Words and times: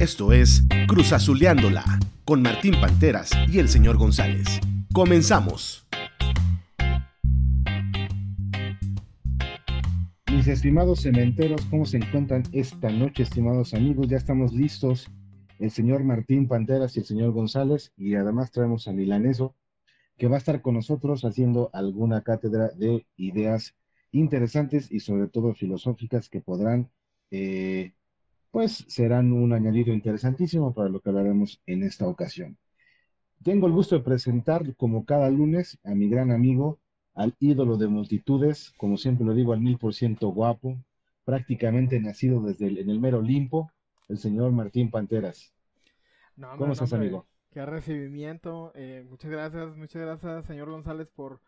Esto 0.00 0.32
es 0.32 0.62
Cruz 0.86 1.12
Azuleándola 1.12 1.82
con 2.24 2.40
Martín 2.40 2.74
Panteras 2.80 3.30
y 3.48 3.58
el 3.58 3.68
señor 3.68 3.96
González. 3.96 4.60
Comenzamos. 4.92 5.88
Mis 10.30 10.46
estimados 10.46 11.00
cementeros, 11.00 11.62
¿cómo 11.68 11.84
se 11.84 11.96
encuentran 11.96 12.44
esta 12.52 12.90
noche, 12.90 13.24
estimados 13.24 13.74
amigos? 13.74 14.06
Ya 14.06 14.18
estamos 14.18 14.52
listos, 14.52 15.10
el 15.58 15.72
señor 15.72 16.04
Martín 16.04 16.46
Panteras 16.46 16.96
y 16.96 17.00
el 17.00 17.04
señor 17.04 17.32
González, 17.32 17.92
y 17.96 18.14
además 18.14 18.52
traemos 18.52 18.86
a 18.86 18.92
Milaneso, 18.92 19.56
que 20.16 20.28
va 20.28 20.36
a 20.36 20.38
estar 20.38 20.62
con 20.62 20.74
nosotros 20.74 21.24
haciendo 21.24 21.70
alguna 21.72 22.22
cátedra 22.22 22.68
de 22.68 23.04
ideas 23.16 23.74
interesantes 24.12 24.92
y 24.92 25.00
sobre 25.00 25.26
todo 25.26 25.54
filosóficas 25.54 26.28
que 26.28 26.40
podrán, 26.40 26.88
eh, 27.32 27.94
pues 28.50 28.84
serán 28.88 29.32
un 29.32 29.52
añadido 29.52 29.92
interesantísimo 29.92 30.72
para 30.72 30.88
lo 30.88 31.00
que 31.00 31.10
hablaremos 31.10 31.60
en 31.66 31.82
esta 31.82 32.06
ocasión. 32.06 32.56
Tengo 33.42 33.66
el 33.66 33.72
gusto 33.72 33.96
de 33.96 34.04
presentar, 34.04 34.74
como 34.76 35.04
cada 35.04 35.30
lunes, 35.30 35.78
a 35.84 35.94
mi 35.94 36.08
gran 36.08 36.30
amigo, 36.32 36.78
al 37.14 37.34
ídolo 37.40 37.76
de 37.76 37.88
multitudes, 37.88 38.72
como 38.76 38.96
siempre 38.96 39.26
lo 39.26 39.34
digo, 39.34 39.52
al 39.52 39.60
mil 39.60 39.78
por 39.78 39.94
ciento 39.94 40.28
guapo, 40.28 40.76
prácticamente 41.24 42.00
nacido 42.00 42.40
desde 42.40 42.66
el, 42.66 42.78
en 42.78 42.90
el 42.90 43.00
mero 43.00 43.18
Olimpo, 43.18 43.70
el 44.08 44.18
señor 44.18 44.52
Martín 44.52 44.90
Panteras. 44.90 45.52
No, 46.36 46.56
¿Cómo 46.56 46.72
estás, 46.72 46.92
amigo? 46.92 47.26
Qué 47.50 47.64
recibimiento. 47.66 48.72
Eh, 48.74 49.04
muchas 49.08 49.30
gracias, 49.30 49.76
muchas 49.76 50.02
gracias, 50.02 50.46
señor 50.46 50.70
González, 50.70 51.08
por, 51.14 51.40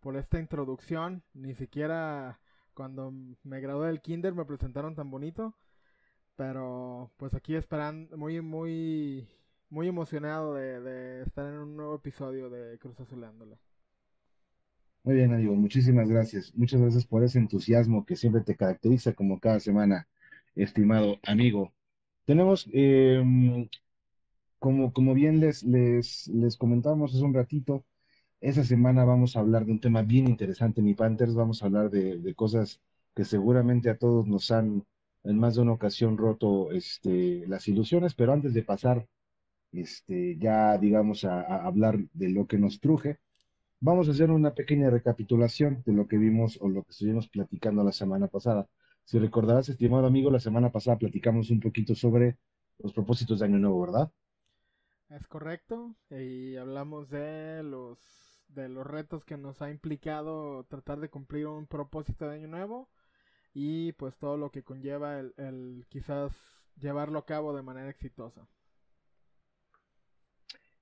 por 0.00 0.16
esta 0.16 0.38
introducción. 0.38 1.22
Ni 1.34 1.54
siquiera 1.54 2.40
cuando 2.74 3.12
me 3.42 3.60
gradué 3.60 3.88
del 3.88 4.00
kinder 4.00 4.34
me 4.34 4.44
presentaron 4.44 4.94
tan 4.94 5.10
bonito. 5.10 5.54
Pero 6.40 7.10
pues 7.18 7.34
aquí 7.34 7.54
esperando, 7.54 8.16
muy, 8.16 8.40
muy, 8.40 9.28
muy 9.68 9.88
emocionado 9.88 10.54
de, 10.54 11.20
estar 11.20 11.44
en 11.44 11.58
un 11.58 11.76
nuevo 11.76 11.96
episodio 11.96 12.48
de 12.48 12.78
Cruz 12.78 12.98
Azulándola. 12.98 13.58
Muy 15.02 15.16
bien, 15.16 15.34
amigo, 15.34 15.54
muchísimas 15.54 16.08
gracias. 16.08 16.56
Muchas 16.56 16.80
gracias 16.80 17.04
por 17.04 17.22
ese 17.24 17.38
entusiasmo 17.38 18.06
que 18.06 18.16
siempre 18.16 18.40
te 18.40 18.56
caracteriza 18.56 19.12
como 19.12 19.38
cada 19.38 19.60
semana, 19.60 20.08
estimado 20.54 21.18
amigo. 21.24 21.74
Tenemos, 22.24 22.66
em, 22.72 23.68
como, 24.58 24.94
como 24.94 25.12
bien 25.12 25.40
les, 25.40 25.62
les, 25.62 26.26
les 26.28 26.56
comentamos 26.56 27.14
hace 27.14 27.22
un 27.22 27.34
ratito, 27.34 27.84
esta 28.40 28.64
semana 28.64 29.04
vamos 29.04 29.36
a 29.36 29.40
hablar 29.40 29.66
de 29.66 29.72
un 29.72 29.80
tema 29.80 30.00
bien 30.00 30.26
interesante, 30.26 30.80
mi 30.80 30.94
Panthers. 30.94 31.34
Vamos 31.34 31.62
a 31.62 31.66
hablar 31.66 31.90
de, 31.90 32.16
de 32.16 32.34
cosas 32.34 32.80
que 33.14 33.26
seguramente 33.26 33.90
a 33.90 33.98
todos 33.98 34.26
nos 34.26 34.50
han 34.50 34.86
en 35.24 35.38
más 35.38 35.54
de 35.54 35.62
una 35.62 35.72
ocasión 35.72 36.16
roto 36.16 36.72
este, 36.72 37.46
las 37.46 37.68
ilusiones, 37.68 38.14
pero 38.14 38.32
antes 38.32 38.54
de 38.54 38.62
pasar 38.62 39.06
este, 39.72 40.36
ya, 40.38 40.78
digamos, 40.78 41.24
a, 41.24 41.64
hablar 41.66 41.98
de 42.12 42.30
lo 42.30 42.46
que 42.46 42.58
nos 42.58 42.80
truje, 42.80 43.18
vamos 43.80 44.08
a 44.08 44.12
hacer 44.12 44.30
una 44.30 44.54
pequeña 44.54 44.90
recapitulación 44.90 45.82
de 45.86 45.92
lo 45.92 46.06
que 46.08 46.18
vimos 46.18 46.58
o 46.60 46.68
lo 46.68 46.82
que 46.84 46.90
estuvimos 46.90 47.28
platicando 47.28 47.84
la 47.84 47.92
semana 47.92 48.28
pasada. 48.28 48.68
Si 49.04 49.18
recordarás, 49.18 49.68
estimado 49.68 50.06
amigo, 50.06 50.30
la 50.30 50.40
semana 50.40 50.70
pasada 50.70 50.98
platicamos 50.98 51.50
un 51.50 51.60
poquito 51.60 51.94
sobre 51.94 52.38
los 52.78 52.92
propósitos 52.92 53.40
de 53.40 53.46
Año 53.46 53.58
Nuevo, 53.58 53.80
¿verdad? 53.80 54.10
Es 55.08 55.26
correcto. 55.26 55.96
Y 56.10 56.56
hablamos 56.56 57.10
de 57.10 57.62
los 57.62 57.98
de 58.48 58.68
los 58.68 58.84
retos 58.84 59.24
que 59.24 59.36
nos 59.36 59.62
ha 59.62 59.70
implicado 59.70 60.64
tratar 60.64 60.98
de 60.98 61.08
cumplir 61.08 61.46
un 61.46 61.66
propósito 61.66 62.28
de 62.28 62.34
Año 62.34 62.48
Nuevo 62.48 62.88
y 63.52 63.92
pues 63.92 64.16
todo 64.16 64.36
lo 64.36 64.50
que 64.50 64.62
conlleva 64.62 65.20
el, 65.20 65.84
quizás 65.88 66.32
llevarlo 66.80 67.18
a 67.18 67.26
cabo 67.26 67.54
de 67.54 67.62
manera 67.62 67.90
exitosa. 67.90 68.46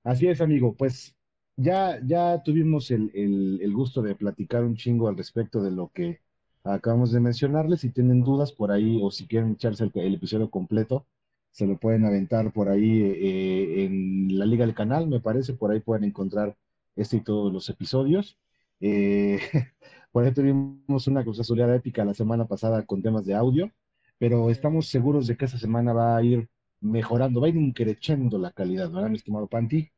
Así 0.03 0.27
es, 0.27 0.41
amigo. 0.41 0.75
Pues 0.75 1.15
ya, 1.57 1.99
ya 2.05 2.41
tuvimos 2.43 2.91
el, 2.91 3.11
el, 3.13 3.59
el 3.61 3.73
gusto 3.73 4.01
de 4.01 4.15
platicar 4.15 4.63
un 4.63 4.75
chingo 4.75 5.07
al 5.07 5.17
respecto 5.17 5.61
de 5.61 5.71
lo 5.71 5.89
que 5.89 6.21
acabamos 6.63 7.11
de 7.11 7.19
mencionarles. 7.19 7.81
Si 7.81 7.89
tienen 7.89 8.23
dudas 8.23 8.51
por 8.51 8.71
ahí 8.71 8.99
o 9.01 9.11
si 9.11 9.27
quieren 9.27 9.51
echarse 9.51 9.83
el, 9.83 9.91
el 9.95 10.15
episodio 10.15 10.49
completo, 10.49 11.05
se 11.51 11.65
lo 11.65 11.77
pueden 11.77 12.05
aventar 12.05 12.53
por 12.53 12.69
ahí 12.69 13.01
eh, 13.01 13.85
en 13.85 14.37
la 14.37 14.45
liga 14.45 14.65
del 14.65 14.75
canal, 14.75 15.07
me 15.07 15.19
parece. 15.19 15.53
Por 15.53 15.71
ahí 15.71 15.79
pueden 15.79 16.03
encontrar 16.05 16.55
este 16.95 17.17
y 17.17 17.21
todos 17.21 17.51
los 17.51 17.69
episodios. 17.69 18.37
Eh, 18.79 19.39
por 20.11 20.25
ahí 20.25 20.33
tuvimos 20.33 21.07
una 21.07 21.23
cosa 21.25 21.43
soleada 21.43 21.75
épica 21.75 22.05
la 22.05 22.13
semana 22.13 22.47
pasada 22.47 22.85
con 22.85 23.01
temas 23.01 23.25
de 23.25 23.35
audio, 23.35 23.71
pero 24.17 24.49
estamos 24.49 24.87
seguros 24.87 25.27
de 25.27 25.37
que 25.37 25.45
esta 25.45 25.57
semana 25.59 25.93
va 25.93 26.17
a 26.17 26.23
ir 26.23 26.49
mejorando, 26.81 27.41
va 27.41 27.47
a 27.47 27.49
ir 27.49 27.57
increciendo 27.57 28.37
la 28.37 28.51
calidad, 28.51 28.91
¿verdad, 28.91 29.09
mi 29.09 29.17
estimado 29.17 29.47
Panti? 29.47 29.91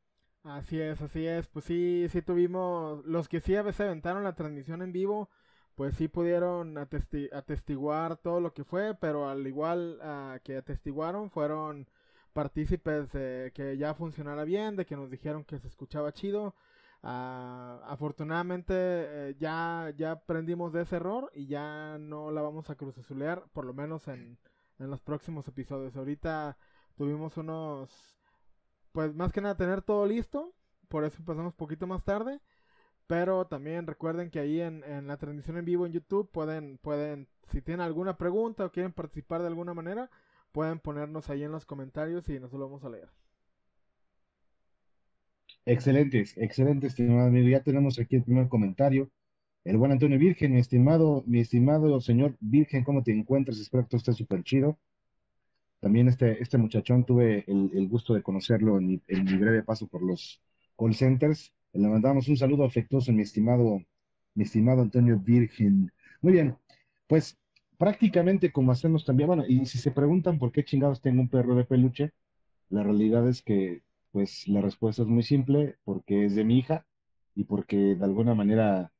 Así 0.44 0.80
es, 0.81 1.02
así 1.02 1.25
es. 1.28 1.47
Pues 1.47 1.66
sí, 1.66 2.08
sí 2.09 2.22
tuvimos, 2.22 3.06
los 3.06 3.28
que 3.30 3.41
sí 3.41 3.56
a 3.56 3.62
veces 3.62 3.81
aventaron 3.81 4.24
la 4.24 4.34
transmisión 4.36 4.81
en 4.81 4.91
vivo, 4.91 5.30
pues 5.75 5.96
sí 5.96 6.08
pudieron 6.08 6.78
atesti 6.78 7.30
atestiguar 7.31 8.18
todo 8.18 8.40
lo 8.41 8.53
que 8.53 8.64
fue, 8.64 8.96
pero 8.96 9.30
al 9.30 9.46
igual 9.46 10.00
uh, 10.02 10.40
que 10.44 10.58
atestiguaron, 10.58 11.30
fueron 11.30 11.88
partícipes 12.34 13.12
de 13.12 13.52
que 13.53 13.78
ya 13.78 13.94
funcionara 13.94 14.44
bien, 14.44 14.75
de 14.75 14.86
que 14.86 14.96
nos 14.96 15.12
dijeron 15.12 15.44
que 15.46 15.59
se 15.59 15.68
escuchaba 15.68 16.12
chido. 16.14 16.56
Uh, 17.04 17.82
afortunadamente 17.88 18.74
eh, 18.76 19.36
ya, 19.40 19.92
ya 19.98 20.12
aprendimos 20.12 20.72
de 20.72 20.84
ese 20.84 20.98
error 20.98 21.32
y 21.34 21.48
ya 21.48 21.98
no 22.00 22.30
la 22.30 22.44
vamos 22.44 22.70
a 22.70 22.76
cruzazulear, 22.76 23.44
por 23.54 23.66
lo 23.66 23.74
menos 23.74 24.08
en, 24.08 24.38
en 24.78 24.90
los 24.90 25.02
próximos 25.02 25.48
episodios. 25.48 25.96
Ahorita 25.96 26.58
tuvimos 26.96 27.38
unos, 27.38 27.90
pues 28.92 29.16
más 29.16 29.32
que 29.32 29.42
nada 29.42 29.58
tener 29.58 29.82
todo 29.82 30.06
listo, 30.06 30.54
por 30.90 31.04
eso 31.04 31.18
empezamos 31.20 31.54
poquito 31.56 31.88
más 31.88 32.04
tarde. 32.04 32.40
Pero 33.08 33.46
también 33.46 33.88
recuerden 33.88 34.30
que 34.32 34.40
ahí 34.40 34.62
en, 34.62 34.86
en, 34.86 35.08
la 35.08 35.18
transmisión 35.18 35.58
en 35.58 35.66
vivo 35.66 35.86
en 35.86 35.92
YouTube 35.92 36.32
pueden, 36.32 36.78
pueden, 36.78 37.28
si 37.52 37.62
tienen 37.62 37.82
alguna 37.82 38.18
pregunta 38.18 38.64
o 38.64 38.72
quieren 38.72 38.94
participar 38.94 39.42
de 39.42 39.48
alguna 39.48 39.74
manera, 39.74 40.10
pueden 40.54 40.80
ponernos 40.80 41.30
ahí 41.30 41.44
en 41.44 41.52
los 41.52 41.66
comentarios 41.66 42.30
y 42.30 42.40
nosotros 42.40 42.60
lo 42.60 42.68
vamos 42.68 42.86
a 42.86 42.90
leer. 42.90 43.10
Excelentes, 45.66 46.38
excelente, 46.38 46.86
estimado 46.88 47.28
amigo. 47.28 47.48
Ya 47.50 47.64
tenemos 47.64 47.98
aquí 48.00 48.16
el 48.16 48.24
primer 48.24 48.48
comentario. 48.48 49.10
El 49.64 49.78
buen 49.78 49.92
Antonio 49.92 50.20
Virgen, 50.20 50.54
mi 50.54 50.60
estimado, 50.60 51.24
mi 51.28 51.40
estimado 51.40 52.02
señor 52.02 52.36
Virgen, 52.40 52.84
¿cómo 52.84 53.04
te 53.04 53.12
encuentras? 53.12 53.60
Espero 53.60 53.84
que 53.84 53.90
todo 53.90 53.98
esté 54.00 54.14
súper 54.14 54.44
chido. 54.44 54.80
También 55.80 56.08
este, 56.08 56.42
este 56.42 56.58
muchachón 56.58 57.06
tuve 57.06 57.44
el, 57.48 57.72
el 57.74 57.88
gusto 57.90 58.14
de 58.14 58.22
conocerlo 58.22 58.78
en 58.78 58.88
mi, 58.88 59.02
en 59.08 59.24
mi 59.26 59.36
breve 59.38 59.64
paso 59.64 59.88
por 59.88 60.04
los 60.04 60.42
call 60.78 60.94
centers. 60.94 61.54
Le 61.74 61.88
mandamos 61.88 62.28
un 62.28 62.38
saludo 62.38 62.66
afectuoso, 62.66 63.12
mi 63.12 63.24
estimado, 63.24 63.80
mi 64.36 64.44
estimado 64.44 64.82
Antonio 64.82 65.18
Virgen. 65.20 65.92
Muy 66.22 66.34
bien, 66.34 66.56
pues 67.08 67.38
prácticamente 67.78 68.52
como 68.52 68.72
hacemos 68.72 69.06
también, 69.06 69.28
bueno, 69.28 69.44
y 69.48 69.66
si 69.66 69.80
se 69.80 69.92
preguntan 69.92 70.38
por 70.38 70.52
qué 70.52 70.64
chingados 70.64 71.02
tengo 71.02 71.22
un 71.22 71.30
perro 71.30 71.56
de 71.56 71.66
peluche, 71.66 72.12
la 72.70 72.84
realidad 72.84 73.28
es 73.30 73.42
que, 73.42 73.82
pues 74.12 74.48
la 74.48 74.62
respuesta 74.62 75.04
es 75.04 75.08
muy 75.08 75.24
simple, 75.24 75.78
porque 75.84 76.26
es 76.26 76.36
de 76.36 76.44
mi 76.44 76.60
hija 76.60 76.86
y 77.36 77.46
porque 77.46 77.96
de 77.96 78.04
alguna 78.04 78.36
manera 78.36 78.92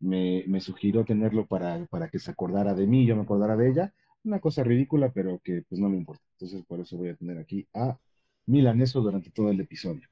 me, 0.00 0.44
me 0.46 0.60
sugirió 0.60 1.04
tenerlo 1.04 1.46
para, 1.46 1.86
para 1.86 2.08
que 2.08 2.18
se 2.18 2.30
acordara 2.30 2.74
de 2.74 2.86
mí, 2.86 3.06
yo 3.06 3.16
me 3.16 3.22
acordara 3.22 3.56
de 3.56 3.70
ella. 3.70 3.94
Una 4.24 4.40
cosa 4.40 4.64
ridícula, 4.64 5.12
pero 5.12 5.40
que 5.44 5.62
pues 5.68 5.80
no 5.80 5.88
me 5.88 5.96
importa. 5.96 6.24
Entonces 6.32 6.64
por 6.66 6.80
eso 6.80 6.96
voy 6.96 7.10
a 7.10 7.16
tener 7.16 7.38
aquí 7.38 7.68
a 7.74 7.98
Milaneso 8.46 9.00
durante 9.00 9.30
todo 9.30 9.50
el 9.50 9.60
episodio. 9.60 10.08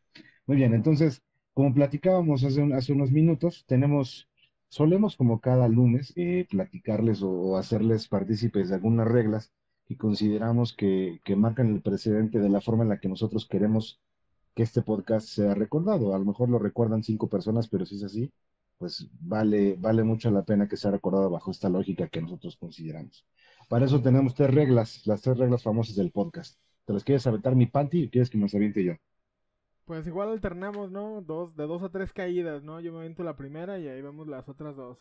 Muy 0.47 0.57
bien, 0.57 0.75
entonces 0.75 1.23
como 1.55 1.73
platicábamos 1.73 2.45
hace, 2.45 2.61
un, 2.61 2.73
hace, 2.73 2.93
unos 2.93 3.13
minutos, 3.13 3.65
tenemos, 3.67 4.29
solemos 4.69 5.17
como 5.17 5.41
cada 5.41 5.69
lunes 5.69 6.13
eh, 6.17 6.47
platicarles 6.51 7.23
o, 7.23 7.31
o, 7.31 7.57
hacerles 7.57 8.09
partícipes 8.09 8.69
de 8.69 8.75
algunas 8.75 9.07
reglas 9.09 9.53
que 9.87 9.97
consideramos 9.97 10.73
que, 10.75 11.21
que, 11.25 11.37
marcan 11.37 11.69
el 11.75 11.83
precedente 11.83 12.41
de 12.41 12.49
la 12.49 12.61
forma 12.61 12.83
en 12.83 12.89
la 12.91 12.99
que 12.99 13.09
nosotros 13.09 13.47
queremos 13.47 14.01
que 14.55 14.63
este 14.63 14.83
podcast 14.83 15.29
sea 15.29 15.55
recordado. 15.55 16.15
A 16.15 16.19
lo 16.19 16.25
mejor 16.25 16.49
lo 16.49 16.59
recuerdan 16.59 17.03
cinco 17.03 17.29
personas, 17.29 17.69
pero 17.69 17.87
si 17.87 17.97
es 17.97 18.05
así, 18.05 18.33
pues 18.79 19.09
vale, 19.21 19.77
vale 19.79 20.05
mucho 20.05 20.31
la 20.31 20.45
pena 20.45 20.69
que 20.69 20.77
sea 20.77 20.91
recordado 20.91 21.31
bajo 21.31 21.51
esta 21.51 21.69
lógica 21.69 22.09
que 22.09 22.23
nosotros 22.23 22.57
consideramos. 22.57 23.27
Para 23.69 23.87
eso 23.87 24.01
tenemos 24.03 24.35
tres 24.35 24.53
reglas, 24.55 25.07
las 25.07 25.23
tres 25.23 25.39
reglas 25.39 25.63
famosas 25.63 25.97
del 25.97 26.13
podcast. 26.13 26.59
¿Te 26.85 26.93
las 26.93 27.05
quieres 27.05 27.27
aventar 27.27 27.57
mi 27.57 27.67
panty 27.67 28.07
o 28.07 28.11
quieres 28.11 28.31
que 28.31 28.37
me 28.39 28.45
las 28.45 28.55
aviente 28.55 28.85
yo? 28.85 28.95
Pues 29.87 30.07
igual 30.07 30.29
alternamos, 30.31 30.91
¿no? 30.91 31.23
Dos, 31.23 31.57
de 31.57 31.67
dos 31.67 31.83
a 31.83 31.89
tres 31.91 32.13
caídas, 32.13 32.63
¿no? 32.63 32.81
Yo 32.81 32.93
me 32.93 32.99
avento 33.01 33.23
la 33.25 33.37
primera 33.37 33.79
y 33.79 33.89
ahí 33.89 34.03
vemos 34.03 34.27
las 34.29 34.49
otras 34.49 34.77
dos. 34.77 34.99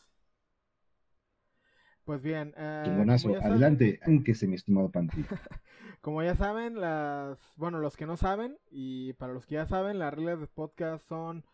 Pues 2.05 2.21
bien. 2.21 2.53
Eh, 2.57 2.81
Chingonazo, 2.85 3.35
adelante, 3.35 3.99
aunque 4.05 4.35
se 4.35 4.47
mi 4.47 4.55
estimado 4.55 4.89
Panti. 4.89 5.23
como 6.01 6.21
ya 6.21 6.35
saben, 6.35 6.79
las. 6.79 7.39
Bueno, 7.55 7.79
los 7.79 7.95
que 7.95 8.05
no 8.05 8.17
saben, 8.17 8.57
y 8.69 9.13
para 9.13 9.33
los 9.33 9.45
que 9.45 9.55
ya 9.55 9.65
saben, 9.65 9.99
las 9.99 10.13
reglas 10.13 10.39
de 10.39 10.47
podcast 10.47 11.07
son. 11.07 11.45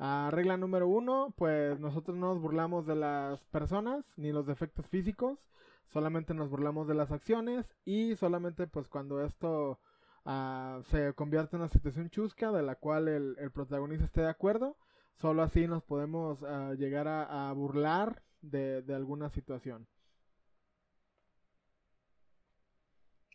Uh, 0.00 0.28
regla 0.30 0.56
número 0.56 0.88
uno, 0.88 1.32
pues 1.36 1.78
nosotros 1.78 2.16
no 2.16 2.34
nos 2.34 2.42
burlamos 2.42 2.84
de 2.84 2.96
las 2.96 3.44
personas 3.44 4.04
ni 4.16 4.32
los 4.32 4.44
defectos 4.44 4.88
físicos, 4.88 5.38
solamente 5.86 6.34
nos 6.34 6.50
burlamos 6.50 6.88
de 6.88 6.94
las 6.94 7.12
acciones 7.12 7.64
y 7.84 8.16
solamente 8.16 8.66
pues 8.66 8.88
cuando 8.88 9.24
esto 9.24 9.78
ah, 10.24 10.80
se 10.90 11.12
convierte 11.14 11.54
en 11.54 11.62
una 11.62 11.68
situación 11.68 12.10
chusca 12.10 12.50
de 12.50 12.62
la 12.62 12.74
cual 12.74 13.06
el, 13.06 13.36
el 13.38 13.52
protagonista 13.52 14.04
esté 14.04 14.22
de 14.22 14.30
acuerdo. 14.30 14.76
Solo 15.14 15.44
así 15.44 15.68
nos 15.68 15.84
podemos 15.84 16.42
ah, 16.42 16.74
llegar 16.76 17.06
a, 17.06 17.48
a 17.48 17.52
burlar 17.52 18.20
de, 18.42 18.82
de 18.82 18.94
alguna 18.94 19.30
situación. 19.30 19.86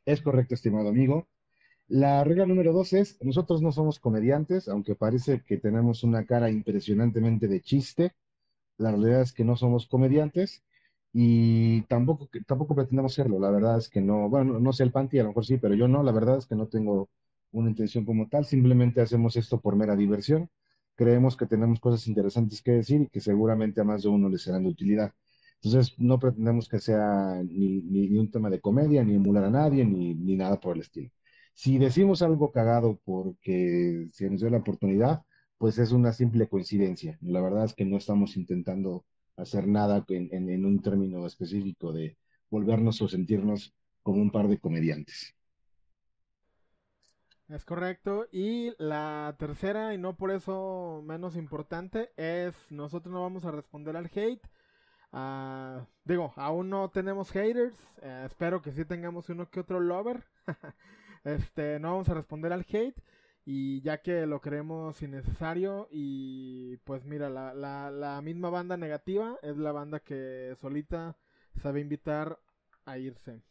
Es 0.09 0.23
correcto, 0.23 0.55
estimado 0.55 0.89
amigo. 0.89 1.27
La 1.87 2.23
regla 2.23 2.47
número 2.47 2.73
dos 2.73 2.93
es, 2.93 3.19
nosotros 3.21 3.61
no 3.61 3.71
somos 3.71 3.99
comediantes, 3.99 4.67
aunque 4.67 4.95
parece 4.95 5.43
que 5.43 5.57
tenemos 5.57 6.03
una 6.03 6.25
cara 6.25 6.49
impresionantemente 6.49 7.47
de 7.47 7.61
chiste. 7.61 8.13
La 8.77 8.89
realidad 8.89 9.21
es 9.21 9.33
que 9.33 9.43
no 9.43 9.55
somos 9.55 9.85
comediantes 9.85 10.63
y 11.13 11.83
tampoco, 11.83 12.27
tampoco 12.47 12.73
pretendemos 12.73 13.13
serlo. 13.13 13.39
La 13.39 13.51
verdad 13.51 13.77
es 13.77 13.87
que 13.87 14.01
no, 14.01 14.29
bueno, 14.29 14.59
no, 14.59 14.73
sé 14.73 14.81
el 14.81 14.91
Panty, 14.91 15.19
a 15.19 15.23
lo 15.23 15.29
mejor 15.29 15.45
sí, 15.45 15.57
pero 15.57 15.75
yo 15.75 15.87
no. 15.87 16.01
La 16.01 16.11
verdad 16.11 16.39
es 16.39 16.47
que 16.47 16.55
no 16.55 16.65
tengo 16.67 17.09
una 17.51 17.69
intención 17.69 18.03
como 18.03 18.27
tal. 18.29 18.45
Simplemente 18.45 19.01
hacemos 19.01 19.35
esto 19.35 19.61
por 19.61 19.75
mera 19.75 19.95
diversión. 19.95 20.49
Creemos 20.95 21.37
que 21.37 21.45
tenemos 21.45 21.79
cosas 21.79 22.07
interesantes 22.07 22.63
que 22.63 22.71
decir 22.71 23.01
y 23.01 23.09
que 23.09 23.21
seguramente 23.21 23.81
a 23.81 23.83
más 23.83 24.01
de 24.01 24.09
uno 24.09 24.27
les 24.27 24.41
serán 24.41 24.63
de 24.63 24.69
utilidad. 24.69 25.13
Entonces, 25.61 25.95
no 25.99 26.19
pretendemos 26.19 26.69
que 26.69 26.79
sea 26.79 27.41
ni, 27.43 27.81
ni, 27.81 28.17
un 28.17 28.31
tema 28.31 28.49
de 28.49 28.61
comedia, 28.61 29.03
ni 29.03 29.15
emular 29.15 29.43
a 29.45 29.49
nadie, 29.49 29.85
ni, 29.85 30.15
ni 30.15 30.35
nada 30.35 30.59
por 30.59 30.75
el 30.75 30.81
estilo. 30.83 31.09
Si 31.53 31.77
decimos 31.77 32.21
algo 32.21 32.51
cagado 32.51 32.99
porque 33.03 34.07
se 34.13 34.29
nos 34.29 34.39
dio 34.41 34.49
la 34.49 34.57
oportunidad, 34.59 35.23
pues 35.57 35.77
es 35.77 35.91
una 35.91 36.13
simple 36.13 36.47
coincidencia. 36.47 37.17
La 37.21 37.41
verdad 37.41 37.65
es 37.65 37.73
que 37.73 37.85
no 37.85 37.97
estamos 37.97 38.37
intentando 38.37 39.05
hacer 39.37 39.67
nada 39.67 40.05
en, 40.09 40.29
en- 40.33 40.49
en 40.49 40.65
un 40.65 40.81
término 40.81 41.25
específico 41.27 41.91
de 41.93 42.17
volvernos 42.49 43.01
o 43.01 43.09
sentirnos 43.09 43.73
como 44.03 44.21
un 44.21 44.31
par 44.31 44.47
de 44.47 44.59
comediantes. 44.59 45.35
Es 47.49 47.65
correcto. 47.65 48.27
Y 48.31 48.73
la 48.77 49.35
tercera, 49.39 49.93
y 49.93 49.97
no 49.97 50.15
por 50.15 50.31
eso 50.31 51.01
menos 51.03 51.35
importante, 51.35 52.11
es 52.17 52.55
nosotros 52.71 53.11
no 53.13 53.21
vamos 53.23 53.43
a 53.45 53.51
responder 53.51 53.97
al 53.97 54.05
hate. 54.13 54.41
Ah, 55.11 55.85
digo, 56.05 56.33
aún 56.35 56.69
no 56.69 56.89
tenemos 56.89 57.31
haters. 57.31 57.75
eh, 58.01 58.23
espero 58.25 58.61
que 58.61 58.71
sí 58.71 58.85
tengamos 58.85 59.29
uno 59.29 59.49
que 59.49 59.59
otro 59.61 59.79
lover. 59.79 60.23
Este, 61.25 61.79
no 61.81 61.91
vamos 61.91 62.07
a 62.09 62.13
responder 62.13 62.53
al 62.53 62.65
hate. 62.69 62.95
Y 63.45 63.81
ya 63.81 64.01
que 64.01 64.25
lo 64.25 64.39
creemos 64.41 65.01
innecesario. 65.01 65.87
Y 65.91 66.77
pues 66.85 67.05
mira, 67.05 67.29
la, 67.29 67.53
la, 67.53 67.91
la 67.91 68.21
misma 68.21 68.49
banda 68.49 68.77
negativa 68.77 69.37
es 69.41 69.57
la 69.57 69.71
banda 69.73 69.99
que 69.99 70.55
solita 70.61 71.17
sabe 71.61 71.81
invitar 71.81 72.39
a 72.85 72.97
irse. 72.97 73.41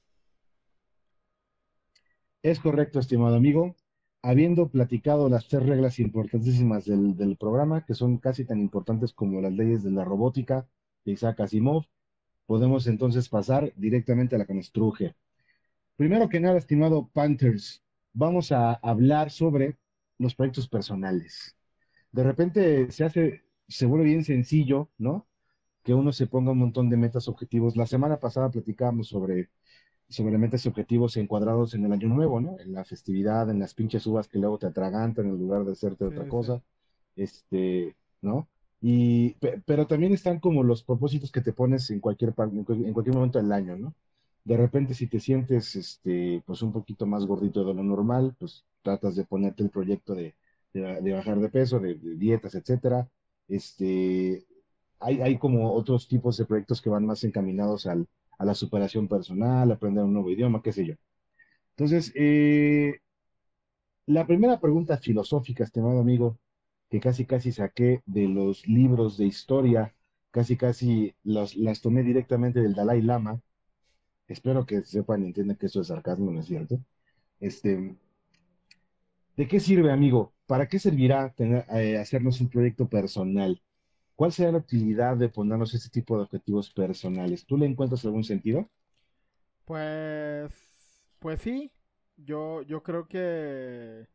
Es 2.43 2.59
correcto, 2.59 2.99
estimado 2.99 3.37
amigo. 3.37 3.77
Habiendo 4.23 4.69
platicado 4.71 5.29
las 5.29 5.47
tres 5.47 5.65
reglas 5.65 6.01
importantísimas 6.01 6.85
del, 6.85 7.17
del 7.17 7.37
programa, 7.37 7.85
que 7.85 7.95
son 7.95 8.19
casi 8.19 8.45
tan 8.45 8.59
importantes 8.59 9.13
como 9.13 9.41
las 9.41 9.53
leyes 9.53 9.85
de 9.85 9.93
la 9.93 10.05
robótica 10.05 10.67
de 11.09 11.15
Isaac 11.15 11.41
Asimov, 11.41 11.85
podemos 12.47 12.87
entonces 12.87 13.29
pasar 13.29 13.73
directamente 13.77 14.37
a 14.37 14.39
la 14.39 14.47
que 14.47 14.55
nos 14.55 14.73
truje. 14.73 15.17
Primero 15.97 16.29
que 16.29 16.41
nada, 16.41 16.59
estimado 16.59 17.09
Panthers, 17.13 17.83
vamos 18.13 18.53
a 18.53 18.75
hablar 18.75 19.31
sobre 19.31 19.79
los 20.19 20.35
proyectos 20.35 20.69
personales. 20.69 21.57
De 22.13 22.25
repente 22.25 22.91
se 22.93 23.05
hace, 23.05 23.45
se 23.69 23.87
vuelve 23.87 24.07
bien 24.07 24.25
sencillo, 24.25 24.91
¿no? 24.99 25.27
Que 25.85 25.95
uno 25.95 26.13
se 26.13 26.27
ponga 26.27 26.53
un 26.53 26.59
montón 26.59 26.91
de 26.91 26.97
metas, 26.97 27.29
objetivos. 27.29 27.77
La 27.77 27.87
semana 27.87 28.19
pasada 28.21 28.51
platicábamos 28.51 29.09
sobre, 29.09 29.51
sobre 30.09 30.39
metas 30.39 30.65
y 30.67 30.69
objetivos 30.69 31.17
encuadrados 31.17 31.75
en 31.75 31.85
el 31.87 31.93
año 31.93 32.09
nuevo, 32.09 32.41
¿no? 32.41 32.59
En 32.61 32.73
la 32.73 32.85
festividad, 32.85 33.51
en 33.51 33.61
las 33.61 33.75
pinches 33.75 34.07
uvas 34.07 34.29
que 34.29 34.39
luego 34.39 34.59
te 34.59 34.67
atragantan 34.67 35.27
en 35.27 35.39
lugar 35.39 35.65
de 35.65 35.73
hacerte 35.73 36.05
Sí, 36.09 36.11
otra 36.11 36.25
sí. 36.25 36.29
cosa, 36.29 36.63
este, 37.17 37.97
¿no? 38.23 38.49
Y, 38.81 39.35
pe- 39.35 39.61
pero 39.67 39.87
también 39.87 40.13
están 40.15 40.39
como 40.41 40.63
los 40.63 40.83
propósitos 40.85 41.33
que 41.33 41.41
te 41.41 41.53
pones 41.53 41.91
en 41.91 42.01
cualquier, 42.01 42.35
en 42.39 42.93
cualquier 42.93 43.15
momento 43.17 43.39
del 43.39 43.53
año, 43.53 43.77
¿no? 43.77 43.95
De 44.45 44.57
repente, 44.57 44.95
si 44.95 45.07
te 45.09 45.21
sientes, 45.21 45.77
este, 45.77 46.43
pues 46.47 46.63
un 46.63 46.73
poquito 46.73 47.07
más 47.07 47.27
gordito 47.27 47.65
de 47.65 47.75
lo 47.75 47.83
normal, 47.83 48.35
pues 48.39 48.65
tratas 48.83 49.17
de 49.17 49.25
ponerte 49.25 49.63
el 49.63 49.71
proyecto 49.71 50.15
de, 50.15 50.35
de, 50.73 51.01
de 51.03 51.13
bajar 51.13 51.39
de 51.41 51.49
peso, 51.51 51.81
de, 51.81 51.95
de 51.97 52.15
dietas, 52.17 52.55
etcétera. 52.55 53.09
Este, 53.49 54.47
hay, 55.01 55.21
hay 55.21 55.39
como 55.39 55.73
otros 55.75 56.09
tipos 56.09 56.37
de 56.37 56.47
proyectos 56.47 56.81
que 56.83 56.91
van 56.91 57.07
más 57.07 57.25
encaminados 57.25 57.87
al, 57.87 58.07
a 58.39 58.45
la 58.45 58.55
superación 58.55 59.09
personal, 59.09 59.71
aprender 59.73 60.05
un 60.05 60.15
nuevo 60.15 60.31
idioma, 60.31 60.63
qué 60.63 60.73
sé 60.73 60.87
yo. 60.87 60.95
Entonces, 61.77 62.13
eh, 62.17 63.01
la 64.07 64.27
primera 64.27 64.59
pregunta 64.59 64.97
filosófica, 64.99 65.63
estimado 65.63 66.01
amigo, 66.01 66.37
que 66.91 67.01
casi 67.01 67.27
casi 67.27 67.53
saqué 67.53 68.03
de 68.07 68.29
los 68.29 68.67
libros 68.67 69.17
de 69.19 69.27
historia, 69.27 69.95
casi 70.31 70.57
casi 70.57 71.15
las 71.25 71.81
tomé 71.83 72.03
directamente 72.03 72.61
del 72.61 72.75
Dalai 72.75 73.03
Lama. 73.03 73.41
Espero 74.29 74.67
que 74.67 74.83
sepan 74.85 75.25
y 75.25 75.27
entiendan 75.29 75.57
que 75.57 75.67
esto 75.67 75.81
es 75.81 75.89
sarcasmo, 75.89 76.31
¿no 76.31 76.41
es 76.41 76.47
cierto? 76.47 76.81
Este, 77.41 77.97
¿de 79.37 79.49
qué 79.49 79.59
sirve, 79.59 79.91
amigo? 79.91 80.35
¿Para 80.47 80.69
qué 80.69 80.79
servirá 80.79 81.33
tener, 81.33 81.65
eh, 81.71 81.97
hacernos 81.99 82.41
un 82.43 82.49
proyecto 82.51 82.89
personal? 82.89 83.63
¿Cuál 84.17 84.33
será 84.33 84.53
la 84.53 84.59
utilidad 84.59 85.17
de 85.17 85.29
ponernos 85.31 85.75
este 85.75 85.91
tipo 85.91 86.17
de 86.17 86.25
objetivos 86.25 86.71
personales? 86.71 87.47
¿Tú 87.47 87.57
le 87.57 87.67
encuentras 87.67 88.05
algún 88.05 88.25
sentido? 88.25 88.69
Pues, 89.65 90.53
pues 91.19 91.41
sí, 91.43 91.71
yo, 92.17 92.63
yo 92.63 92.83
creo 92.83 93.07
que 93.07 94.07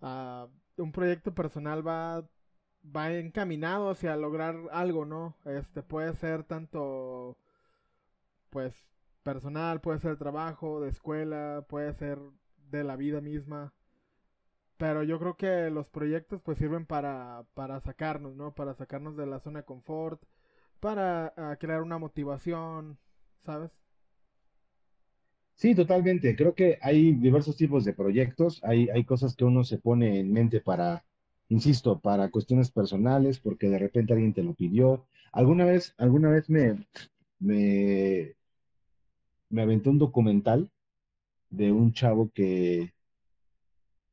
ah, 0.00 0.48
un 0.76 0.92
proyecto 0.92 1.34
personal 1.34 1.86
va, 1.86 2.24
va 2.84 3.12
encaminado 3.12 3.90
hacia 3.90 4.16
lograr 4.16 4.56
algo, 4.72 5.04
¿no? 5.04 5.36
Este 5.44 5.82
puede 5.82 6.14
ser 6.14 6.44
tanto, 6.44 7.36
pues, 8.50 8.74
personal, 9.22 9.80
puede 9.80 9.98
ser 10.00 10.16
trabajo, 10.16 10.80
de 10.80 10.90
escuela, 10.90 11.64
puede 11.68 11.92
ser 11.94 12.18
de 12.70 12.84
la 12.84 12.96
vida 12.96 13.20
misma. 13.20 13.72
Pero 14.76 15.02
yo 15.04 15.18
creo 15.18 15.36
que 15.36 15.70
los 15.70 15.88
proyectos 15.88 16.42
pues 16.42 16.58
sirven 16.58 16.86
para, 16.86 17.44
para 17.54 17.80
sacarnos, 17.80 18.34
¿no? 18.34 18.54
Para 18.54 18.74
sacarnos 18.74 19.16
de 19.16 19.26
la 19.26 19.40
zona 19.40 19.60
de 19.60 19.64
confort, 19.64 20.22
para 20.80 21.32
ah, 21.36 21.56
crear 21.60 21.82
una 21.82 21.98
motivación, 21.98 22.98
¿sabes? 23.44 23.70
Sí, 25.54 25.74
totalmente. 25.74 26.34
Creo 26.36 26.54
que 26.54 26.78
hay 26.82 27.12
diversos 27.14 27.56
tipos 27.56 27.84
de 27.84 27.92
proyectos. 27.94 28.60
Hay, 28.64 28.88
hay 28.90 29.04
cosas 29.04 29.36
que 29.36 29.44
uno 29.44 29.64
se 29.64 29.78
pone 29.78 30.18
en 30.18 30.32
mente 30.32 30.60
para, 30.60 31.04
insisto, 31.48 32.00
para 32.00 32.30
cuestiones 32.30 32.70
personales, 32.70 33.38
porque 33.38 33.68
de 33.68 33.78
repente 33.78 34.12
alguien 34.12 34.34
te 34.34 34.42
lo 34.42 34.54
pidió. 34.54 35.06
Alguna 35.32 35.64
vez, 35.64 35.94
alguna 35.98 36.30
vez 36.30 36.50
me, 36.50 36.86
me, 37.38 38.34
me 39.50 39.62
aventé 39.62 39.88
un 39.88 39.98
documental 39.98 40.68
de 41.50 41.72
un 41.72 41.92
chavo 41.92 42.30
que 42.34 42.92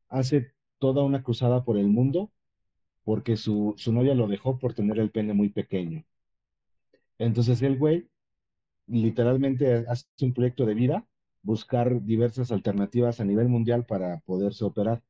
hace 0.10 0.52
toda 0.78 1.04
una 1.06 1.24
cruzada 1.24 1.64
por 1.64 1.78
el 1.78 1.88
mundo 1.88 2.32
porque 3.04 3.38
su, 3.38 3.76
su 3.78 3.94
novia 3.94 4.16
lo 4.16 4.28
dejó 4.28 4.60
por 4.60 4.74
tener 4.74 5.00
el 5.00 5.12
pene 5.12 5.34
muy 5.34 5.50
pequeño. 5.50 6.06
Entonces 7.20 7.62
el 7.62 7.78
güey 7.78 8.10
literalmente 8.88 9.86
hace 9.88 10.06
un 10.22 10.34
proyecto 10.34 10.66
de 10.66 10.74
vida, 10.76 11.08
buscar 11.44 12.04
diversas 12.04 12.52
alternativas 12.52 13.20
a 13.20 13.26
nivel 13.26 13.50
mundial 13.50 13.86
para 13.86 14.20
poderse 14.22 14.66
operar. 14.66 15.04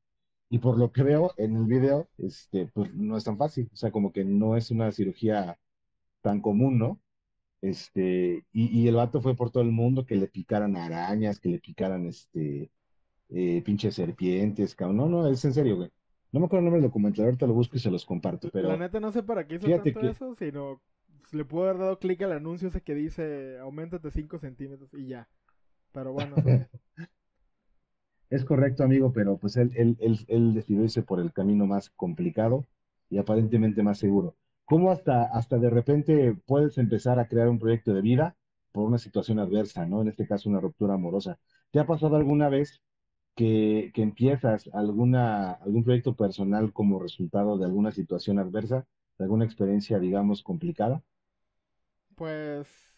Y 0.50 0.60
por 0.60 0.78
lo 0.80 0.92
que 0.94 1.04
veo 1.04 1.34
en 1.38 1.56
el 1.58 1.66
video, 1.66 2.10
este, 2.18 2.68
pues 2.68 2.94
no 2.96 3.18
es 3.18 3.24
tan 3.26 3.38
fácil, 3.38 3.70
o 3.74 3.76
sea, 3.78 3.92
como 3.92 4.12
que 4.14 4.26
no 4.26 4.58
es 4.58 4.72
una 4.72 4.92
cirugía 4.92 5.60
tan 6.22 6.42
común, 6.42 6.80
¿no? 6.80 7.02
Este, 7.62 8.46
y, 8.54 8.82
y 8.82 8.88
el 8.88 8.96
vato 8.96 9.22
fue 9.22 9.36
por 9.36 9.52
todo 9.52 9.64
el 9.64 9.72
mundo 9.72 10.06
que 10.06 10.16
le 10.16 10.28
picaran 10.28 10.78
arañas, 10.78 11.40
que 11.40 11.50
le 11.50 11.60
picaran, 11.60 12.08
este, 12.08 12.72
eh, 13.30 13.62
pinches 13.64 13.96
serpientes, 13.96 14.76
cabrón. 14.76 14.98
No, 14.98 15.10
no, 15.10 15.28
es 15.28 15.44
en 15.46 15.54
serio, 15.54 15.78
güey. 15.78 15.92
No 16.32 16.40
me 16.42 16.46
acuerdo 16.48 16.62
el 16.62 16.66
nombre 16.66 16.82
del 16.82 16.90
documental, 16.90 17.26
ahorita 17.26 17.48
lo 17.48 17.54
busco 17.54 17.78
y 17.78 17.80
se 17.80 17.92
los 17.92 18.06
comparto, 18.06 18.50
La 18.62 18.76
pero 18.76 18.78
neta 18.78 19.00
no 19.00 19.12
sé 19.12 19.24
para 19.24 19.48
qué 19.48 19.56
hizo 19.56 19.72
tanto 19.72 20.00
que- 20.02 20.08
eso, 20.08 20.36
sino 20.36 20.82
pues, 21.22 21.34
le 21.34 21.46
pudo 21.46 21.64
haber 21.64 21.78
dado 21.80 22.00
clic 22.00 22.22
al 22.22 22.34
anuncio 22.34 22.68
ese 22.70 22.82
que 22.82 22.94
dice 22.96 23.58
aumentate 23.60 24.12
5 24.12 24.38
centímetros 24.40 24.94
y 24.94 25.08
ya. 25.08 25.28
Pero 25.92 26.14
bueno, 26.14 26.44
Es 28.30 28.44
correcto, 28.46 28.84
amigo, 28.84 29.12
pero 29.14 29.38
pues 29.38 29.56
él, 29.58 29.72
él, 29.76 29.98
él, 30.00 30.20
él 30.28 30.54
decidió 30.54 30.84
irse 30.84 31.02
por 31.04 31.20
el 31.20 31.32
camino 31.34 31.66
más 31.68 31.90
complicado 31.92 32.66
y 33.10 33.18
aparentemente 33.18 33.84
más 33.84 33.98
seguro. 34.00 34.36
¿Cómo 34.66 34.92
hasta, 34.92 35.24
hasta 35.26 35.58
de 35.58 35.70
repente 35.70 36.36
puedes 36.46 36.78
empezar 36.78 37.20
a 37.20 37.28
crear 37.28 37.50
un 37.50 37.60
proyecto 37.60 37.94
de 37.94 38.02
vida 38.02 38.36
por 38.72 38.84
una 38.88 38.98
situación 39.00 39.40
adversa, 39.40 39.86
¿no? 39.86 40.02
En 40.02 40.10
este 40.10 40.28
caso, 40.28 40.50
una 40.50 40.60
ruptura 40.60 40.94
amorosa. 40.96 41.40
¿Te 41.72 41.80
ha 41.80 41.88
pasado 41.88 42.16
alguna 42.18 42.50
vez 42.50 42.82
que, 43.36 43.92
que 43.96 44.02
empiezas 44.04 44.70
alguna, 44.74 45.54
algún 45.54 45.84
proyecto 45.84 46.16
personal 46.16 46.72
como 46.74 47.00
resultado 47.00 47.58
de 47.58 47.66
alguna 47.66 47.92
situación 47.92 48.40
adversa, 48.40 48.88
de 49.18 49.26
alguna 49.26 49.46
experiencia, 49.46 50.00
digamos, 50.00 50.44
complicada? 50.44 51.04
pues, 52.16 52.89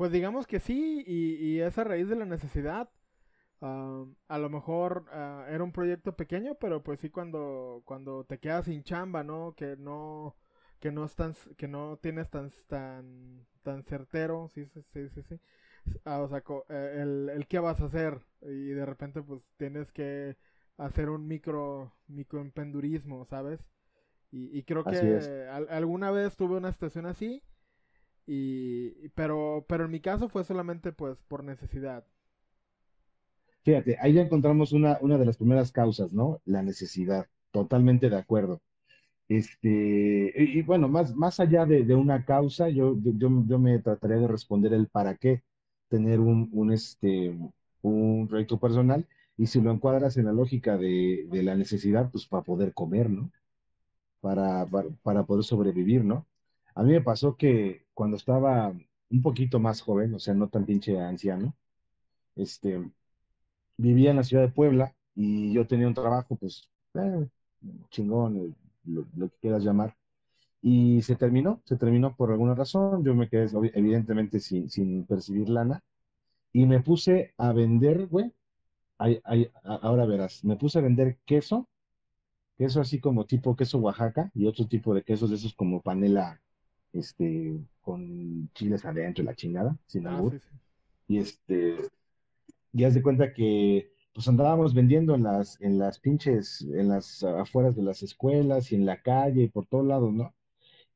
pues 0.00 0.12
digamos 0.12 0.46
que 0.46 0.60
sí, 0.60 1.04
y, 1.06 1.34
y 1.36 1.60
es 1.60 1.78
a 1.78 1.84
raíz 1.84 2.08
de 2.08 2.16
la 2.16 2.24
necesidad. 2.26 2.90
ah, 3.62 4.04
a 4.28 4.38
lo 4.38 4.50
mejor 4.50 5.06
ah, 5.12 5.46
era 5.50 5.64
un 5.64 5.72
proyecto 5.72 6.16
pequeño, 6.16 6.56
pero 6.60 6.82
pues 6.84 7.00
sí 7.00 7.10
cuando, 7.10 7.82
cuando 7.86 8.24
te 8.24 8.38
quedas 8.40 8.66
sin 8.66 8.84
chamba, 8.84 9.24
¿no? 9.24 9.54
Que 9.56 9.76
no, 9.78 10.36
que 10.80 10.92
no 10.92 11.04
estás, 11.06 11.50
que 11.58 11.68
no 11.68 11.98
tienes 12.02 12.30
tan, 12.30 12.50
tan, 12.68 13.46
tan 13.62 13.84
certero, 13.84 14.48
sí, 14.48 14.66
sí, 14.66 14.82
sí, 14.92 15.08
sí, 15.10 15.22
sí. 15.24 15.40
Ah, 16.04 16.20
o 16.22 16.28
sea, 16.28 16.42
eh, 16.70 16.98
el, 17.02 17.30
el 17.30 17.46
qué 17.48 17.58
vas 17.60 17.80
a 17.80 17.86
hacer 17.86 18.20
y 18.42 18.68
de 18.70 18.86
repente 18.86 19.22
pues 19.22 19.42
tienes 19.58 19.92
que 19.92 20.36
hacer 20.78 21.10
un 21.10 21.26
micro, 21.28 21.94
microempendurismo, 22.08 23.24
¿sabes? 23.26 23.60
Y, 24.32 24.56
y 24.58 24.62
creo 24.64 24.86
que 24.86 24.96
Así 24.96 25.06
al- 25.50 25.68
alguna 25.70 26.10
vez 26.10 26.36
tuve 26.36 26.56
una 26.56 26.72
situación 26.72 27.06
así, 27.06 27.42
y, 28.32 29.08
pero, 29.10 29.64
pero 29.68 29.84
en 29.86 29.90
mi 29.90 30.00
caso 30.00 30.28
fue 30.28 30.44
solamente 30.44 30.92
pues 30.92 31.18
por 31.28 31.44
necesidad. 31.44 32.06
Fíjate, 33.64 33.96
ahí 34.00 34.14
ya 34.14 34.22
encontramos 34.22 34.72
una, 34.72 34.98
una 35.02 35.18
de 35.18 35.26
las 35.26 35.36
primeras 35.36 35.72
causas, 35.72 36.12
¿no? 36.12 36.40
La 36.44 36.62
necesidad. 36.62 37.26
Totalmente 37.50 38.08
de 38.10 38.16
acuerdo. 38.16 38.60
Este, 39.28 40.32
y, 40.36 40.62
bueno, 40.62 40.88
más, 40.88 41.14
más 41.16 41.40
allá 41.40 41.66
de, 41.66 41.84
de 41.84 41.94
una 41.96 42.24
causa, 42.24 42.68
yo, 42.70 42.96
yo, 43.02 43.30
yo 43.46 43.58
me 43.58 43.78
trataría 43.80 44.18
de 44.18 44.28
responder 44.28 44.74
el 44.74 44.88
para 44.88 45.16
qué 45.16 45.42
tener 45.88 46.20
un, 46.20 46.48
un, 46.52 46.72
este, 46.72 47.36
un 47.82 48.28
proyecto 48.28 48.58
personal. 48.60 49.06
Y 49.36 49.46
si 49.48 49.60
lo 49.62 49.72
encuadras 49.72 50.16
en 50.18 50.26
la 50.26 50.32
lógica 50.32 50.78
de, 50.78 51.26
de 51.30 51.42
la 51.42 51.56
necesidad, 51.56 52.10
pues 52.10 52.26
para 52.26 52.44
poder 52.44 52.74
comer, 52.74 53.10
¿no? 53.10 53.30
Para, 54.20 54.66
para, 54.66 54.90
para 55.02 55.24
poder 55.24 55.44
sobrevivir, 55.44 56.04
¿no? 56.04 56.26
A 56.74 56.82
mí 56.82 56.92
me 56.92 57.00
pasó 57.02 57.36
que 57.36 57.86
cuando 57.94 58.16
estaba 58.16 58.68
un 59.10 59.22
poquito 59.22 59.58
más 59.60 59.80
joven, 59.82 60.14
o 60.14 60.18
sea, 60.18 60.34
no 60.34 60.48
tan 60.48 60.66
pinche 60.66 60.98
anciano, 61.00 61.54
este, 62.36 62.90
vivía 63.76 64.10
en 64.10 64.16
la 64.16 64.24
ciudad 64.24 64.44
de 64.44 64.52
Puebla 64.52 64.94
y 65.14 65.52
yo 65.52 65.66
tenía 65.66 65.88
un 65.88 65.94
trabajo, 65.94 66.36
pues, 66.36 66.68
eh, 66.94 67.28
chingón, 67.90 68.38
eh, 68.38 68.54
lo, 68.84 69.06
que 69.30 69.36
quieras 69.40 69.64
llamar. 69.64 69.96
Y 70.62 71.02
se 71.02 71.16
terminó, 71.16 71.62
se 71.64 71.76
terminó 71.76 72.16
por 72.16 72.32
alguna 72.32 72.54
razón. 72.54 73.04
Yo 73.04 73.14
me 73.14 73.28
quedé, 73.28 73.48
evidentemente, 73.74 74.40
sin, 74.40 74.70
sin 74.70 75.06
percibir 75.06 75.48
lana. 75.50 75.82
Y 76.52 76.66
me 76.66 76.80
puse 76.82 77.34
a 77.38 77.52
vender, 77.52 78.06
güey. 78.08 78.32
ay- 78.98 79.20
ay, 79.24 79.50
ahora 79.64 80.06
verás, 80.06 80.44
me 80.44 80.56
puse 80.56 80.78
a 80.78 80.82
vender 80.82 81.18
queso, 81.26 81.68
queso 82.56 82.80
así 82.80 83.00
como 83.00 83.26
tipo 83.26 83.56
queso 83.56 83.78
Oaxaca 83.78 84.30
y 84.34 84.46
otro 84.46 84.66
tipo 84.68 84.94
de 84.94 85.02
quesos 85.02 85.30
de 85.30 85.36
esos 85.36 85.54
como 85.54 85.80
panela, 85.82 86.40
este, 86.92 87.58
con 87.80 88.50
chiles 88.54 88.84
adentro 88.84 89.24
la 89.24 89.34
chingada, 89.34 89.76
sin 89.86 90.06
Ah, 90.06 90.08
albur. 90.08 90.36
sí, 90.38 90.38
sí. 90.38 90.48
Y 91.08 91.18
este, 91.18 91.76
y 92.72 92.84
haz 92.84 92.94
de 92.94 93.02
cuenta 93.02 93.32
que 93.32 93.92
pues 94.14 94.28
andábamos 94.28 94.74
vendiendo 94.74 95.14
en 95.14 95.22
las, 95.22 95.60
en 95.60 95.78
las 95.78 95.98
pinches, 96.00 96.62
en 96.62 96.88
las 96.88 97.22
afueras 97.22 97.76
de 97.76 97.82
las 97.82 98.02
escuelas 98.02 98.72
y 98.72 98.74
en 98.76 98.86
la 98.86 99.02
calle 99.02 99.42
y 99.44 99.48
por 99.48 99.66
todos 99.66 99.86
lados, 99.86 100.12
¿no? 100.12 100.34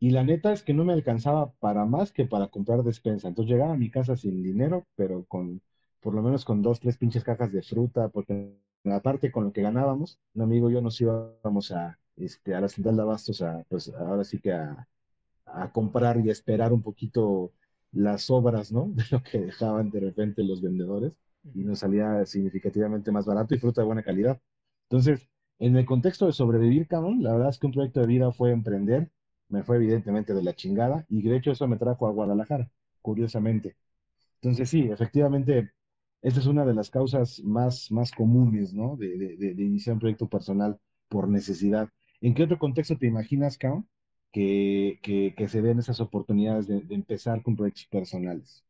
Y 0.00 0.10
la 0.10 0.24
neta 0.24 0.52
es 0.52 0.62
que 0.62 0.74
no 0.74 0.84
me 0.84 0.92
alcanzaba 0.92 1.52
para 1.54 1.84
más 1.86 2.12
que 2.12 2.26
para 2.26 2.48
comprar 2.48 2.82
despensa. 2.84 3.28
Entonces 3.28 3.52
llegaba 3.52 3.74
a 3.74 3.76
mi 3.76 3.90
casa 3.90 4.16
sin 4.16 4.42
dinero, 4.42 4.86
pero 4.96 5.24
con, 5.26 5.62
por 6.00 6.14
lo 6.14 6.22
menos 6.22 6.44
con 6.44 6.62
dos, 6.62 6.80
tres 6.80 6.98
pinches 6.98 7.24
cajas 7.24 7.52
de 7.52 7.62
fruta, 7.62 8.08
porque 8.08 8.56
aparte 8.84 9.32
con 9.32 9.44
lo 9.44 9.52
que 9.52 9.62
ganábamos, 9.62 10.18
un 10.34 10.42
amigo 10.42 10.70
y 10.70 10.74
yo 10.74 10.80
nos 10.82 11.00
íbamos 11.00 11.72
a, 11.72 11.98
este, 12.16 12.54
a 12.54 12.60
la 12.60 12.68
central 12.68 12.96
de 12.96 13.02
abastos 13.02 13.42
a, 13.42 13.64
pues 13.68 13.88
ahora 13.94 14.24
sí 14.24 14.38
que 14.40 14.52
a, 14.52 14.88
a 15.62 15.72
comprar 15.72 16.18
y 16.20 16.28
a 16.28 16.32
esperar 16.32 16.72
un 16.72 16.82
poquito 16.82 17.52
las 17.92 18.30
obras, 18.30 18.72
¿no? 18.72 18.88
De 18.94 19.04
lo 19.10 19.22
que 19.22 19.38
dejaban 19.38 19.90
de 19.90 20.00
repente 20.00 20.42
los 20.44 20.62
vendedores 20.62 21.12
y 21.54 21.64
nos 21.64 21.80
salía 21.80 22.24
significativamente 22.26 23.12
más 23.12 23.26
barato 23.26 23.54
y 23.54 23.58
fruta 23.58 23.80
de 23.82 23.86
buena 23.86 24.02
calidad. 24.02 24.40
Entonces, 24.88 25.28
en 25.58 25.76
el 25.76 25.84
contexto 25.86 26.26
de 26.26 26.32
sobrevivir, 26.32 26.86
cabrón, 26.88 27.22
la 27.22 27.32
verdad 27.32 27.50
es 27.50 27.58
que 27.58 27.66
un 27.66 27.72
proyecto 27.72 28.00
de 28.00 28.06
vida 28.06 28.32
fue 28.32 28.50
emprender, 28.50 29.10
me 29.48 29.62
fue 29.62 29.76
evidentemente 29.76 30.34
de 30.34 30.42
la 30.42 30.54
chingada 30.54 31.04
y 31.08 31.22
de 31.22 31.36
hecho 31.36 31.52
eso 31.52 31.66
me 31.68 31.76
trajo 31.76 32.06
a 32.06 32.10
Guadalajara, 32.12 32.70
curiosamente. 33.02 33.76
Entonces, 34.40 34.68
sí, 34.70 34.82
efectivamente, 34.90 35.72
esta 36.22 36.40
es 36.40 36.46
una 36.46 36.64
de 36.64 36.74
las 36.74 36.90
causas 36.90 37.40
más, 37.44 37.90
más 37.90 38.12
comunes, 38.12 38.72
¿no? 38.74 38.96
De, 38.96 39.16
de, 39.18 39.36
de- 39.36 39.54
de 39.54 39.62
iniciar 39.64 39.94
un 39.94 40.00
proyecto 40.00 40.28
personal 40.28 40.78
por 41.08 41.28
necesidad. 41.28 41.88
¿En 42.20 42.34
qué 42.34 42.44
otro 42.44 42.58
contexto 42.58 42.96
te 42.98 43.06
imaginas, 43.06 43.58
cabrón, 43.58 43.88
que, 44.34 45.32
que, 45.36 45.48
se 45.48 45.62
den 45.62 45.78
esas 45.78 46.00
oportunidades 46.00 46.66
de, 46.66 46.82
empezar 46.90 47.40
con 47.42 47.54
proyectos 47.54 47.86
personales? 47.86 48.64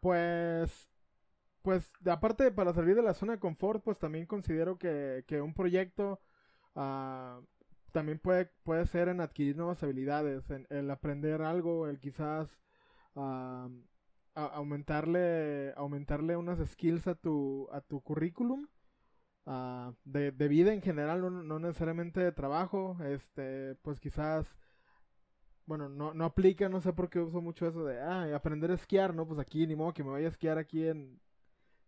Pues, 0.00 0.88
pues, 1.62 1.88
aparte 2.06 2.50
para 2.50 2.74
salir 2.74 2.96
de 2.96 3.02
la 3.02 3.14
zona 3.14 3.34
de 3.34 3.38
confort, 3.38 3.84
pues 3.84 3.98
también 3.98 4.26
considero 4.26 4.76
que, 4.76 5.24
que 5.28 5.40
un 5.40 5.54
proyecto 5.54 6.18
ah, 6.74 7.40
también 7.92 8.18
puede, 8.18 8.50
puede 8.64 8.86
ser 8.86 9.08
en 9.08 9.20
adquirir 9.20 9.56
nuevas 9.56 9.82
habilidades, 9.84 10.50
en 10.50 10.66
el 10.70 10.90
aprender 10.90 11.42
algo, 11.42 11.86
el 11.86 12.00
quizás 12.00 12.48
ah, 13.14 13.68
aumentarle, 14.34 15.74
aumentarle 15.76 16.36
unas 16.36 16.58
skills 16.70 17.06
a 17.06 17.14
tu, 17.14 17.68
a 17.70 17.80
tu 17.82 18.00
currículum. 18.00 18.66
Ah, 19.46 19.92
de, 20.04 20.32
de 20.32 20.48
vida 20.48 20.72
en 20.72 20.82
general, 20.82 21.20
no, 21.20 21.30
no 21.30 21.58
necesariamente 21.58 22.20
de 22.20 22.32
trabajo, 22.32 22.96
este, 23.04 23.74
pues 23.82 24.00
quizás 24.00 24.54
bueno, 25.66 25.88
no, 25.88 26.12
no 26.14 26.24
aplica, 26.24 26.68
no 26.68 26.80
sé 26.80 26.92
por 26.92 27.08
qué 27.08 27.20
uso 27.20 27.40
mucho 27.40 27.66
eso 27.68 27.84
de, 27.84 28.00
ah, 28.00 28.34
aprender 28.34 28.72
a 28.72 28.74
esquiar, 28.74 29.14
¿no? 29.14 29.24
Pues 29.26 29.38
aquí, 29.38 29.66
ni 29.68 29.76
modo 29.76 29.92
que 29.94 30.02
me 30.02 30.10
vaya 30.10 30.26
a 30.26 30.30
esquiar 30.30 30.58
aquí 30.58 30.86
en 30.88 31.20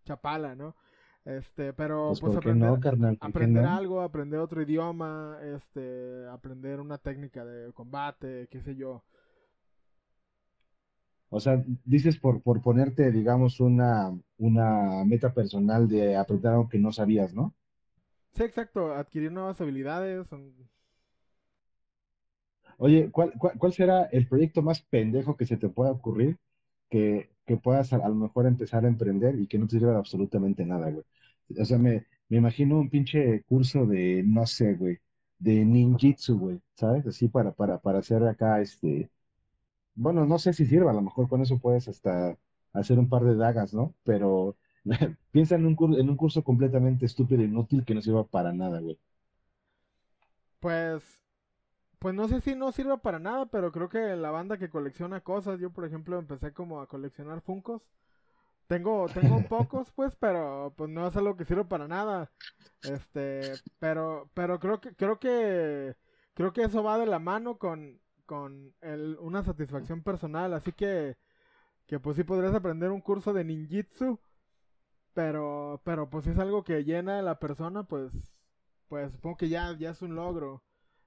Chapala, 0.05 0.55
¿no? 0.55 0.77
Este, 1.25 1.73
pero 1.73 2.17
Pues, 2.19 2.21
pues 2.21 2.33
¿por 2.35 2.41
qué 2.41 2.51
aprender, 2.51 2.71
no, 2.71 2.79
carnal? 2.81 3.19
¿Por 3.19 3.21
qué 3.21 3.27
aprender 3.27 3.63
no? 3.63 3.71
algo, 3.71 4.01
aprender 4.01 4.39
otro 4.41 4.63
idioma, 4.63 5.39
este, 5.43 6.27
aprender 6.29 6.81
una 6.81 6.99
técnica 6.99 7.45
de 7.45 7.73
combate, 7.73 8.49
qué 8.51 8.61
sé 8.61 8.77
yo. 8.77 9.03
O 11.33 11.41
sea, 11.41 11.63
dices 11.85 12.19
por, 12.19 12.43
por 12.43 12.63
ponerte, 12.63 13.11
digamos, 13.13 13.61
una, 13.61 14.13
una 14.39 15.05
meta 15.05 15.35
personal 15.35 15.89
de 15.89 16.17
aprender 16.17 16.53
algo 16.53 16.69
que 16.69 16.79
no 16.79 16.93
sabías, 16.93 17.35
¿no? 17.35 17.55
Sí, 18.35 18.43
exacto, 18.45 18.93
adquirir 18.95 19.31
nuevas 19.33 19.61
habilidades. 19.61 20.29
Oye, 22.79 23.11
¿cuál, 23.11 23.33
cuál, 23.39 23.59
cuál 23.59 23.73
será 23.73 24.05
el 24.07 24.27
proyecto 24.29 24.63
más 24.63 24.83
pendejo 24.83 25.37
que 25.37 25.47
se 25.47 25.57
te 25.57 25.69
pueda 25.69 25.93
ocurrir 25.93 26.39
que, 26.91 27.31
que 27.47 27.57
puedas 27.57 27.93
a, 27.93 27.97
a 27.97 28.09
lo 28.09 28.15
mejor 28.15 28.47
empezar 28.47 28.85
a 28.85 28.89
emprender 28.89 29.39
y 29.39 29.47
que 29.47 29.59
no 29.59 29.67
te 29.67 29.79
sirva 29.79 29.93
de 29.93 29.99
absolutamente 29.99 30.65
nada, 30.67 30.91
güey? 30.91 31.05
O 31.61 31.65
sea, 31.65 31.79
me, 31.79 32.07
me 32.29 32.39
imagino 32.39 32.79
un 32.81 32.91
pinche 32.91 33.43
curso 33.45 33.87
de, 33.87 34.23
no 34.27 34.47
sé, 34.47 34.75
güey, 34.75 34.99
de 35.39 35.65
ninjitsu, 35.65 36.39
güey, 36.39 36.61
¿sabes? 36.77 37.07
Así 37.07 37.29
para, 37.29 37.53
para, 37.53 37.79
para 37.81 37.99
hacer 38.01 38.23
acá, 38.25 38.61
este, 38.61 39.11
bueno, 39.95 40.27
no 40.27 40.39
sé 40.39 40.53
si 40.53 40.67
sirva, 40.67 40.91
a 40.91 40.95
lo 40.95 41.03
mejor 41.03 41.29
con 41.29 41.43
eso 41.43 41.59
puedes 41.59 41.89
hasta 41.89 42.39
hacer 42.73 42.99
un 42.99 43.09
par 43.09 43.25
de 43.25 43.37
dagas, 43.37 43.75
¿no? 43.75 43.95
Pero 44.05 44.57
piensa 45.33 45.57
en 45.57 45.67
un, 45.67 45.77
cur- 45.77 45.99
en 46.01 46.09
un 46.11 46.17
curso 46.17 46.45
completamente 46.45 47.07
estúpido 47.07 47.43
e 47.43 47.47
inútil 47.47 47.85
que 47.85 47.95
no 47.95 48.03
sirva 48.03 48.27
para 48.27 48.53
nada, 48.53 48.81
güey. 48.81 48.99
Pues, 50.61 51.03
pues 52.01 52.15
no 52.15 52.29
sé 52.29 52.41
si 52.43 52.57
no 52.57 52.73
sirva 52.73 52.99
para 53.03 53.21
nada, 53.21 53.47
pero 53.47 53.73
creo 53.73 53.91
que 53.91 54.17
la 54.17 54.33
banda 54.33 54.59
que 54.59 54.71
colecciona 54.71 55.23
cosas, 55.23 55.61
yo 55.61 55.73
por 55.73 55.87
ejemplo 55.87 56.19
empecé 56.19 56.55
como 56.55 56.81
a 56.83 56.89
coleccionar 56.89 57.43
Funkos. 57.43 57.83
Tengo, 58.69 59.13
tengo 59.13 59.43
pocos, 59.49 59.93
pues, 59.93 60.17
pero 60.17 60.75
pues 60.79 60.91
no 60.91 61.09
es 61.09 61.17
algo 61.17 61.37
que 61.39 61.47
sirve 61.47 61.67
para 61.67 61.89
nada. 61.89 62.33
Este, 62.85 63.61
pero, 63.81 64.31
pero 64.35 64.61
creo 64.61 64.81
que, 64.83 64.97
creo 64.97 65.21
que, 65.21 65.97
creo 66.35 66.55
que 66.55 66.65
eso 66.65 66.85
va 66.85 66.99
de 66.99 67.07
la 67.07 67.21
mano 67.21 67.59
con, 67.59 68.02
con 68.27 68.75
el, 68.81 69.17
una 69.21 69.43
satisfacción 69.43 70.03
personal. 70.03 70.53
Así 70.55 70.73
que, 70.73 71.17
que 71.87 72.01
pues 72.01 72.17
sí 72.17 72.25
podrías 72.25 72.55
aprender 72.55 72.91
un 72.91 73.01
curso 73.01 73.33
de 73.33 73.45
ninjitsu, 73.45 74.21
pero, 75.15 75.81
pero 75.85 76.11
pues 76.11 76.25
si 76.25 76.31
es 76.31 76.39
algo 76.39 76.65
que 76.65 76.85
llena 76.85 77.19
a 77.19 77.23
la 77.23 77.39
persona, 77.39 77.85
pues, 77.85 78.13
pues 78.89 79.13
supongo 79.13 79.37
que 79.37 79.49
ya, 79.49 79.77
ya 79.79 79.91
es 79.91 80.03
un 80.03 80.15
logro. 80.15 80.63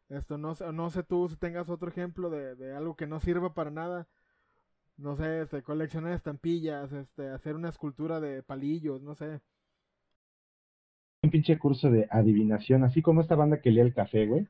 Esto 0.10 0.38
no 0.38 0.54
no 0.74 0.90
sé 0.92 1.04
tú 1.04 1.28
si 1.30 1.36
tengas 1.38 1.70
otro 1.70 1.90
ejemplo 1.90 2.30
de, 2.30 2.56
de 2.56 2.76
algo 2.76 2.96
que 2.96 3.08
no 3.08 3.20
sirva 3.20 3.54
para 3.54 3.72
nada. 3.72 4.08
No 4.98 5.16
sé, 5.18 5.42
este, 5.42 5.62
coleccionar 5.62 6.14
estampillas, 6.14 6.92
este, 6.94 7.30
hacer 7.30 7.56
una 7.56 7.70
escultura 7.70 8.20
de 8.20 8.44
palillos, 8.44 9.02
no 9.02 9.16
sé. 9.16 9.42
Un 11.24 11.32
pinche 11.32 11.58
curso 11.58 11.90
de 11.90 12.08
adivinación, 12.10 12.84
así 12.84 13.02
como 13.02 13.22
esta 13.22 13.36
banda 13.36 13.60
que 13.60 13.72
lee 13.72 13.82
el 13.82 13.94
café, 13.94 14.26
güey. 14.26 14.48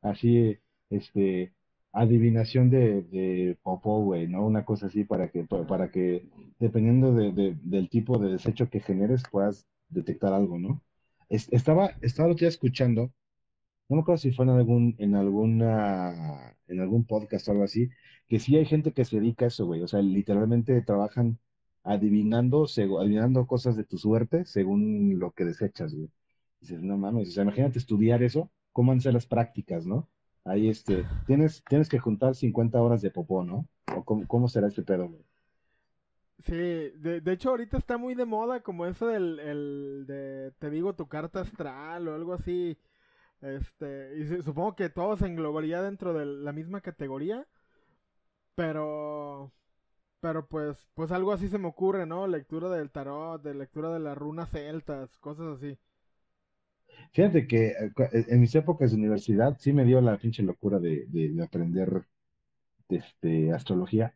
Así, 0.00 0.58
este, 0.88 1.52
adivinación 1.92 2.70
de, 2.70 3.02
de 3.02 3.58
popó, 3.62 4.02
güey, 4.04 4.28
¿no? 4.28 4.46
Una 4.46 4.64
cosa 4.64 4.86
así 4.86 5.04
para 5.04 5.30
que, 5.30 5.44
pa- 5.44 5.66
para 5.66 5.90
que, 5.90 6.28
dependiendo 6.58 7.12
de, 7.14 7.32
de- 7.32 7.56
del 7.62 7.88
tipo 7.90 8.18
de 8.18 8.30
desecho 8.32 8.68
que 8.70 8.80
generes, 8.80 9.22
puedas 9.30 9.66
detectar 9.88 10.32
algo, 10.32 10.58
¿no? 10.58 10.82
Es- 11.28 11.52
estaba, 11.52 11.92
estaba 12.02 12.28
otro 12.30 12.40
día 12.40 12.48
escuchando, 12.48 13.12
no 13.88 13.96
me 13.96 14.02
acuerdo 14.02 14.18
si 14.18 14.32
fue 14.32 14.44
en 14.46 14.50
algún, 14.52 14.94
en 14.98 15.14
alguna, 15.14 16.56
en 16.68 16.80
algún 16.80 17.04
podcast 17.06 17.48
o 17.48 17.52
algo 17.52 17.64
así, 17.64 17.90
que 18.28 18.38
sí 18.40 18.56
hay 18.56 18.64
gente 18.66 18.92
que 18.92 19.04
se 19.04 19.16
dedica 19.20 19.44
a 19.44 19.48
eso, 19.48 19.66
güey. 19.66 19.82
O 19.82 19.88
sea, 19.88 20.00
literalmente 20.02 20.80
trabajan 20.82 21.38
adivinando, 21.84 22.66
adivinando 23.00 23.46
cosas 23.46 23.76
de 23.76 23.84
tu 23.84 23.98
suerte 23.98 24.44
según 24.46 25.18
lo 25.18 25.32
que 25.32 25.44
desechas, 25.44 25.94
güey. 25.94 26.10
Dices, 26.60 26.80
no 26.82 26.96
mames, 26.96 27.28
o 27.28 27.32
sea, 27.32 27.42
imagínate 27.44 27.78
estudiar 27.78 28.22
eso, 28.22 28.50
cómo 28.72 28.92
han 28.92 29.00
las 29.04 29.26
prácticas, 29.26 29.84
¿no? 29.86 30.08
Ahí, 30.44 30.68
este, 30.68 31.06
tienes, 31.26 31.62
tienes 31.68 31.88
que 31.88 31.98
juntar 31.98 32.34
50 32.34 32.80
horas 32.80 33.00
de 33.00 33.10
popó, 33.10 33.44
¿no? 33.44 33.68
¿O 33.94 34.04
cómo, 34.04 34.48
será 34.48 34.68
este 34.68 34.82
pedo, 34.82 35.08
güey? 35.08 35.24
Sí, 36.40 36.54
de, 36.54 37.20
de, 37.20 37.32
hecho 37.32 37.50
ahorita 37.50 37.76
está 37.76 37.96
muy 37.96 38.16
de 38.16 38.24
moda 38.24 38.60
como 38.60 38.86
eso 38.86 39.06
del 39.06 39.38
el, 39.38 40.04
de, 40.08 40.52
te 40.58 40.70
digo, 40.70 40.94
tu 40.94 41.06
carta 41.06 41.40
astral 41.40 42.08
o 42.08 42.14
algo 42.14 42.34
así. 42.34 42.76
Este, 43.40 44.16
y 44.18 44.42
supongo 44.42 44.74
que 44.74 44.88
todo 44.88 45.16
se 45.16 45.26
englobaría 45.26 45.82
dentro 45.82 46.12
de 46.14 46.26
la 46.26 46.52
misma 46.52 46.80
categoría. 46.80 47.46
Pero, 48.54 49.52
pero 50.20 50.46
pues, 50.48 50.88
pues 50.94 51.12
algo 51.12 51.32
así 51.32 51.48
se 51.48 51.58
me 51.58 51.68
ocurre, 51.68 52.06
¿no? 52.06 52.26
Lectura 52.26 52.68
del 52.70 52.90
tarot, 52.90 53.42
de 53.42 53.54
lectura 53.54 53.90
de 53.90 54.00
las 54.00 54.16
runas 54.18 54.50
celtas, 54.50 55.16
cosas 55.18 55.56
así. 55.58 55.78
Fíjate 57.12 57.46
que 57.46 57.68
eh, 57.68 57.92
eh, 58.12 58.24
en 58.28 58.40
mis 58.40 58.54
épocas 58.54 58.90
de 58.90 58.96
universidad 58.96 59.56
sí 59.58 59.72
me 59.72 59.84
dio 59.84 60.00
la 60.00 60.18
pinche 60.18 60.42
locura 60.42 60.78
de, 60.78 61.06
de, 61.08 61.42
aprender 61.42 62.06
este, 62.88 63.52
astrología. 63.52 64.14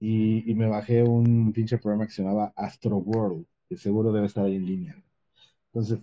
Y, 0.00 0.50
y, 0.50 0.54
me 0.54 0.66
bajé 0.66 1.02
un 1.02 1.52
pinche 1.52 1.78
programa 1.78 2.06
que 2.06 2.12
se 2.12 2.22
llamaba 2.22 2.52
Astro 2.56 2.98
World, 2.98 3.46
que 3.68 3.76
seguro 3.76 4.12
debe 4.12 4.26
estar 4.26 4.44
ahí 4.44 4.56
en 4.56 4.66
línea. 4.66 5.02
Entonces, 5.66 6.00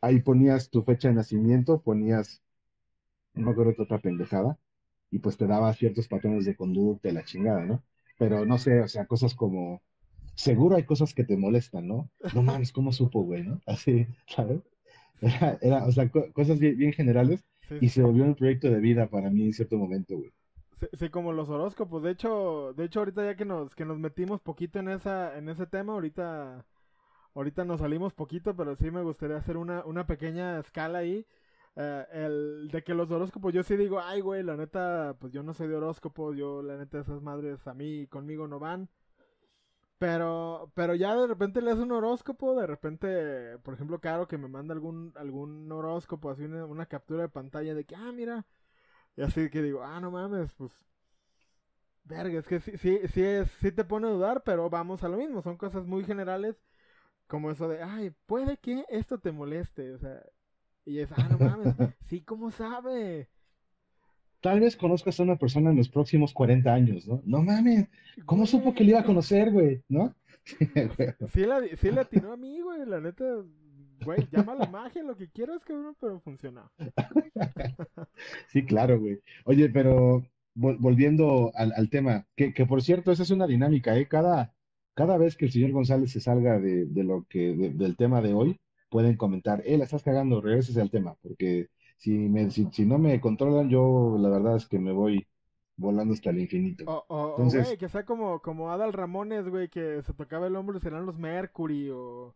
ahí 0.00 0.20
ponías 0.20 0.70
tu 0.70 0.82
fecha 0.84 1.08
de 1.08 1.14
nacimiento, 1.14 1.80
ponías, 1.80 2.42
no 3.34 3.46
me 3.46 3.52
acuerdo 3.52 3.74
otra 3.82 3.98
pendejada, 4.00 4.58
y 5.10 5.18
pues 5.20 5.36
te 5.36 5.46
daba 5.46 5.72
ciertos 5.74 6.08
patrones 6.08 6.44
de 6.46 6.56
conducta 6.56 7.08
y 7.08 7.12
la 7.12 7.24
chingada, 7.24 7.64
¿no? 7.64 7.82
Pero 8.18 8.44
no 8.46 8.58
sé, 8.58 8.80
o 8.82 8.88
sea, 8.88 9.06
cosas 9.06 9.34
como 9.34 9.82
seguro 10.34 10.76
hay 10.76 10.84
cosas 10.84 11.14
que 11.14 11.24
te 11.24 11.36
molestan, 11.36 11.86
¿no? 11.86 12.10
No 12.34 12.42
mames, 12.42 12.72
¿cómo 12.72 12.92
supo, 12.92 13.22
güey, 13.22 13.42
no? 13.42 13.60
Así, 13.66 14.06
¿sabes? 14.26 14.60
Era, 15.60 15.86
o 15.86 15.92
sea, 15.92 16.10
cosas 16.10 16.58
bien, 16.58 16.92
generales 16.92 17.44
y 17.80 17.88
se 17.88 18.02
volvió 18.02 18.24
un 18.24 18.34
proyecto 18.34 18.70
de 18.70 18.80
vida 18.80 19.08
para 19.08 19.30
mí 19.30 19.44
en 19.44 19.52
cierto 19.52 19.76
momento, 19.76 20.16
güey. 20.16 20.32
Sí, 20.98 21.08
como 21.08 21.32
los 21.32 21.48
horóscopos. 21.48 22.02
De 22.02 22.10
hecho, 22.10 22.74
de 22.76 22.84
hecho 22.84 23.00
ahorita 23.00 23.24
ya 23.24 23.36
que 23.36 23.44
nos 23.44 23.74
que 23.74 23.84
nos 23.86 23.98
metimos 23.98 24.40
poquito 24.40 24.80
en 24.80 24.88
esa 24.88 25.38
en 25.38 25.48
ese 25.48 25.66
tema, 25.66 25.94
ahorita 25.94 26.66
ahorita 27.34 27.64
nos 27.64 27.80
salimos 27.80 28.12
poquito, 28.12 28.54
pero 28.54 28.76
sí 28.76 28.90
me 28.90 29.02
gustaría 29.02 29.36
hacer 29.36 29.56
una 29.56 29.84
una 29.86 30.06
pequeña 30.06 30.58
escala 30.60 30.98
ahí. 30.98 31.26
Eh, 31.76 32.04
el 32.12 32.68
de 32.70 32.84
que 32.84 32.94
los 32.94 33.10
horóscopos, 33.10 33.52
yo 33.52 33.62
sí 33.62 33.76
digo, 33.76 34.00
ay, 34.00 34.20
güey, 34.20 34.42
la 34.42 34.56
neta, 34.56 35.16
pues 35.18 35.32
yo 35.32 35.42
no 35.42 35.54
soy 35.54 35.68
de 35.68 35.76
horóscopo, 35.76 36.34
yo 36.34 36.62
la 36.62 36.76
neta 36.76 37.00
esas 37.00 37.20
madres 37.22 37.66
a 37.66 37.74
mí 37.74 38.06
conmigo 38.08 38.46
no 38.46 38.58
van. 38.60 38.88
Pero, 39.98 40.70
pero 40.74 40.94
ya 40.94 41.14
de 41.16 41.26
repente 41.26 41.62
le 41.62 41.70
hace 41.70 41.82
un 41.82 41.92
horóscopo, 41.92 42.54
de 42.60 42.66
repente, 42.66 43.58
por 43.58 43.74
ejemplo, 43.74 44.00
Caro 44.00 44.26
que 44.28 44.38
me 44.38 44.48
manda 44.48 44.74
algún, 44.74 45.12
algún 45.16 45.70
horóscopo, 45.70 46.30
así 46.30 46.44
una, 46.44 46.86
captura 46.86 47.22
de 47.22 47.28
pantalla 47.28 47.74
de 47.74 47.84
que, 47.84 47.94
ah, 47.96 48.12
mira, 48.12 48.44
y 49.16 49.22
así 49.22 49.50
que 49.50 49.62
digo, 49.62 49.82
ah, 49.84 50.00
no 50.00 50.10
mames, 50.10 50.52
pues, 50.54 50.72
verga, 52.04 52.38
es 52.40 52.46
que 52.46 52.60
sí, 52.60 52.76
sí, 52.76 53.00
sí, 53.08 53.22
es, 53.22 53.50
sí 53.60 53.72
te 53.72 53.84
pone 53.84 54.08
a 54.08 54.10
dudar, 54.10 54.42
pero 54.44 54.68
vamos 54.70 55.02
a 55.04 55.08
lo 55.08 55.16
mismo, 55.16 55.42
son 55.42 55.56
cosas 55.56 55.86
muy 55.86 56.04
generales, 56.04 56.56
como 57.28 57.50
eso 57.50 57.68
de, 57.68 57.82
ay, 57.82 58.10
puede 58.26 58.58
que 58.58 58.84
esto 58.88 59.18
te 59.20 59.32
moleste, 59.32 59.92
o 59.94 59.98
sea, 59.98 60.22
y 60.84 61.00
es, 61.00 61.10
ah, 61.12 61.28
no 61.30 61.38
mames, 61.38 61.74
sí, 62.08 62.22
¿cómo 62.22 62.50
sabe? 62.50 63.30
Tal 64.44 64.60
vez 64.60 64.76
conozcas 64.76 65.18
a 65.18 65.22
una 65.22 65.36
persona 65.36 65.70
en 65.70 65.78
los 65.78 65.88
próximos 65.88 66.34
40 66.34 66.70
años, 66.70 67.08
¿no? 67.08 67.22
No 67.24 67.42
mames, 67.42 67.88
¿cómo 68.26 68.44
supo 68.44 68.74
que 68.74 68.84
le 68.84 68.90
iba 68.90 69.00
a 69.00 69.04
conocer, 69.04 69.50
güey? 69.50 69.80
¿No? 69.88 70.14
sí, 71.32 71.46
la, 71.46 71.62
sí 71.78 71.90
le 71.90 72.00
atinó 72.02 72.30
a 72.30 72.36
mí, 72.36 72.60
güey, 72.60 72.84
la 72.84 73.00
neta, 73.00 73.24
güey, 74.04 74.28
llama 74.30 74.54
la 74.54 74.66
magia, 74.66 75.02
lo 75.02 75.16
que 75.16 75.30
quieras, 75.30 75.64
cabrón, 75.64 75.96
pero 75.98 76.20
funciona. 76.20 76.70
sí, 78.48 78.66
claro, 78.66 79.00
güey. 79.00 79.18
Oye, 79.46 79.70
pero 79.70 80.22
volviendo 80.54 81.50
al, 81.54 81.88
tema, 81.88 82.26
que, 82.36 82.52
por 82.66 82.82
cierto, 82.82 83.12
esa 83.12 83.22
es 83.22 83.30
una 83.30 83.46
dinámica, 83.46 83.96
¿eh? 83.96 84.06
Cada, 84.08 84.52
cada 84.92 85.16
vez 85.16 85.38
que 85.38 85.46
el 85.46 85.52
señor 85.52 85.70
González 85.70 86.12
se 86.12 86.20
salga 86.20 86.60
de, 86.60 86.86
lo 87.02 87.24
que, 87.30 87.54
del 87.54 87.96
tema 87.96 88.20
de 88.20 88.34
hoy, 88.34 88.60
pueden 88.90 89.16
comentar, 89.16 89.62
eh, 89.64 89.78
la 89.78 89.84
estás 89.84 90.02
cagando, 90.02 90.42
regreses 90.42 90.76
al 90.76 90.90
tema, 90.90 91.16
porque 91.22 91.68
si, 91.96 92.10
me, 92.10 92.50
si, 92.50 92.84
no 92.84 92.98
me 92.98 93.20
controlan, 93.20 93.68
yo 93.68 94.16
la 94.18 94.28
verdad 94.28 94.56
es 94.56 94.66
que 94.66 94.78
me 94.78 94.92
voy 94.92 95.26
volando 95.76 96.14
hasta 96.14 96.30
el 96.30 96.40
infinito. 96.40 96.84
O, 97.08 97.36
güey, 97.36 97.76
que 97.76 97.88
sea 97.88 98.04
como, 98.04 98.40
como 98.40 98.70
Adal 98.70 98.92
Ramones, 98.92 99.48
güey, 99.48 99.68
que 99.68 100.02
se 100.02 100.12
tocaba 100.12 100.46
el 100.46 100.56
hombro 100.56 100.78
y 100.78 100.80
serán 100.80 101.06
los 101.06 101.18
Mercury, 101.18 101.90
o, 101.90 102.34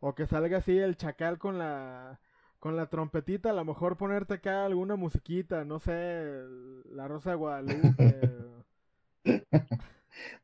o 0.00 0.14
que 0.14 0.26
salga 0.26 0.58
así 0.58 0.76
el 0.76 0.96
chacal 0.96 1.38
con 1.38 1.58
la 1.58 2.20
con 2.60 2.76
la 2.76 2.90
trompetita, 2.90 3.50
a 3.50 3.54
lo 3.54 3.64
mejor 3.64 3.96
ponerte 3.96 4.34
acá 4.34 4.66
alguna 4.66 4.94
musiquita, 4.94 5.64
no 5.64 5.80
sé, 5.80 6.42
la 6.92 7.08
Rosa 7.08 7.30
de 7.30 7.36
Guadalupe. 7.36 8.20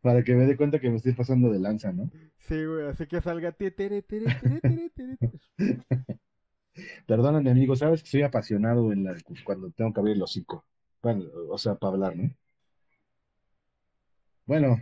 Para 0.01 0.25
que 0.25 0.35
me 0.35 0.47
dé 0.47 0.57
cuenta 0.57 0.81
que 0.81 0.89
me 0.89 0.97
estoy 0.97 1.13
pasando 1.13 1.51
de 1.51 1.59
lanza, 1.59 1.93
¿no? 1.93 2.11
Sí, 2.39 2.65
güey, 2.65 2.87
así 2.87 3.07
que 3.07 3.21
salga. 3.21 3.55
Perdóname, 7.07 7.51
amigo, 7.51 7.77
sabes 7.77 8.03
que 8.03 8.11
soy 8.11 8.23
apasionado 8.23 8.93
en 8.93 9.05
la, 9.05 9.17
cuando 9.45 9.71
tengo 9.71 9.93
que 9.93 10.01
abrir 10.01 10.17
el 10.17 10.23
hocico. 10.23 10.65
O 11.51 11.59
sea, 11.59 11.77
para 11.77 11.95
hablar, 11.95 12.17
¿no? 12.17 12.31
Bueno, 14.47 14.81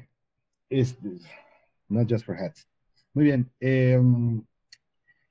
es, 0.69 0.99
not 1.89 2.09
just 2.11 2.25
for 2.25 2.37
hats. 2.37 2.69
Muy 3.15 3.25
bien. 3.25 3.51
Em, 3.61 4.43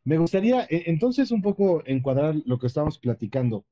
me 0.04 0.18
gustaría 0.18 0.64
e, 0.70 0.84
entonces 0.88 1.32
un 1.32 1.42
poco 1.42 1.84
encuadrar 1.86 2.36
lo 2.46 2.58
que 2.60 2.68
estamos 2.68 3.00
platicando. 3.00 3.66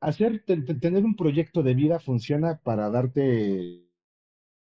Hacer, 0.00 0.44
tener 0.44 1.04
un 1.04 1.16
proyecto 1.16 1.62
de 1.62 1.74
vida 1.74 1.98
funciona 1.98 2.58
para 2.62 2.90
darte, 2.90 3.84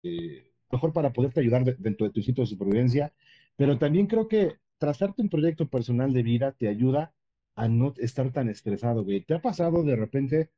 eh, 0.02 0.52
mejor 0.70 0.92
para 0.92 1.12
poderte 1.12 1.40
ayudar 1.40 1.64
dentro 1.78 2.06
de 2.06 2.12
tu 2.12 2.22
sitio 2.22 2.44
de 2.44 2.50
supervivencia, 2.50 3.12
pero 3.56 3.78
también 3.78 4.06
creo 4.06 4.28
que 4.28 4.56
trazarte 4.78 5.22
un 5.22 5.28
proyecto 5.28 5.68
personal 5.68 6.12
de 6.12 6.22
vida 6.22 6.52
te 6.52 6.68
ayuda 6.68 7.12
a 7.56 7.68
no 7.68 7.94
estar 7.98 8.32
tan 8.32 8.48
estresado, 8.48 9.04
güey. 9.04 9.22
¿Te 9.24 9.34
ha 9.34 9.42
pasado 9.42 9.82
de 9.84 9.96
repente 9.96 10.50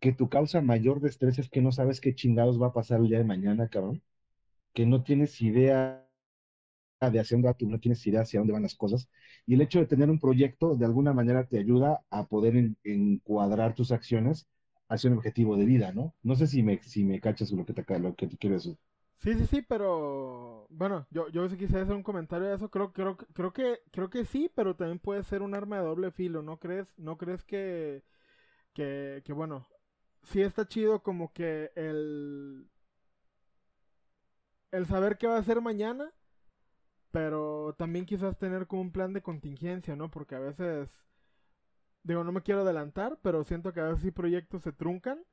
que 0.00 0.12
tu 0.12 0.28
causa 0.28 0.60
mayor 0.62 1.00
de 1.00 1.08
estrés 1.10 1.38
es 1.40 1.50
que 1.50 1.62
no 1.62 1.72
sabes 1.72 2.00
qué 2.00 2.14
chingados 2.14 2.60
va 2.62 2.68
a 2.68 2.72
pasar 2.74 3.00
el 3.00 3.08
día 3.08 3.18
de 3.18 3.24
mañana, 3.24 3.68
cabrón? 3.68 4.02
Que 4.74 4.86
no 4.86 5.02
tienes 5.04 5.40
idea 5.42 6.06
de 7.00 7.20
hacia 7.20 7.36
dónde 7.36 7.48
va 7.48 7.56
no 7.70 7.78
tienes 7.80 8.06
idea 8.06 8.22
hacia 8.22 8.40
dónde 8.40 8.52
van 8.54 8.62
las 8.62 8.74
cosas. 8.76 9.08
Y 9.46 9.54
el 9.54 9.60
hecho 9.60 9.78
de 9.80 9.86
tener 9.86 10.08
un 10.10 10.18
proyecto 10.20 10.74
de 10.76 10.84
alguna 10.86 11.12
manera 11.12 11.46
te 11.46 11.58
ayuda 11.58 12.02
a 12.10 12.26
poder 12.26 12.54
encuadrar 12.84 13.74
tus 13.74 13.92
acciones 13.92 14.46
hacia 14.88 15.10
un 15.10 15.16
objetivo 15.18 15.56
de 15.56 15.64
vida, 15.66 15.92
¿no? 15.92 16.14
No 16.22 16.36
sé 16.36 16.46
si 16.46 16.62
me, 16.62 16.80
si 16.82 17.04
me 17.04 17.20
cachas 17.20 17.50
lo 17.52 17.64
que 17.66 17.72
te, 17.74 17.98
lo 17.98 18.14
que 18.14 18.26
te 18.28 18.36
quiero 18.38 18.56
decir. 18.56 18.76
Sí, 19.22 19.34
sí, 19.34 19.46
sí, 19.46 19.62
pero 19.62 20.66
bueno, 20.70 21.06
yo, 21.10 21.28
yo 21.28 21.48
sí 21.48 21.56
quise 21.56 21.78
hacer 21.78 21.94
un 21.94 22.02
comentario 22.02 22.48
de 22.48 22.56
eso, 22.56 22.68
creo, 22.70 22.92
creo, 22.92 23.16
creo 23.16 23.52
que, 23.52 23.78
creo 23.92 24.10
que 24.10 24.24
sí, 24.24 24.50
pero 24.52 24.74
también 24.74 24.98
puede 24.98 25.22
ser 25.22 25.42
un 25.42 25.54
arma 25.54 25.78
de 25.78 25.84
doble 25.84 26.10
filo, 26.10 26.42
¿no 26.42 26.58
crees? 26.58 26.92
¿No 26.98 27.16
crees 27.18 27.44
que, 27.44 28.02
que, 28.74 29.22
que 29.24 29.32
bueno, 29.32 29.66
sí 30.24 30.42
está 30.42 30.68
chido 30.68 31.02
como 31.02 31.32
que 31.32 31.72
el, 31.76 32.68
el 34.72 34.86
saber 34.86 35.18
qué 35.18 35.28
va 35.28 35.36
a 35.38 35.42
ser 35.44 35.60
mañana, 35.60 36.12
pero 37.12 37.74
también 37.78 38.06
quizás 38.06 38.38
tener 38.38 38.66
como 38.66 38.82
un 38.82 38.92
plan 38.92 39.12
de 39.12 39.22
contingencia, 39.22 39.96
¿no? 39.96 40.10
Porque 40.10 40.34
a 40.34 40.40
veces, 40.40 40.90
digo, 42.02 42.24
no 42.24 42.32
me 42.32 42.42
quiero 42.42 42.62
adelantar, 42.62 43.18
pero 43.22 43.44
siento 43.44 43.72
que 43.72 43.80
a 43.80 43.84
veces 43.84 44.02
sí 44.02 44.10
proyectos 44.10 44.62
se 44.62 44.72
truncan 44.72 45.24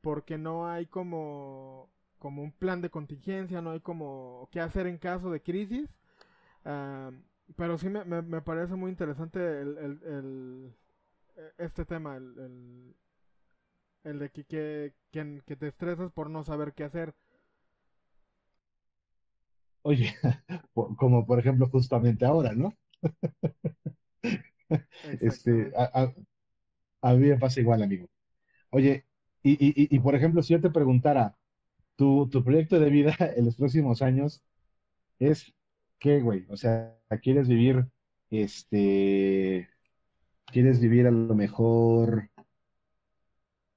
porque 0.00 0.38
no 0.38 0.68
hay 0.68 0.86
como 0.86 1.90
como 2.26 2.42
un 2.42 2.50
plan 2.50 2.80
de 2.80 2.90
contingencia, 2.90 3.62
no 3.62 3.70
hay 3.70 3.78
como 3.78 4.48
qué 4.50 4.58
hacer 4.58 4.88
en 4.88 4.98
caso 4.98 5.30
de 5.30 5.40
crisis. 5.40 5.88
Ah, 6.64 7.12
pero 7.54 7.78
sí 7.78 7.88
me, 7.88 8.04
me, 8.04 8.42
parece 8.42 8.74
muy 8.74 8.90
interesante 8.90 9.38
el, 9.38 9.78
el, 9.78 10.74
este 11.56 11.84
tema, 11.84 12.16
el, 12.16 12.96
el, 14.02 14.18
de 14.18 14.30
que, 14.30 14.92
que, 15.12 15.42
que, 15.46 15.56
te 15.56 15.68
estresas 15.68 16.10
por 16.10 16.28
no 16.28 16.42
saber 16.42 16.72
qué 16.72 16.82
hacer. 16.82 17.14
Oye, 19.82 20.12
como 20.96 21.24
por 21.24 21.38
ejemplo 21.38 21.68
justamente 21.68 22.24
ahora, 22.24 22.54
¿no? 22.54 22.74
este, 25.20 25.72
a, 25.76 26.12
a, 27.02 27.14
mí 27.14 27.28
me 27.28 27.38
pasa 27.38 27.60
igual, 27.60 27.84
amigo. 27.84 28.08
Oye, 28.70 29.06
y, 29.44 29.52
y, 29.52 29.94
y 29.94 30.00
por 30.00 30.16
ejemplo, 30.16 30.42
si 30.42 30.54
yo 30.54 30.60
te 30.60 30.70
preguntara, 30.70 31.36
tu, 31.96 32.28
proyecto 32.44 32.78
de 32.80 32.90
vida 32.90 33.16
en 33.36 33.46
los 33.46 33.56
próximos 33.56 34.02
años 34.02 34.42
es 35.18 35.54
qué, 35.98 36.20
güey? 36.20 36.46
O 36.50 36.56
sea, 36.56 36.98
¿quieres 37.22 37.48
vivir, 37.48 37.86
este, 38.30 39.68
quieres 40.46 40.80
vivir 40.80 41.06
a 41.06 41.10
lo 41.10 41.34
mejor 41.34 42.30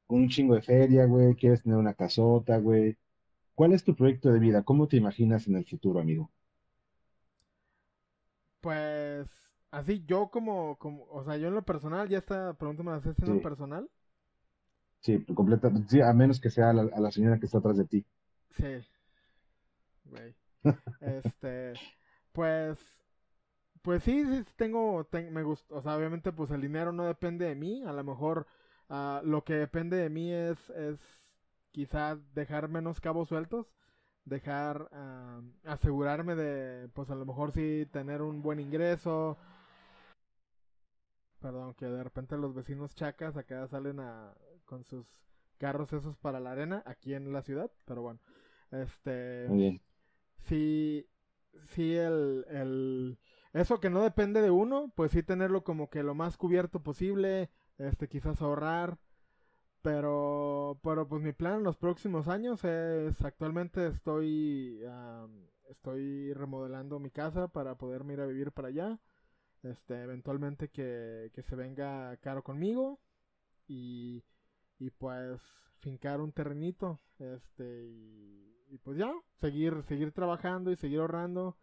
un 0.08 0.30
chingo 0.30 0.56
de 0.56 0.62
feria, 0.62 1.06
güey? 1.06 1.36
¿Quieres 1.36 1.64
tener 1.64 1.78
una 1.78 1.94
casota, 1.94 2.58
güey? 2.58 2.98
¿cuál 3.60 3.74
es 3.74 3.84
tu 3.84 3.94
proyecto 3.94 4.32
de 4.32 4.40
vida? 4.40 4.64
¿Cómo 4.64 4.88
te 4.88 4.96
imaginas 4.96 5.46
en 5.50 5.58
el 5.58 5.66
futuro, 5.66 6.00
amigo? 6.00 6.32
Pues 8.62 9.28
así 9.70 10.06
yo 10.06 10.30
como, 10.32 10.78
como, 10.78 11.04
o 11.10 11.26
sea, 11.26 11.36
yo 11.36 11.50
en 11.50 11.56
lo 11.56 11.64
personal, 11.64 12.08
ya 12.08 12.20
esta 12.20 12.54
pregunta 12.54 12.84
me 12.84 12.92
la 12.92 12.98
haces 13.00 13.20
en 13.20 13.36
lo 13.36 13.42
personal. 13.42 13.90
Sí, 15.02 15.24
completamente, 15.34 15.90
sí, 15.90 16.02
a 16.02 16.12
menos 16.14 16.40
que 16.40 16.50
sea 16.50 16.74
la, 16.74 16.84
a 16.94 17.00
la 17.00 17.12
señora 17.12 17.40
que 17.40 17.46
está 17.46 17.60
atrás 17.60 17.78
de 17.78 17.86
ti. 17.86 18.06
Sí. 18.52 18.86
Güey. 20.06 20.36
este, 21.02 21.74
pues, 22.34 22.78
pues 23.82 24.04
sí, 24.04 24.26
sí 24.26 24.54
tengo, 24.56 25.08
me 25.32 25.44
gusta, 25.44 25.74
o 25.74 25.82
sea, 25.82 25.96
obviamente 25.96 26.32
pues 26.32 26.52
el 26.52 26.62
dinero 26.62 26.92
no 26.92 27.06
depende 27.06 27.46
de 27.46 27.56
mí, 27.56 27.84
a 27.84 27.94
lo 27.94 28.04
mejor 28.04 28.46
uh, 28.90 29.26
lo 29.26 29.44
que 29.44 29.54
depende 29.54 29.98
de 29.98 30.10
mí 30.10 30.34
es, 30.34 30.70
es 30.72 31.00
quizás 31.72 32.20
dejar 32.34 32.68
menos 32.68 33.00
cabos 33.00 33.30
sueltos, 33.30 33.68
dejar, 34.26 34.90
uh, 34.92 35.70
asegurarme 35.70 36.36
de, 36.36 36.90
pues 36.90 37.10
a 37.10 37.16
lo 37.16 37.26
mejor 37.26 37.54
sí 37.54 37.88
tener 37.92 38.22
un 38.22 38.42
buen 38.42 38.60
ingreso, 38.60 39.38
perdón, 41.40 41.74
que 41.76 41.86
de 41.86 42.04
repente 42.04 42.38
los 42.38 42.54
vecinos 42.54 42.94
chacas 42.96 43.38
acá 43.38 43.66
salen 43.68 44.02
a, 44.02 44.34
con 44.70 44.86
sus 44.86 45.08
carros 45.58 45.92
esos 45.94 46.16
para 46.18 46.40
la 46.40 46.52
arena, 46.52 46.84
aquí 46.86 47.16
en 47.16 47.34
la 47.34 47.42
ciudad, 47.42 47.72
pero 47.86 48.04
bueno, 48.04 48.20
este... 48.72 49.48
Muy 49.50 49.58
bien. 49.58 49.82
Sí, 50.44 51.10
sí, 51.72 51.96
el, 51.96 52.46
el, 52.50 53.18
eso 53.52 53.80
que 53.80 53.90
no 53.90 54.04
depende 54.04 54.44
de 54.44 54.52
uno, 54.52 54.94
pues 54.96 55.12
sí 55.12 55.24
tenerlo 55.24 55.64
como 55.64 55.90
que 55.90 56.04
lo 56.04 56.14
más 56.14 56.38
cubierto 56.38 56.84
posible, 56.84 57.50
este, 57.80 58.08
quizás 58.08 58.44
ahorrar, 58.44 59.00
pero, 59.82 60.80
pero 60.84 61.08
pues 61.08 61.24
mi 61.24 61.34
plan 61.34 61.56
en 61.56 61.64
los 61.64 61.78
próximos 61.78 62.28
años 62.28 62.64
es, 62.64 63.20
actualmente 63.26 63.88
estoy, 63.88 64.84
estoy 65.68 66.32
remodelando 66.34 67.00
mi 67.00 67.10
casa 67.10 67.48
para 67.48 67.76
poderme 67.76 68.14
ir 68.14 68.22
a 68.22 68.28
vivir 68.28 68.52
para 68.52 68.68
allá, 68.68 69.00
este, 69.64 70.04
eventualmente 70.04 70.70
que, 70.70 71.32
que 71.34 71.42
se 71.42 71.56
venga 71.56 72.16
caro 72.18 72.44
conmigo 72.44 73.00
y, 73.68 74.24
y 74.80 74.90
pues 74.92 75.42
fincar 75.80 76.22
un 76.22 76.32
terrenito, 76.32 77.00
este, 77.20 77.88
y, 78.70 78.78
pues 78.84 78.98
ya, 78.98 79.12
seguir, 79.36 79.84
seguir 79.84 80.12
trabajando 80.12 80.72
y 80.72 80.76
seguir 80.76 81.00
ahorrando, 81.00 81.58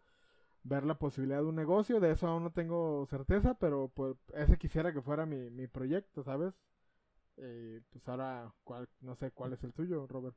ver 0.63 0.83
la 0.85 0.97
posibilidad 0.97 1.39
de 1.39 1.45
un 1.47 1.55
negocio, 1.55 1.99
de 1.99 2.11
eso 2.11 2.27
aún 2.27 2.43
no 2.43 2.51
tengo 2.51 3.05
certeza, 3.09 3.55
pero 3.55 3.91
pues 3.93 4.15
ese 4.33 4.57
quisiera 4.57 4.93
que 4.93 5.01
fuera 5.01 5.25
mi, 5.25 5.49
mi 5.49 5.67
proyecto, 5.67 6.23
¿sabes? 6.23 6.53
Eh, 7.37 7.81
pues 7.91 8.07
ahora, 8.07 8.53
cuál, 8.63 8.89
no 9.01 9.15
sé 9.15 9.31
cuál 9.31 9.53
es 9.53 9.63
el 9.63 9.73
tuyo, 9.73 10.07
Robert. 10.07 10.35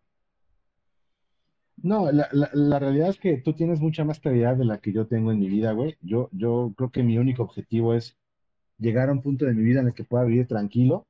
No, 1.83 2.13
la, 2.13 2.29
la, 2.33 2.51
la, 2.53 2.79
realidad 2.79 3.09
es 3.09 3.19
que 3.19 3.39
tú 3.39 3.55
tienes 3.55 3.81
mucha 3.81 4.05
más 4.05 4.21
claridad 4.21 4.57
de 4.57 4.67
la 4.67 4.81
que 4.81 4.93
yo 4.93 5.07
tengo 5.07 5.33
en 5.33 5.39
mi 5.39 5.49
vida, 5.49 5.73
güey. 5.73 5.97
Yo, 6.03 6.29
yo 6.33 6.75
creo 6.77 6.91
que 6.91 7.03
mi 7.03 7.17
único 7.17 7.43
objetivo 7.43 7.95
es 7.95 8.19
llegar 8.79 9.09
a 9.09 9.13
un 9.13 9.23
punto 9.23 9.47
de 9.47 9.55
mi 9.55 9.63
vida 9.63 9.81
en 9.81 9.89
el 9.89 9.95
que 9.95 10.05
pueda 10.05 10.25
vivir 10.25 10.47
tranquilo, 10.47 11.07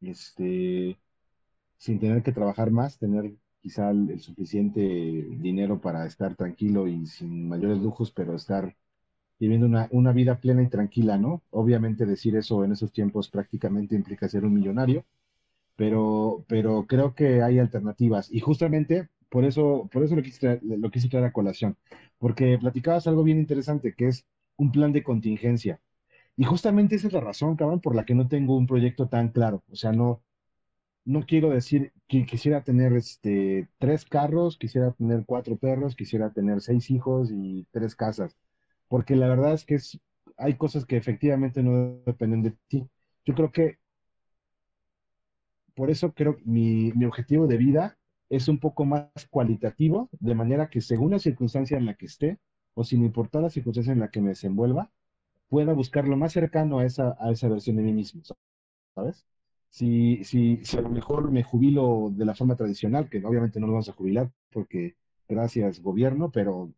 este, 0.00 0.98
sin 1.82 1.98
tener 1.98 2.22
que 2.22 2.30
trabajar 2.30 2.70
más, 2.70 2.96
tener 2.96 3.34
quizá 3.60 3.90
el, 3.90 4.20
suficiente 4.20 4.80
dinero 4.80 5.80
para 5.80 6.06
estar 6.06 6.36
tranquilo 6.36 6.86
y 6.86 7.06
sin 7.06 7.48
mayores 7.48 7.78
lujos, 7.78 8.12
pero 8.12 8.36
estar 8.36 8.76
viviendo 9.40 9.66
una, 9.66 9.88
una, 9.90 10.12
vida 10.12 10.38
plena 10.38 10.62
y 10.62 10.68
tranquila, 10.68 11.18
¿no? 11.18 11.42
Obviamente 11.50 12.06
decir 12.06 12.36
eso 12.36 12.62
en 12.64 12.70
esos 12.70 12.92
tiempos 12.92 13.28
prácticamente 13.28 13.96
implica 13.96 14.28
ser 14.28 14.44
un 14.44 14.54
millonario, 14.54 15.04
pero, 15.74 16.44
pero 16.46 16.86
creo 16.86 17.16
que 17.16 17.42
hay 17.42 17.58
alternativas 17.58 18.30
y 18.32 18.38
justamente 18.38 19.08
por 19.28 19.44
eso, 19.44 19.88
por 19.92 20.04
eso 20.04 20.14
lo 20.14 20.22
quise, 20.22 20.38
traer, 20.38 20.60
lo 20.62 20.88
quise 20.88 21.08
traer 21.08 21.26
a 21.26 21.32
colación, 21.32 21.76
porque 22.18 22.58
platicabas 22.58 23.08
algo 23.08 23.24
bien 23.24 23.38
interesante, 23.38 23.94
que 23.96 24.06
es 24.06 24.24
un 24.56 24.70
plan 24.70 24.92
de 24.92 25.02
contingencia. 25.02 25.80
Y 26.36 26.44
justamente 26.44 26.94
esa 26.94 27.08
es 27.08 27.12
la 27.12 27.20
razón, 27.20 27.56
cabrón, 27.56 27.80
por 27.80 27.96
la 27.96 28.04
que 28.04 28.14
no 28.14 28.28
tengo 28.28 28.56
un 28.56 28.68
proyecto 28.68 29.08
tan 29.08 29.30
claro. 29.30 29.64
O 29.70 29.76
sea, 29.76 29.92
no, 29.92 30.22
no 31.04 31.26
quiero 31.26 31.50
decir 31.50 31.92
que 32.08 32.26
quisiera 32.26 32.62
tener 32.64 32.92
este, 32.94 33.68
tres 33.78 34.04
carros, 34.04 34.58
quisiera 34.58 34.92
tener 34.92 35.24
cuatro 35.26 35.56
perros, 35.56 35.96
quisiera 35.96 36.32
tener 36.32 36.60
seis 36.60 36.90
hijos 36.90 37.30
y 37.32 37.66
tres 37.72 37.96
casas, 37.96 38.36
porque 38.88 39.16
la 39.16 39.28
verdad 39.28 39.54
es 39.54 39.64
que 39.64 39.76
es, 39.76 40.00
hay 40.36 40.56
cosas 40.56 40.86
que 40.86 40.96
efectivamente 40.96 41.62
no 41.62 42.00
dependen 42.06 42.42
de 42.42 42.52
ti. 42.68 42.88
Yo 43.24 43.34
creo 43.34 43.52
que 43.52 43.78
por 45.74 45.90
eso 45.90 46.12
creo 46.12 46.36
que 46.36 46.44
mi, 46.44 46.92
mi 46.92 47.04
objetivo 47.06 47.46
de 47.46 47.56
vida 47.56 47.98
es 48.28 48.48
un 48.48 48.58
poco 48.58 48.84
más 48.84 49.08
cualitativo, 49.30 50.08
de 50.20 50.34
manera 50.34 50.68
que 50.70 50.80
según 50.80 51.10
la 51.12 51.18
circunstancia 51.18 51.76
en 51.78 51.86
la 51.86 51.94
que 51.94 52.06
esté, 52.06 52.38
o 52.74 52.84
sin 52.84 53.04
importar 53.04 53.42
la 53.42 53.50
circunstancia 53.50 53.92
en 53.92 54.00
la 54.00 54.10
que 54.10 54.20
me 54.20 54.30
desenvuelva, 54.30 54.90
pueda 55.48 55.74
buscar 55.74 56.08
lo 56.08 56.16
más 56.16 56.32
cercano 56.32 56.80
a 56.80 56.86
esa, 56.86 57.16
a 57.20 57.30
esa 57.32 57.48
versión 57.48 57.76
de 57.76 57.82
mí 57.84 57.92
mismo, 57.92 58.22
¿sabes? 58.94 59.26
Si, 59.72 60.24
si, 60.24 60.64
si 60.64 60.78
a 60.78 60.82
lo 60.82 60.90
mejor 60.90 61.32
me 61.32 61.42
jubilo 61.44 62.10
de 62.12 62.26
la 62.26 62.36
forma 62.36 62.56
tradicional, 62.56 63.10
que 63.10 63.24
obviamente 63.24 63.60
no 63.60 63.66
lo 63.66 63.74
vamos 63.74 63.90
a 63.90 63.94
jubilar 63.94 64.30
porque 64.52 64.96
gracias 65.28 65.80
gobierno, 65.82 66.30
pero, 66.32 66.72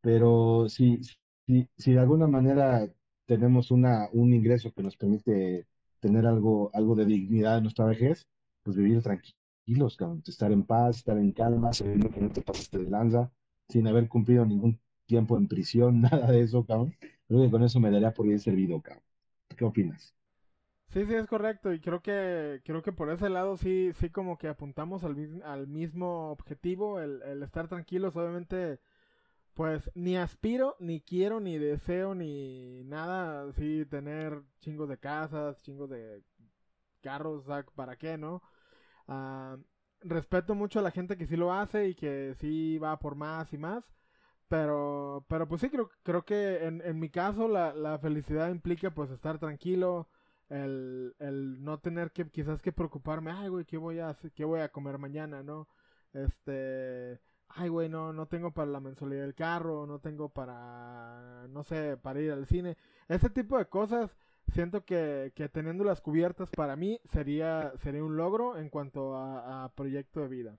pero 0.00 0.68
si, 0.68 1.00
si, 1.46 1.68
si 1.76 1.92
de 1.92 2.00
alguna 2.00 2.26
manera 2.26 2.88
tenemos 3.26 3.70
una, 3.70 4.08
un 4.12 4.34
ingreso 4.34 4.72
que 4.72 4.82
nos 4.82 4.96
permite 4.96 5.66
tener 6.00 6.26
algo, 6.26 6.70
algo 6.74 6.94
de 6.94 7.06
dignidad 7.06 7.56
en 7.58 7.64
nuestra 7.64 7.86
vejez, 7.86 8.26
pues 8.62 8.76
vivir 8.76 9.02
tranquilos, 9.02 9.98
estar 10.26 10.52
en 10.52 10.64
paz, 10.64 10.98
estar 10.98 11.16
en 11.18 11.32
calma, 11.32 11.72
sabiendo 11.72 12.10
que 12.10 12.20
no 12.20 12.30
te 12.30 12.42
pasaste 12.42 12.78
de 12.78 12.90
lanza, 12.90 13.32
sin 13.68 13.86
haber 13.88 14.08
cumplido 14.08 14.44
ningún 14.44 14.78
tiempo 15.06 15.36
en 15.38 15.48
prisión, 15.48 16.00
nada 16.02 16.30
de 16.30 16.42
eso, 16.42 16.64
cabrón. 16.66 16.94
Creo 17.28 17.42
que 17.42 17.50
con 17.50 17.62
eso 17.64 17.80
me 17.80 17.90
daría 17.90 18.12
por 18.12 18.26
bien 18.26 18.38
servido, 18.40 18.80
cabrón. 18.82 19.04
¿Qué 19.56 19.64
opinas? 19.64 20.14
Sí, 20.92 21.04
sí, 21.06 21.14
es 21.14 21.26
correcto. 21.26 21.72
Y 21.72 21.80
creo 21.80 22.00
que, 22.02 22.62
creo 22.64 22.82
que 22.82 22.92
por 22.92 23.10
ese 23.10 23.28
lado 23.28 23.56
sí, 23.56 23.92
sí 23.94 24.10
como 24.10 24.38
que 24.38 24.48
apuntamos 24.48 25.02
al, 25.04 25.42
al 25.44 25.66
mismo 25.66 26.30
objetivo, 26.30 27.00
el, 27.00 27.20
el 27.22 27.42
estar 27.42 27.68
tranquilos. 27.68 28.14
Obviamente, 28.16 28.80
pues 29.54 29.90
ni 29.94 30.16
aspiro, 30.16 30.76
ni 30.80 31.00
quiero, 31.02 31.40
ni 31.40 31.58
deseo, 31.58 32.14
ni 32.14 32.84
nada, 32.84 33.52
sí, 33.54 33.86
tener 33.86 34.42
chingos 34.60 34.88
de 34.88 34.98
casas, 34.98 35.62
chingos 35.62 35.90
de 35.90 36.22
carros, 37.02 37.44
¿para 37.74 37.96
qué, 37.96 38.18
no? 38.18 38.42
Uh, 39.08 39.58
respeto 40.02 40.54
mucho 40.54 40.78
a 40.80 40.82
la 40.82 40.90
gente 40.90 41.16
que 41.16 41.26
sí 41.26 41.36
lo 41.36 41.52
hace 41.52 41.88
y 41.88 41.94
que 41.94 42.34
sí 42.40 42.78
va 42.78 42.98
por 42.98 43.14
más 43.16 43.52
y 43.52 43.58
más. 43.58 43.84
Pero, 44.48 45.26
pero 45.28 45.48
pues 45.48 45.60
sí, 45.62 45.70
creo, 45.70 45.90
creo 46.02 46.24
que 46.24 46.64
en, 46.66 46.82
en 46.82 46.98
mi 47.00 47.10
caso 47.10 47.48
la, 47.48 47.74
la 47.74 47.98
felicidad 47.98 48.50
implica 48.50 48.92
pues 48.94 49.10
estar 49.10 49.38
tranquilo, 49.38 50.08
el, 50.48 51.14
el 51.18 51.62
no 51.64 51.78
tener 51.78 52.12
que 52.12 52.28
quizás 52.28 52.60
que 52.62 52.72
preocuparme, 52.72 53.30
ay, 53.32 53.48
güey, 53.48 53.64
¿qué 53.64 53.76
voy 53.76 53.98
a 53.98 54.10
hacer? 54.10 54.32
¿Qué 54.32 54.44
voy 54.44 54.60
a 54.60 54.70
comer 54.70 54.98
mañana, 54.98 55.42
no? 55.42 55.68
Este, 56.12 57.20
ay, 57.48 57.68
güey, 57.68 57.88
no, 57.88 58.12
no 58.12 58.26
tengo 58.26 58.52
para 58.52 58.70
la 58.70 58.80
mensualidad 58.80 59.22
del 59.22 59.34
carro, 59.34 59.86
no 59.86 59.98
tengo 59.98 60.28
para, 60.28 61.46
no 61.48 61.62
sé, 61.64 61.96
para 61.96 62.20
ir 62.20 62.32
al 62.32 62.46
cine. 62.46 62.76
Ese 63.08 63.30
tipo 63.30 63.58
de 63.58 63.66
cosas, 63.66 64.16
siento 64.52 64.84
que, 64.84 65.32
que 65.34 65.48
teniéndolas 65.48 66.00
cubiertas 66.00 66.50
para 66.50 66.76
mí 66.76 67.00
sería, 67.04 67.72
sería 67.82 68.04
un 68.04 68.16
logro 68.16 68.58
en 68.58 68.68
cuanto 68.68 69.16
a, 69.16 69.64
a 69.64 69.68
proyecto 69.74 70.20
de 70.20 70.28
vida. 70.28 70.58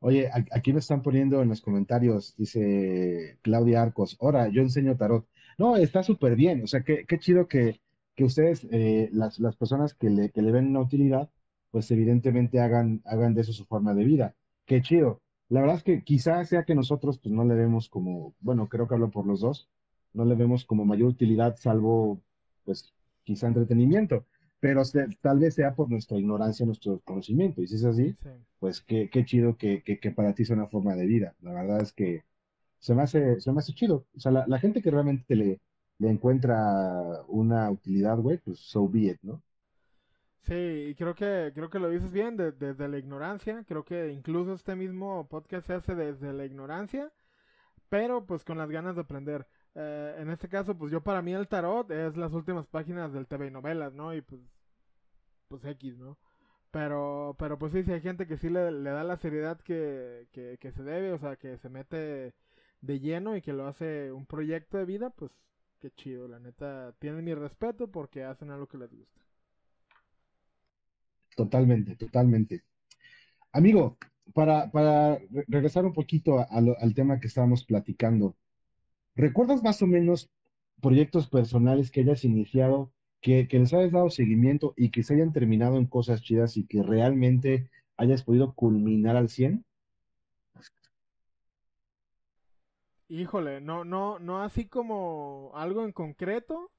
Oye, 0.00 0.30
aquí 0.52 0.72
me 0.72 0.78
están 0.78 1.02
poniendo 1.02 1.42
en 1.42 1.48
los 1.48 1.60
comentarios, 1.60 2.36
dice 2.36 3.38
Claudia 3.42 3.82
Arcos, 3.82 4.16
ahora 4.20 4.48
yo 4.48 4.62
enseño 4.62 4.96
tarot. 4.96 5.26
No, 5.58 5.76
está 5.76 6.02
súper 6.02 6.36
bien, 6.36 6.62
o 6.62 6.66
sea, 6.66 6.82
qué, 6.82 7.04
qué 7.06 7.18
chido 7.18 7.48
que, 7.48 7.80
que 8.14 8.24
ustedes, 8.24 8.66
eh, 8.70 9.10
las, 9.12 9.38
las 9.40 9.56
personas 9.56 9.94
que 9.94 10.08
le, 10.10 10.30
que 10.30 10.42
le 10.42 10.52
ven 10.52 10.68
una 10.68 10.80
utilidad, 10.80 11.30
pues 11.70 11.90
evidentemente 11.90 12.60
hagan, 12.60 13.02
hagan 13.04 13.34
de 13.34 13.42
eso 13.42 13.52
su 13.52 13.64
forma 13.66 13.94
de 13.94 14.04
vida. 14.04 14.34
Qué 14.66 14.82
chido. 14.82 15.20
La 15.48 15.60
verdad 15.60 15.76
es 15.76 15.82
que 15.82 16.02
quizás 16.04 16.48
sea 16.48 16.64
que 16.64 16.74
nosotros 16.74 17.18
pues 17.18 17.34
no 17.34 17.44
le 17.44 17.54
vemos 17.54 17.88
como, 17.88 18.34
bueno, 18.40 18.68
creo 18.68 18.86
que 18.88 18.94
hablo 18.94 19.10
por 19.10 19.26
los 19.26 19.40
dos, 19.40 19.68
no 20.12 20.24
le 20.24 20.34
vemos 20.34 20.64
como 20.64 20.84
mayor 20.84 21.08
utilidad 21.10 21.56
salvo 21.56 22.20
pues 22.64 22.94
quizá 23.24 23.48
entretenimiento 23.48 24.26
pero 24.60 24.82
tal 25.20 25.38
vez 25.38 25.54
sea 25.54 25.74
por 25.74 25.90
nuestra 25.90 26.18
ignorancia, 26.18 26.66
nuestro 26.66 27.00
conocimiento. 27.00 27.62
Y 27.62 27.68
si 27.68 27.76
es 27.76 27.84
así, 27.84 28.16
pues 28.58 28.80
qué, 28.80 29.08
qué 29.10 29.24
chido 29.24 29.56
que, 29.56 29.82
que, 29.82 29.98
que, 30.00 30.10
para 30.10 30.34
ti 30.34 30.44
sea 30.44 30.56
una 30.56 30.66
forma 30.66 30.94
de 30.96 31.06
vida. 31.06 31.34
La 31.40 31.52
verdad 31.52 31.80
es 31.80 31.92
que 31.92 32.24
se 32.78 32.94
me 32.94 33.02
hace, 33.02 33.40
se 33.40 33.52
me 33.52 33.58
hace 33.58 33.72
chido. 33.72 34.06
O 34.16 34.20
sea, 34.20 34.32
la, 34.32 34.46
la 34.46 34.58
gente 34.58 34.82
que 34.82 34.90
realmente 34.90 35.34
le, 35.36 35.60
le 35.98 36.10
encuentra 36.10 37.22
una 37.28 37.70
utilidad, 37.70 38.18
güey, 38.18 38.38
pues 38.38 38.58
so 38.60 38.88
be 38.88 39.00
it, 39.00 39.18
¿no? 39.22 39.42
Sí, 40.42 40.54
y 40.90 40.94
creo 40.94 41.14
que, 41.14 41.52
creo 41.54 41.68
que 41.68 41.78
lo 41.78 41.90
dices 41.90 42.10
bien, 42.10 42.36
desde 42.36 42.88
la 42.88 42.98
ignorancia. 42.98 43.64
Creo 43.66 43.84
que 43.84 44.10
incluso 44.12 44.54
este 44.54 44.76
mismo 44.76 45.28
podcast 45.28 45.66
se 45.66 45.74
hace 45.74 45.94
desde 45.94 46.32
la 46.32 46.46
ignorancia, 46.46 47.12
pero 47.90 48.24
pues 48.26 48.44
con 48.44 48.58
las 48.58 48.70
ganas 48.70 48.94
de 48.96 49.02
aprender. 49.02 49.46
Eh, 49.74 50.16
en 50.18 50.30
este 50.30 50.48
caso, 50.48 50.76
pues 50.76 50.90
yo 50.92 51.02
para 51.02 51.22
mí 51.22 51.34
el 51.34 51.48
tarot 51.48 51.90
es 51.90 52.16
las 52.16 52.32
últimas 52.32 52.66
páginas 52.66 53.12
del 53.12 53.26
TV 53.26 53.48
y 53.48 53.50
novelas, 53.50 53.92
¿no? 53.92 54.14
Y 54.14 54.22
pues, 54.22 54.40
pues 55.48 55.64
X, 55.64 55.98
¿no? 55.98 56.18
Pero, 56.70 57.36
pero 57.38 57.58
pues 57.58 57.72
sí, 57.72 57.82
si 57.82 57.92
hay 57.92 58.00
gente 58.00 58.26
que 58.26 58.36
sí 58.36 58.50
le, 58.50 58.70
da 58.82 59.04
la 59.04 59.16
seriedad 59.16 59.60
que, 59.60 60.28
que, 60.32 60.72
se 60.72 60.82
debe, 60.82 61.12
o 61.12 61.18
sea, 61.18 61.36
que 61.36 61.58
se 61.58 61.68
mete 61.68 62.34
de 62.80 63.00
lleno 63.00 63.36
y 63.36 63.42
que 63.42 63.52
lo 63.52 63.66
hace 63.66 64.12
un 64.12 64.26
proyecto 64.26 64.78
de 64.78 64.84
vida, 64.84 65.10
pues 65.10 65.32
qué 65.80 65.90
chido, 65.92 66.28
la 66.28 66.40
neta, 66.40 66.94
tienen 66.98 67.24
mi 67.24 67.34
respeto 67.34 67.90
porque 67.90 68.24
hacen 68.24 68.50
algo 68.50 68.68
que 68.68 68.78
les 68.78 68.92
gusta. 68.92 69.20
Totalmente, 71.36 71.96
totalmente. 71.96 72.64
Amigo, 73.52 73.98
para, 74.34 74.70
para 74.70 75.18
regresar 75.48 75.84
un 75.86 75.92
poquito 75.92 76.46
al 76.50 76.94
tema 76.94 77.20
que 77.20 77.28
estábamos 77.28 77.64
platicando, 77.64 78.36
¿recuerdas 79.16 79.62
más 79.62 79.82
o 79.82 79.86
menos 79.86 80.30
proyectos 80.80 81.28
personales 81.28 81.90
que 81.90 82.00
hayas 82.02 82.24
iniciado, 82.24 82.92
que, 83.20 83.48
que 83.48 83.58
les 83.60 83.72
hayas 83.74 83.92
dado 83.92 84.10
seguimiento 84.10 84.74
y 84.76 84.90
que 84.90 85.02
se 85.02 85.14
hayan 85.14 85.32
terminado 85.32 85.78
en 85.78 85.86
cosas 85.86 86.22
chidas 86.22 86.56
y 86.56 86.66
que 86.66 86.82
realmente 86.82 87.70
hayas 87.96 88.24
podido 88.24 88.54
culminar 88.54 89.16
al 89.16 89.28
100? 89.28 89.64
Híjole, 93.08 93.60
no, 93.60 93.84
no, 93.84 94.18
no 94.18 94.42
así 94.42 94.68
como 94.68 95.50
algo 95.54 95.84
en 95.84 95.92
concreto, 95.92 96.70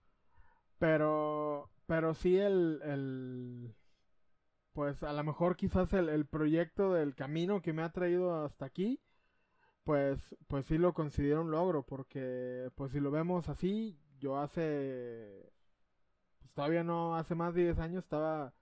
pero, 0.78 1.70
pero 1.88 2.14
sí 2.14 2.38
el, 2.38 2.82
el 2.84 3.76
pues 4.74 5.04
a 5.04 5.12
lo 5.14 5.24
mejor 5.24 5.56
quizás 5.56 5.92
el, 5.94 6.08
el, 6.10 6.26
proyecto 6.28 6.94
del 6.94 7.16
camino 7.16 7.62
que 7.62 7.74
me 7.74 7.82
ha 7.82 7.92
traído 7.92 8.46
hasta 8.46 8.66
aquí, 8.66 9.02
pues, 9.84 10.36
pues 10.48 10.68
sí 10.68 10.78
lo 10.78 10.94
considero 10.94 11.42
un 11.42 11.52
logro, 11.52 11.84
porque 11.84 12.70
pues 12.76 12.92
si 12.92 13.00
lo 13.00 13.12
vemos 13.12 13.50
así, 13.50 14.00
yo 14.20 14.38
hace, 14.38 15.52
pues 16.40 16.54
todavía 16.54 16.84
no, 16.84 17.16
hace 17.16 17.36
más 17.36 17.56
de 17.56 17.64
10 17.64 17.80
años 17.80 18.04
estaba 18.04 18.54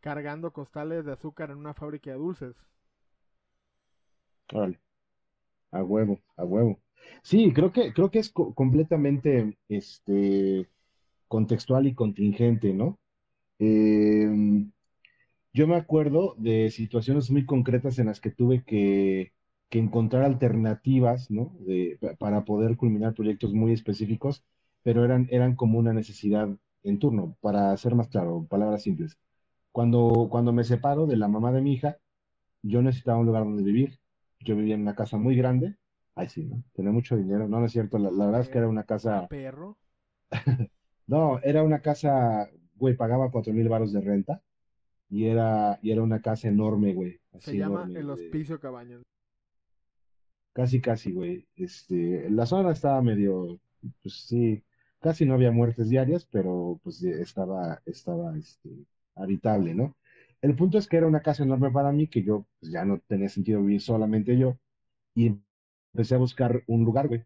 cargando 0.00 0.52
costales 0.52 1.04
de 1.04 1.12
azúcar 1.12 1.50
en 1.50 1.58
una 1.58 1.74
fábrica 1.74 2.10
de 2.10 2.16
dulces. 2.16 2.56
Vale. 4.52 4.80
A 5.70 5.82
huevo, 5.84 6.18
a 6.36 6.44
huevo. 6.44 6.80
Sí, 7.22 7.52
creo 7.52 7.72
que, 7.72 7.92
creo 7.92 8.10
que 8.10 8.18
es 8.20 8.30
completamente 8.30 9.56
este, 9.68 10.68
contextual 11.28 11.86
y 11.86 11.94
contingente, 11.94 12.72
¿no? 12.74 12.98
Em, 13.58 14.72
yo 15.52 15.68
me 15.68 15.76
acuerdo 15.76 16.34
de 16.38 16.70
situaciones 16.70 17.30
muy 17.30 17.46
concretas 17.46 17.98
en 17.98 18.06
las 18.08 18.20
que 18.20 18.30
tuve 18.30 18.64
que, 18.64 19.32
que 19.70 19.78
encontrar 19.78 20.24
alternativas, 20.24 21.30
¿no? 21.30 21.56
De, 21.60 21.98
para 22.18 22.44
poder 22.44 22.76
culminar 22.76 23.14
proyectos 23.14 23.54
muy 23.54 23.72
específicos, 23.72 24.44
pero 24.82 25.04
eran, 25.04 25.28
eran 25.30 25.56
como 25.56 25.78
una 25.78 25.92
necesidad 25.94 26.48
en 26.84 26.98
turno, 26.98 27.36
para 27.40 27.76
ser 27.76 27.94
más 27.94 28.08
claro, 28.08 28.46
palabras 28.48 28.82
simples. 28.82 29.18
Cuando, 29.72 30.28
cuando 30.30 30.52
me 30.52 30.64
separo 30.64 31.06
de 31.06 31.16
la 31.16 31.28
mamá 31.28 31.52
de 31.52 31.62
mi 31.62 31.74
hija, 31.74 31.98
yo 32.62 32.82
necesitaba 32.82 33.18
un 33.20 33.26
lugar 33.26 33.44
donde 33.44 33.62
vivir. 33.64 33.98
Yo 34.40 34.56
vivía 34.56 34.74
en 34.76 34.82
una 34.82 34.94
casa 34.96 35.18
muy 35.18 35.36
grande 35.36 35.76
Ay, 36.20 36.28
sí, 36.28 36.44
¿no? 36.44 36.62
Tenía 36.74 36.92
mucho 36.92 37.16
dinero. 37.16 37.48
No, 37.48 37.60
no 37.60 37.66
es 37.66 37.72
cierto. 37.72 37.96
La, 37.96 38.10
verdad 38.10 38.42
es 38.42 38.50
que 38.50 38.58
era 38.58 38.68
una 38.68 38.84
casa. 38.84 39.26
¿Perro? 39.28 39.78
no, 41.06 41.40
era 41.42 41.62
una 41.62 41.80
casa, 41.80 42.50
güey, 42.74 42.94
pagaba 42.94 43.30
cuatro 43.30 43.54
mil 43.54 43.70
baros 43.70 43.94
de 43.94 44.02
renta. 44.02 44.42
Y 45.08 45.24
era, 45.26 45.78
y 45.80 45.92
era 45.92 46.02
una 46.02 46.20
casa 46.20 46.48
enorme, 46.48 46.92
güey. 46.92 47.18
Se 47.38 47.56
llama 47.56 47.88
el 47.94 48.10
Hospicio 48.10 48.60
Cabañas. 48.60 49.00
Casi, 50.52 50.82
casi, 50.82 51.10
güey. 51.12 51.48
Este, 51.56 52.28
la 52.28 52.44
zona 52.44 52.72
estaba 52.72 53.00
medio, 53.00 53.58
pues 54.02 54.26
sí, 54.26 54.62
casi 55.00 55.24
no 55.24 55.34
había 55.34 55.52
muertes 55.52 55.88
diarias, 55.88 56.28
pero 56.30 56.78
pues 56.84 57.02
estaba, 57.02 57.80
estaba, 57.86 58.36
este, 58.36 58.68
habitable, 59.14 59.74
¿no? 59.74 59.96
El 60.42 60.54
punto 60.54 60.76
es 60.76 60.86
que 60.86 60.98
era 60.98 61.06
una 61.06 61.22
casa 61.22 61.44
enorme 61.44 61.70
para 61.70 61.92
mí, 61.92 62.08
que 62.08 62.22
yo, 62.22 62.46
pues 62.60 62.72
ya 62.72 62.84
no 62.84 62.98
tenía 62.98 63.30
sentido 63.30 63.62
vivir 63.62 63.80
solamente 63.80 64.36
yo. 64.36 64.58
Y 65.14 65.40
empecé 65.92 66.14
a 66.14 66.18
buscar 66.18 66.62
un 66.66 66.84
lugar, 66.84 67.08
güey. 67.08 67.24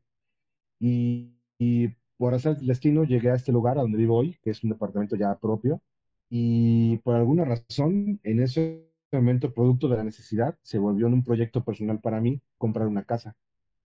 Y, 0.80 1.34
y 1.58 1.88
por 2.16 2.34
hacer 2.34 2.56
el 2.60 2.66
destino 2.66 3.04
llegué 3.04 3.30
a 3.30 3.34
este 3.34 3.52
lugar 3.52 3.78
a 3.78 3.82
donde 3.82 3.98
vivo 3.98 4.16
hoy, 4.18 4.38
que 4.42 4.50
es 4.50 4.62
un 4.64 4.70
departamento 4.70 5.16
ya 5.16 5.36
propio. 5.38 5.82
Y 6.30 6.98
por 6.98 7.16
alguna 7.16 7.44
razón, 7.44 8.20
en 8.22 8.40
ese 8.40 8.88
momento, 9.12 9.52
producto 9.54 9.88
de 9.88 9.96
la 9.98 10.04
necesidad, 10.04 10.58
se 10.62 10.78
volvió 10.78 11.06
en 11.06 11.14
un 11.14 11.24
proyecto 11.24 11.64
personal 11.64 12.00
para 12.00 12.20
mí 12.20 12.40
comprar 12.58 12.88
una 12.88 13.04
casa. 13.04 13.36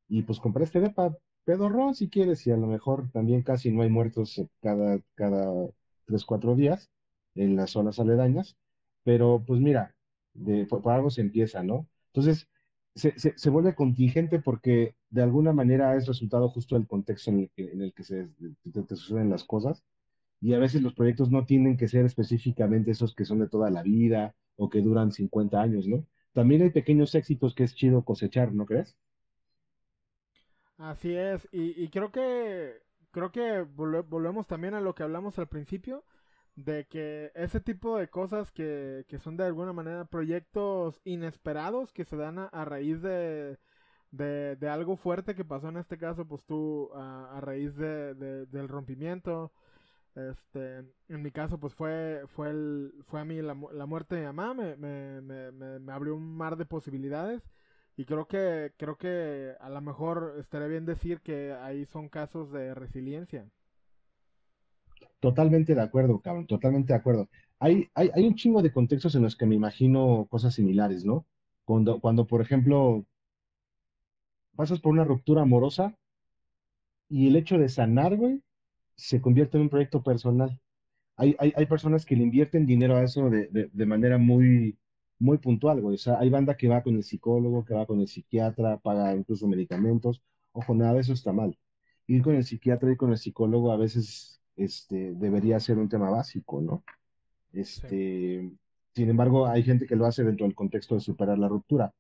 Y 0.08 0.24
pues 0.24 0.40
compré 0.40 0.64
este 0.66 0.82
depa 0.82 1.16
pedorrón, 1.46 1.96
si 1.96 2.10
quieres, 2.10 2.46
y 2.48 2.52
a 2.52 2.58
lo 2.58 2.68
mejor 2.68 3.10
también 3.12 3.44
casi 3.44 3.72
no 3.72 3.82
hay 3.84 3.90
muertos 3.90 4.42
cada, 4.62 5.00
cada 5.16 5.70
tres, 6.06 6.26
cuatro 6.26 6.56
días 6.56 6.90
en 7.36 7.56
las 7.56 7.72
zonas 7.72 8.00
aledañas. 8.00 8.58
Pero 9.04 9.44
pues 9.46 9.60
mira, 9.62 9.96
de, 10.34 10.66
por 10.66 10.88
algo 10.92 11.10
se 11.10 11.22
empieza, 11.22 11.64
¿no? 11.64 11.88
Entonces, 12.08 12.48
se, 13.00 13.50
vuelve 13.50 13.76
contingente 13.76 14.40
porque 14.40 14.96
de 15.10 15.24
alguna 15.24 15.54
manera 15.54 15.96
es 15.96 16.08
resultado 16.08 16.50
justo 16.50 16.76
del 16.76 16.88
contexto 16.88 17.32
en 17.32 17.40
el 17.40 17.50
que, 17.56 17.72
en 17.72 17.82
el 17.82 17.94
que 17.94 18.04
se, 18.04 18.28
te, 18.72 18.96
suceden 18.96 19.30
las 19.30 19.44
cosas. 19.44 19.84
Y 20.42 20.54
a 20.54 20.60
veces 20.60 20.82
los 20.82 20.94
proyectos 20.94 21.32
no 21.32 21.46
tienen 21.46 21.78
que 21.78 21.88
ser 21.88 22.06
específicamente 22.06 22.92
esos 22.92 23.16
que 23.16 23.26
son 23.26 23.40
de 23.40 23.50
toda 23.50 23.70
la 23.70 23.84
vida 23.84 24.36
o 24.56 24.70
que 24.70 24.82
duran 24.82 25.12
50 25.12 25.62
años, 25.62 25.88
¿no? 25.88 26.06
También 26.34 26.62
hay 26.62 26.70
pequeños 26.70 27.16
éxitos 27.16 27.56
que 27.56 27.64
es 27.64 27.76
chido 27.76 28.04
cosechar, 28.04 28.54
¿no 28.54 28.66
crees? 28.66 28.96
Así 30.78 31.14
es, 31.14 31.48
y, 31.52 31.84
y 31.84 31.90
creo 31.90 32.12
que 32.12 32.82
creo 33.12 33.32
que 33.32 33.62
volvemos 33.62 34.48
también 34.48 34.74
a 34.74 34.82
lo 34.82 34.96
que 34.96 35.04
hablamos 35.04 35.40
al 35.40 35.48
principio, 35.48 36.04
de 36.66 36.86
que 36.88 37.32
ese 37.36 37.60
tipo 37.62 37.98
de 37.98 38.10
cosas 38.10 38.52
que, 38.52 39.06
que 39.08 39.18
son 39.20 39.38
de 39.38 39.46
alguna 39.46 39.74
manera 39.74 40.06
proyectos 40.06 41.00
inesperados 41.06 41.94
que 41.94 42.04
se 42.06 42.18
dan 42.18 42.38
a, 42.40 42.66
raíz 42.66 43.02
de, 43.02 43.58
de, 44.12 44.70
algo 44.70 44.98
fuerte 44.98 45.36
que 45.36 45.46
pasó 45.46 45.70
en 45.70 45.78
este 45.78 45.98
caso, 45.98 46.26
pues 46.28 46.46
tú 46.46 46.90
a, 46.94 47.40
raíz 47.42 47.76
de, 47.76 48.14
del 48.16 48.68
rompimiento. 48.68 49.54
Este, 50.16 50.80
en 51.08 51.22
mi 51.22 51.32
caso, 51.32 51.60
pues 51.60 51.74
fue, 51.76 52.24
fue, 52.28 52.50
el, 52.50 52.94
fue 53.08 53.22
a 53.22 53.26
mí 53.26 53.42
la, 53.42 53.56
la 53.72 53.86
muerte 53.86 54.16
de 54.16 54.22
mi 54.22 54.28
mamá, 54.28 54.54
me, 54.54 54.76
me, 54.76 55.22
me, 55.22 55.80
me, 55.80 55.94
abrió 55.94 56.16
un 56.16 56.36
mar 56.36 56.58
de 56.58 56.66
posibilidades 56.66 57.42
y 57.96 58.06
creo 58.06 58.28
que, 58.28 58.74
creo 58.78 58.98
que 58.98 59.56
a 59.60 59.70
lo 59.70 59.82
mejor 59.82 60.36
estaría 60.40 60.68
bien 60.68 60.86
decir 60.86 61.22
que 61.22 61.54
ahí 61.54 61.86
son 61.86 62.10
casos 62.10 62.52
de 62.52 62.74
resiliencia. 62.74 63.50
Totalmente 65.20 65.76
de 65.76 65.82
acuerdo, 65.82 66.20
cabrón, 66.22 66.48
totalmente 66.48 66.94
de 66.94 67.00
acuerdo. 67.00 67.30
Hay, 67.60 67.90
hay, 67.94 68.10
hay 68.14 68.26
un 68.28 68.36
chingo 68.36 68.62
de 68.62 68.72
contextos 68.72 69.16
en 69.16 69.24
los 69.24 69.36
que 69.36 69.46
me 69.46 69.56
imagino 69.56 70.28
cosas 70.30 70.54
similares, 70.56 71.04
¿no? 71.06 71.26
Cuando, 71.66 72.00
cuando, 72.00 72.26
por 72.28 72.42
ejemplo, 72.42 73.06
pasas 74.56 74.80
por 74.80 74.92
una 74.94 75.04
ruptura 75.06 75.42
amorosa 75.42 75.98
y 77.10 77.28
el 77.28 77.36
hecho 77.36 77.58
de 77.58 77.70
sanar, 77.70 78.16
güey, 78.16 78.42
se 78.96 79.22
convierte 79.22 79.58
en 79.58 79.64
un 79.64 79.70
proyecto 79.70 80.04
personal. 80.04 80.60
Hay, 81.18 81.36
hay, 81.40 81.54
hay 81.56 81.68
personas 81.68 82.06
que 82.06 82.16
le 82.16 82.24
invierten 82.24 82.66
dinero 82.68 82.98
a 82.98 83.04
eso 83.04 83.30
de, 83.30 83.48
de, 83.50 83.70
de 83.74 83.88
manera 83.88 84.18
muy, 84.18 84.80
muy 85.20 85.40
puntual, 85.40 85.82
güey. 85.82 85.96
O 85.96 85.98
sea, 86.00 86.20
hay 86.20 86.30
banda 86.30 86.58
que 86.58 86.70
va 86.70 86.84
con 86.84 86.96
el 86.96 87.04
psicólogo, 87.04 87.66
que 87.66 87.76
va 87.76 87.88
con 87.88 88.02
el 88.02 88.08
psiquiatra, 88.08 88.80
paga 88.80 89.16
incluso 89.16 89.48
medicamentos. 89.48 90.22
Ojo, 90.54 90.76
nada 90.76 90.96
de 90.96 91.02
eso 91.02 91.14
está 91.14 91.34
mal. 91.34 91.58
Ir 92.08 92.24
con 92.24 92.36
el 92.36 92.46
psiquiatra 92.46 92.92
y 92.94 92.98
con 92.98 93.12
el 93.12 93.18
psicólogo 93.18 93.72
a 93.72 93.78
veces 93.78 94.39
este, 94.60 95.14
debería 95.16 95.60
ser 95.60 95.78
un 95.78 95.90
tema 95.90 96.10
básico, 96.10 96.62
¿no? 96.62 96.84
Este, 97.54 98.52
Sin 98.94 99.10
embargo, 99.10 99.48
hay 99.48 99.64
gente 99.64 99.88
que 99.88 99.96
lo 99.96 100.06
hace 100.06 100.24
dentro 100.24 100.46
del 100.46 100.56
contexto 100.56 100.96
de 100.96 101.02
superar 101.02 101.38
la 101.40 101.48
ruptura. 101.48 101.94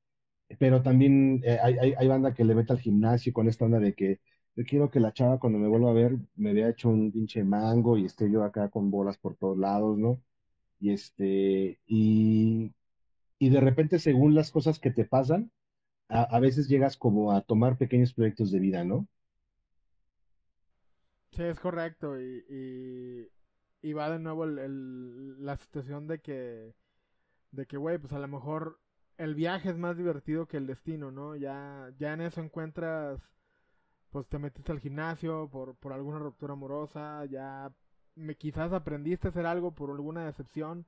Pero 0.60 0.82
también 0.84 1.42
eh, 1.46 1.60
hay, 1.62 1.94
hay, 1.98 2.08
banda 2.08 2.34
que 2.34 2.44
le 2.46 2.56
mete 2.56 2.74
al 2.74 2.80
gimnasio 2.80 3.34
con 3.34 3.48
esta 3.48 3.66
onda 3.66 3.80
de 3.80 3.94
que 3.94 4.20
yo 4.56 4.66
quiero 4.66 4.90
que 4.92 5.00
la 5.00 5.14
chava 5.14 5.40
cuando 5.40 5.60
me 5.60 5.68
vuelva 5.68 5.92
a 5.92 5.94
ver 5.94 6.18
me 6.36 6.54
vea 6.54 6.70
hecho 6.70 6.90
un 6.90 7.12
pinche 7.12 7.44
mango 7.44 7.98
y 7.98 8.06
esté 8.06 8.32
yo 8.32 8.44
acá 8.44 8.70
con 8.70 8.92
bolas 8.92 9.18
por 9.18 9.36
todos 9.38 9.58
lados, 9.58 9.98
¿no? 9.98 10.22
Y 10.80 10.92
este, 10.92 11.80
y, 11.88 12.74
y 13.40 13.50
de 13.50 13.62
repente 13.62 14.00
según 14.00 14.36
las 14.36 14.52
cosas 14.52 14.80
que 14.80 14.92
te 14.92 15.06
pasan, 15.06 15.52
a, 16.10 16.24
a 16.24 16.40
veces 16.40 16.70
llegas 16.70 16.98
como 16.98 17.32
a 17.34 17.42
tomar 17.42 17.78
pequeños 17.78 18.14
proyectos 18.14 18.52
de 18.52 18.60
vida, 18.60 18.84
¿no? 18.86 19.08
Sí, 21.32 21.44
es 21.44 21.60
correcto. 21.60 22.20
Y, 22.20 23.30
y, 23.82 23.94
va 23.94 24.10
de 24.10 24.20
nuevo 24.20 24.46
el, 24.46 25.44
la 25.46 25.58
situación 25.58 26.08
de 26.08 26.20
que, 26.20 26.76
de 27.52 27.66
que, 27.68 27.78
güey, 27.78 27.98
pues 27.98 28.14
a 28.14 28.20
lo 28.20 28.28
mejor 28.28 28.80
el 29.18 29.36
viaje 29.36 29.70
es 29.70 29.78
más 29.78 29.98
divertido 29.98 30.48
que 30.48 30.58
el 30.58 30.68
destino, 30.68 31.12
¿no? 31.12 31.36
Ya, 31.36 31.92
ya 32.00 32.14
en 32.14 32.22
eso 32.22 32.42
encuentras, 32.42 33.22
pues 34.12 34.28
te 34.28 34.40
metiste 34.40 34.72
al 34.72 34.80
gimnasio 34.80 35.50
por, 35.52 35.76
por 35.78 35.94
alguna 35.94 36.20
ruptura 36.20 36.54
amorosa, 36.54 37.26
ya 37.26 37.72
me, 38.16 38.36
quizás 38.36 38.74
aprendiste 38.74 39.28
a 39.28 39.32
hacer 39.32 39.46
algo 39.46 39.74
por 39.74 39.92
alguna 39.92 40.26
decepción. 40.26 40.86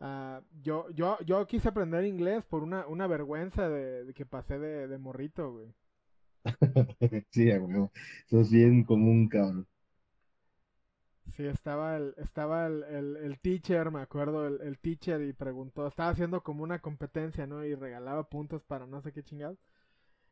Uh, 0.00 0.40
yo, 0.62 0.88
yo, 0.90 1.18
yo 1.26 1.46
quise 1.46 1.68
aprender 1.68 2.04
inglés 2.04 2.44
por 2.44 2.62
una, 2.62 2.86
una 2.86 3.06
vergüenza 3.06 3.68
de, 3.68 4.12
que 4.14 4.26
pasé 4.26 4.58
de, 4.58 4.88
de 4.88 4.98
morrito, 4.98 5.52
güey. 5.52 5.74
sí, 7.30 7.50
güey. 7.58 7.88
Eso 8.26 8.40
es 8.40 8.50
bien 8.50 8.84
común, 8.84 9.28
cabrón. 9.28 9.66
Sí, 11.36 11.46
estaba 11.46 11.96
el, 11.96 12.14
estaba 12.18 12.66
el, 12.66 12.82
el, 12.84 13.16
el 13.16 13.38
teacher, 13.40 13.90
me 13.90 14.00
acuerdo, 14.00 14.46
el, 14.46 14.60
el, 14.62 14.78
teacher 14.78 15.22
y 15.22 15.32
preguntó, 15.32 15.86
estaba 15.86 16.10
haciendo 16.10 16.42
como 16.42 16.64
una 16.64 16.80
competencia, 16.80 17.46
¿no? 17.46 17.64
Y 17.64 17.74
regalaba 17.74 18.28
puntos 18.28 18.62
para 18.64 18.86
no 18.86 19.00
sé 19.00 19.12
qué 19.12 19.22
chingados. 19.22 19.58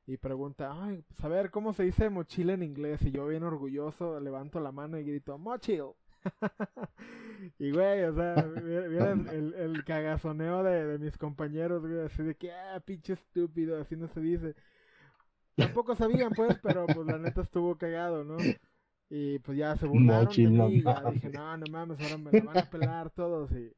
Y 0.07 0.17
pregunta, 0.17 0.73
ay, 0.73 1.05
pues 1.07 1.23
a 1.23 1.29
ver, 1.29 1.51
¿cómo 1.51 1.75
se 1.75 1.85
dice 1.85 2.09
mochila 2.09 2.55
en 2.55 2.63
inglés? 2.63 3.03
Y 3.03 3.11
yo 3.11 3.27
bien 3.27 3.43
orgulloso 3.43 4.19
levanto 4.21 4.59
la 4.59 4.73
mano 4.73 4.99
y 4.99 5.05
grito, 5.05 5.37
mochil. 5.39 5.93
y 7.59 7.71
güey, 7.71 8.05
o 8.05 8.15
sea, 8.15 8.35
vieron 8.35 9.29
el, 9.29 9.55
el 9.55 9.85
cagazoneo 9.85 10.63
de, 10.63 10.87
de, 10.87 10.99
mis 10.99 11.17
compañeros, 11.19 11.83
güey, 11.87 12.01
así 12.01 12.23
de 12.23 12.35
que, 12.35 12.53
ah, 12.53 12.81
pinche 12.81 13.13
estúpido, 13.13 13.81
así 13.81 13.97
no 13.97 14.09
se 14.09 14.21
dice. 14.21 14.55
Tampoco 15.57 15.95
sabían, 15.95 16.31
pues, 16.31 16.57
pero 16.63 16.87
pues 16.87 17.07
la 17.07 17.19
neta 17.19 17.43
estuvo 17.43 17.77
cagado, 17.77 18.25
¿no? 18.25 18.37
Y 19.11 19.39
pues 19.39 19.57
ya 19.57 19.77
se 19.77 19.87
burlaron 19.87 20.35
de 20.35 20.49
mí 20.49 20.75
y 20.77 20.83
ya 20.83 21.11
dije, 21.11 21.31
no, 21.31 21.57
no 21.57 21.67
mames, 21.71 21.99
ahora 22.01 22.19
me 22.19 22.31
lo 22.31 22.45
van 22.45 22.59
a 22.59 22.63
pelar 22.71 23.11
todos 23.11 23.51
y... 23.53 23.73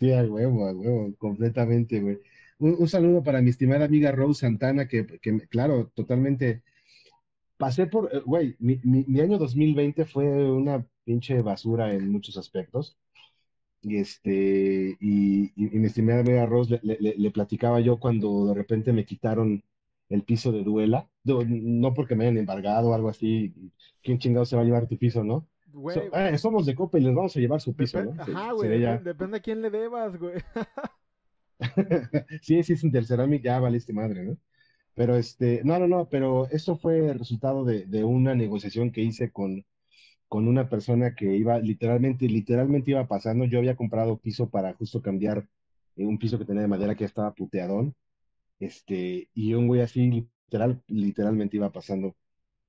Sí, 0.00 0.12
al 0.12 0.30
huevo, 0.30 0.66
al 0.66 0.76
huevo, 0.76 1.14
completamente, 1.18 2.00
güey. 2.00 2.18
Un, 2.58 2.76
un, 2.78 2.88
saludo 2.88 3.22
para 3.22 3.42
mi 3.42 3.50
estimada 3.50 3.84
amiga 3.84 4.12
Rose 4.12 4.40
Santana, 4.40 4.88
que, 4.88 5.06
que 5.06 5.40
claro, 5.48 5.90
totalmente... 5.94 6.62
Pasé 7.56 7.88
por, 7.88 8.08
eh, 8.14 8.20
güey, 8.24 8.54
mi, 8.60 8.80
mi, 8.84 9.04
mi, 9.08 9.20
año 9.20 9.36
2020 9.36 10.04
fue 10.04 10.50
una 10.50 10.86
pinche 11.04 11.42
basura 11.42 11.92
en 11.92 12.08
muchos 12.10 12.36
aspectos. 12.38 12.96
Y 13.82 13.96
este, 13.96 14.96
y, 15.00 15.52
y, 15.56 15.76
y 15.76 15.78
mi 15.78 15.86
estimada 15.88 16.20
amiga 16.20 16.46
Rose 16.46 16.78
le, 16.82 16.96
le, 17.00 17.14
le 17.16 17.30
platicaba 17.32 17.80
yo 17.80 17.98
cuando 17.98 18.46
de 18.46 18.54
repente 18.54 18.92
me 18.92 19.04
quitaron 19.04 19.64
el 20.08 20.22
piso 20.22 20.52
de 20.52 20.62
duela. 20.62 21.08
No 21.46 21.94
porque 21.94 22.14
me 22.14 22.24
hayan 22.24 22.38
embargado 22.38 22.90
o 22.90 22.94
algo 22.94 23.08
así. 23.08 23.54
¿Quién 24.02 24.18
chingado 24.18 24.44
se 24.44 24.56
va 24.56 24.62
a 24.62 24.64
llevar 24.64 24.86
tu 24.86 24.96
piso, 24.96 25.22
no? 25.24 25.46
Güey, 25.72 25.96
So- 25.96 26.16
eh, 26.16 26.38
somos 26.38 26.66
de 26.66 26.74
Copa 26.74 26.98
y 26.98 27.02
les 27.02 27.14
vamos 27.14 27.36
a 27.36 27.40
llevar 27.40 27.60
su 27.60 27.74
piso, 27.74 28.02
¿no? 28.02 28.12
Ajá, 28.20 28.52
güey, 28.52 28.80
depende 29.02 29.36
a 29.36 29.40
quién 29.40 29.60
le 29.62 29.70
debas, 29.70 30.16
güey. 30.18 30.34
ya- 30.36 30.44
Sí, 32.42 32.62
sí, 32.62 32.72
es 32.72 32.84
Interceramic, 32.84 33.42
ya 33.42 33.58
valiste 33.60 33.92
madre, 33.92 34.24
¿no? 34.24 34.36
Pero 34.94 35.16
este, 35.16 35.62
no, 35.64 35.78
no, 35.78 35.86
no, 35.86 36.08
pero 36.08 36.48
eso 36.50 36.76
fue 36.76 37.10
el 37.10 37.18
resultado 37.18 37.64
de, 37.64 37.86
de 37.86 38.02
una 38.04 38.34
negociación 38.34 38.90
que 38.90 39.00
hice 39.02 39.30
con, 39.30 39.64
con 40.28 40.48
una 40.48 40.68
persona 40.68 41.14
que 41.14 41.36
iba 41.36 41.58
literalmente, 41.60 42.26
literalmente 42.28 42.90
iba 42.92 43.06
pasando. 43.06 43.44
Yo 43.44 43.58
había 43.58 43.76
comprado 43.76 44.16
piso 44.18 44.50
para 44.50 44.74
justo 44.74 45.00
cambiar 45.00 45.46
eh, 45.96 46.04
un 46.04 46.18
piso 46.18 46.38
que 46.38 46.44
tenía 46.44 46.62
de 46.62 46.68
madera 46.68 46.94
que 46.94 47.00
ya 47.00 47.06
estaba 47.06 47.32
puteadón. 47.34 47.94
Este, 48.58 49.28
y 49.34 49.54
un 49.54 49.68
güey 49.68 49.82
así, 49.82 50.26
literal, 50.48 50.82
literalmente 50.88 51.56
iba 51.56 51.70
pasando. 51.72 52.16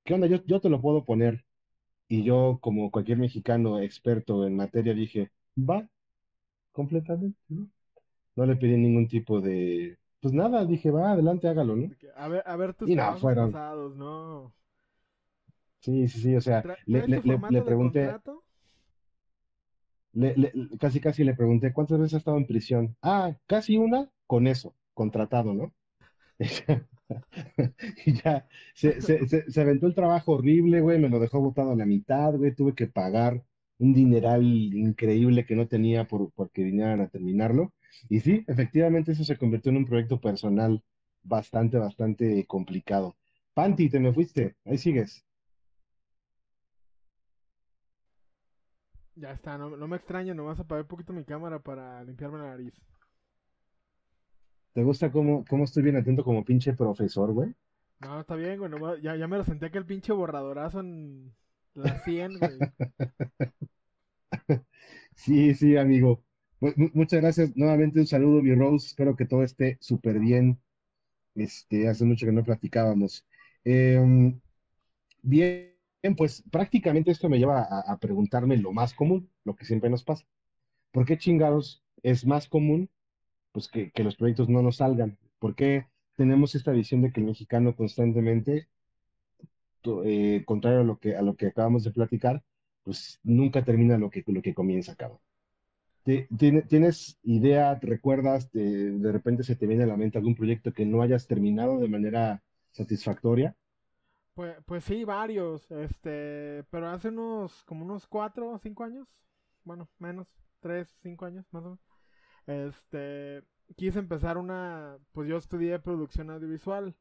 ¿Qué 0.04 0.14
onda? 0.14 0.26
Yo, 0.26 0.44
yo 0.46 0.60
te 0.60 0.68
lo 0.70 0.80
puedo 0.80 1.04
poner. 1.04 1.44
Y 2.08 2.24
yo, 2.24 2.58
como 2.62 2.90
cualquier 2.90 3.18
mexicano 3.18 3.80
experto 3.80 4.46
en 4.46 4.56
materia, 4.56 4.94
dije, 4.94 5.30
va, 5.56 5.88
completamente, 6.72 7.38
¿no? 7.48 7.68
No 8.36 8.46
le 8.46 8.56
pedí 8.56 8.76
ningún 8.76 9.08
tipo 9.08 9.40
de, 9.40 9.98
pues 10.20 10.34
nada, 10.34 10.64
dije, 10.64 10.90
va, 10.90 11.12
adelante, 11.12 11.48
hágalo, 11.48 11.76
¿no? 11.76 11.90
A 12.16 12.28
ver, 12.28 12.42
a 12.46 12.56
ver 12.56 12.74
tus 12.74 12.90
Y 12.90 12.96
no, 12.96 13.16
fueron- 13.16 13.52
pasados, 13.52 13.96
¿no? 13.96 14.52
Sí, 15.80 16.08
sí, 16.08 16.20
sí, 16.20 16.36
o 16.36 16.40
sea, 16.40 16.64
le, 16.86 17.06
¿Traes 17.06 17.24
le, 17.24 17.36
le- 17.38 17.42
le 17.48 17.62
pregunté, 17.62 18.14
casi 20.78 21.00
casi 21.00 21.24
le 21.24 21.34
pregunté, 21.34 21.72
¿cuántas 21.72 21.98
veces 21.98 22.14
has 22.14 22.18
estado 22.20 22.36
en 22.36 22.46
prisión? 22.46 22.96
Ah, 23.02 23.36
casi 23.46 23.76
una 23.76 24.10
con 24.26 24.46
eso, 24.46 24.74
contratado, 24.94 25.54
¿no? 25.54 25.72
Y 28.06 28.12
ya, 28.22 28.46
se, 28.74 29.00
se, 29.00 29.50
se, 29.50 29.60
aventó 29.60 29.86
el 29.86 29.94
trabajo 29.94 30.32
horrible, 30.32 30.80
güey, 30.80 30.98
me 30.98 31.08
lo 31.08 31.18
dejó 31.18 31.40
botado 31.40 31.72
a 31.72 31.76
la 31.76 31.86
mitad, 31.86 32.34
güey, 32.34 32.54
tuve 32.54 32.74
que 32.74 32.86
pagar 32.86 33.42
un 33.78 33.94
dineral 33.94 34.44
increíble 34.44 35.46
que 35.46 35.56
no 35.56 35.66
tenía 35.66 36.06
por, 36.06 36.30
porque 36.32 36.62
vinieran 36.64 37.00
a 37.00 37.08
terminarlo. 37.08 37.72
Y 38.08 38.20
sí, 38.20 38.44
efectivamente 38.46 39.12
eso 39.12 39.24
se 39.24 39.36
convirtió 39.36 39.70
en 39.70 39.78
un 39.78 39.86
proyecto 39.86 40.20
personal 40.20 40.82
bastante, 41.22 41.78
bastante 41.78 42.46
complicado. 42.46 43.16
Panti, 43.54 43.88
te 43.90 44.00
me 44.00 44.12
fuiste, 44.12 44.56
ahí 44.64 44.78
sigues. 44.78 45.24
Ya 49.16 49.32
está, 49.32 49.58
no, 49.58 49.76
no 49.76 49.86
me 49.88 49.96
extraña, 49.96 50.34
nomás 50.34 50.60
apagué 50.60 50.82
un 50.82 50.88
poquito 50.88 51.12
mi 51.12 51.24
cámara 51.24 51.58
para 51.58 52.02
limpiarme 52.04 52.38
la 52.38 52.44
nariz. 52.44 52.74
¿Te 54.74 54.82
gusta 54.82 55.12
cómo, 55.12 55.44
cómo 55.48 55.62
estoy 55.64 55.84
bien 55.84 55.96
atento 55.96 56.24
como 56.24 56.44
pinche 56.44 56.72
profesor, 56.74 57.32
güey? 57.32 57.54
No, 58.00 58.20
está 58.20 58.34
bien, 58.34 58.58
güey, 58.58 59.02
ya, 59.02 59.14
ya 59.16 59.28
me 59.28 59.36
lo 59.36 59.44
senté 59.44 59.70
que 59.70 59.78
el 59.78 59.86
pinche 59.86 60.12
borradorazo 60.12 60.80
en 60.80 61.34
la 61.74 61.98
100, 61.98 62.38
güey. 62.38 62.66
Sí, 65.14 65.54
sí, 65.54 65.76
amigo. 65.76 66.24
Mu- 66.60 66.72
muchas 66.94 67.20
gracias. 67.20 67.56
Nuevamente 67.56 68.00
un 68.00 68.06
saludo, 68.06 68.42
mi 68.42 68.54
Rose. 68.54 68.86
Espero 68.88 69.16
que 69.16 69.26
todo 69.26 69.42
esté 69.42 69.78
súper 69.80 70.18
bien. 70.18 70.60
Este, 71.34 71.88
hace 71.88 72.04
mucho 72.06 72.26
que 72.26 72.32
no 72.32 72.44
platicábamos. 72.44 73.26
Em, 73.64 74.40
bien, 75.22 75.74
pues 76.16 76.44
prácticamente 76.50 77.10
esto 77.12 77.28
me 77.30 77.38
lleva 77.38 77.62
a, 77.62 77.92
a 77.92 77.98
preguntarme 77.98 78.56
lo 78.58 78.72
más 78.72 78.94
común, 78.94 79.30
lo 79.44 79.56
que 79.56 79.64
siempre 79.66 79.90
nos 79.90 80.04
pasa. 80.04 80.26
¿Por 80.92 81.06
qué 81.06 81.18
chingados 81.18 81.84
es 82.02 82.26
más 82.26 82.48
común 82.48 82.90
pues 83.52 83.68
que, 83.68 83.90
que 83.92 84.04
los 84.04 84.16
proyectos 84.16 84.48
no 84.48 84.62
nos 84.62 84.76
salgan? 84.78 85.18
¿Por 85.38 85.54
qué 85.54 85.86
tenemos 86.16 86.54
esta 86.54 86.72
visión 86.72 87.02
de 87.02 87.12
que 87.12 87.20
el 87.20 87.26
mexicano 87.26 87.74
constantemente, 87.76 88.68
eh, 90.04 90.42
contrario 90.46 90.80
a 90.80 90.84
lo 90.84 90.98
que, 90.98 91.16
a 91.16 91.22
lo 91.22 91.36
que 91.36 91.46
acabamos 91.48 91.84
de 91.84 91.90
platicar, 91.92 92.42
pues 92.82 93.20
nunca 93.22 93.64
termina 93.64 93.98
lo 93.98 94.10
que, 94.10 94.24
lo 94.26 94.42
que 94.42 94.54
comienza, 94.54 94.96
tiene- 96.36 96.62
¿Tienes 96.62 97.18
idea, 97.22 97.78
te 97.78 97.86
recuerdas, 97.86 98.50
de, 98.52 98.92
de 98.92 99.12
repente 99.12 99.42
se 99.44 99.56
te 99.56 99.66
viene 99.66 99.84
a 99.84 99.86
la 99.86 99.96
mente 99.96 100.18
algún 100.18 100.34
proyecto 100.34 100.72
que 100.72 100.86
no 100.86 101.02
hayas 101.02 101.26
terminado 101.26 101.78
de 101.78 101.88
manera 101.88 102.42
satisfactoria? 102.72 103.54
Pues, 104.34 104.56
pues 104.64 104.84
sí, 104.84 105.04
varios, 105.04 105.70
este, 105.70 106.64
pero 106.70 106.88
hace 106.88 107.08
unos, 107.08 107.62
como 107.64 107.84
unos 107.84 108.06
cuatro 108.06 108.50
o 108.52 108.58
cinco 108.58 108.84
años, 108.84 109.06
bueno, 109.64 109.88
menos, 109.98 110.28
tres, 110.60 110.96
cinco 111.02 111.26
años, 111.26 111.44
más 111.52 111.62
o 111.64 111.66
menos, 111.66 111.80
este, 112.50 113.44
quise 113.76 113.98
empezar 114.00 114.38
una, 114.38 114.98
pues 115.12 115.28
yo 115.28 115.36
estudié 115.36 115.78
producción 115.78 116.30
audiovisual. 116.30 116.96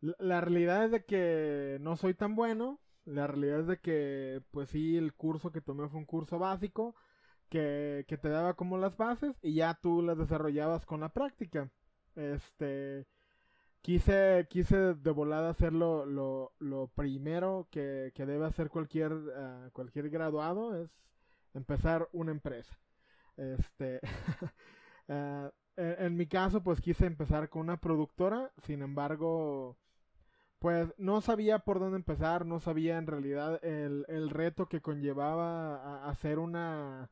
La, 0.00 0.40
realidad 0.40 0.84
es 0.86 0.90
de 0.90 1.04
que 1.04 1.78
no 1.80 1.96
soy 1.96 2.14
tan 2.14 2.34
bueno, 2.34 2.80
la 3.04 3.26
realidad 3.28 3.60
es 3.60 3.66
de 3.68 3.78
que, 3.78 4.42
pues 4.50 4.70
sí, 4.70 4.96
el 4.96 5.14
curso 5.14 5.52
que 5.52 5.60
tomé 5.60 5.88
fue 5.88 6.00
un 6.00 6.06
curso 6.06 6.38
básico, 6.38 6.96
que, 7.48 8.04
que 8.08 8.18
te 8.18 8.28
daba 8.28 8.54
como 8.54 8.78
las 8.78 8.96
bases 8.96 9.36
y 9.42 9.54
ya 9.54 9.78
tú 9.80 10.02
las 10.02 10.18
desarrollabas 10.18 10.84
con 10.86 11.00
la 11.00 11.10
práctica. 11.10 11.70
Este, 12.16 13.06
quise, 13.82 14.46
quise 14.50 14.94
de 14.94 15.10
volada 15.10 15.50
hacer 15.50 15.72
lo, 15.72 16.06
lo, 16.06 16.52
lo 16.58 16.88
primero 16.88 17.68
que, 17.70 18.12
que 18.14 18.26
debe 18.26 18.46
hacer 18.46 18.70
cualquier, 18.70 19.12
ah, 19.36 19.70
cualquier 19.72 20.10
graduado, 20.10 20.82
es 20.82 20.90
empezar 21.54 22.08
una 22.12 22.32
empresa. 22.32 22.76
Este, 23.36 24.00
ah, 25.08 25.50
en, 25.76 26.16
mi 26.16 26.26
caso, 26.26 26.62
pues 26.62 26.80
quise 26.80 27.06
empezar 27.06 27.48
con 27.48 27.62
una 27.62 27.78
productora, 27.78 28.52
sin 28.64 28.82
embargo, 28.82 29.76
pues 30.58 30.94
no 30.98 31.20
sabía 31.20 31.60
por 31.60 31.80
dónde 31.80 31.96
empezar, 31.98 32.46
no 32.46 32.60
sabía 32.60 32.98
en 32.98 33.06
realidad 33.08 33.64
el, 33.64 34.06
el 34.08 34.30
reto 34.30 34.68
que 34.68 34.80
conllevaba 34.82 35.76
a- 35.76 36.06
a 36.06 36.10
hacer 36.10 36.38
una, 36.38 37.10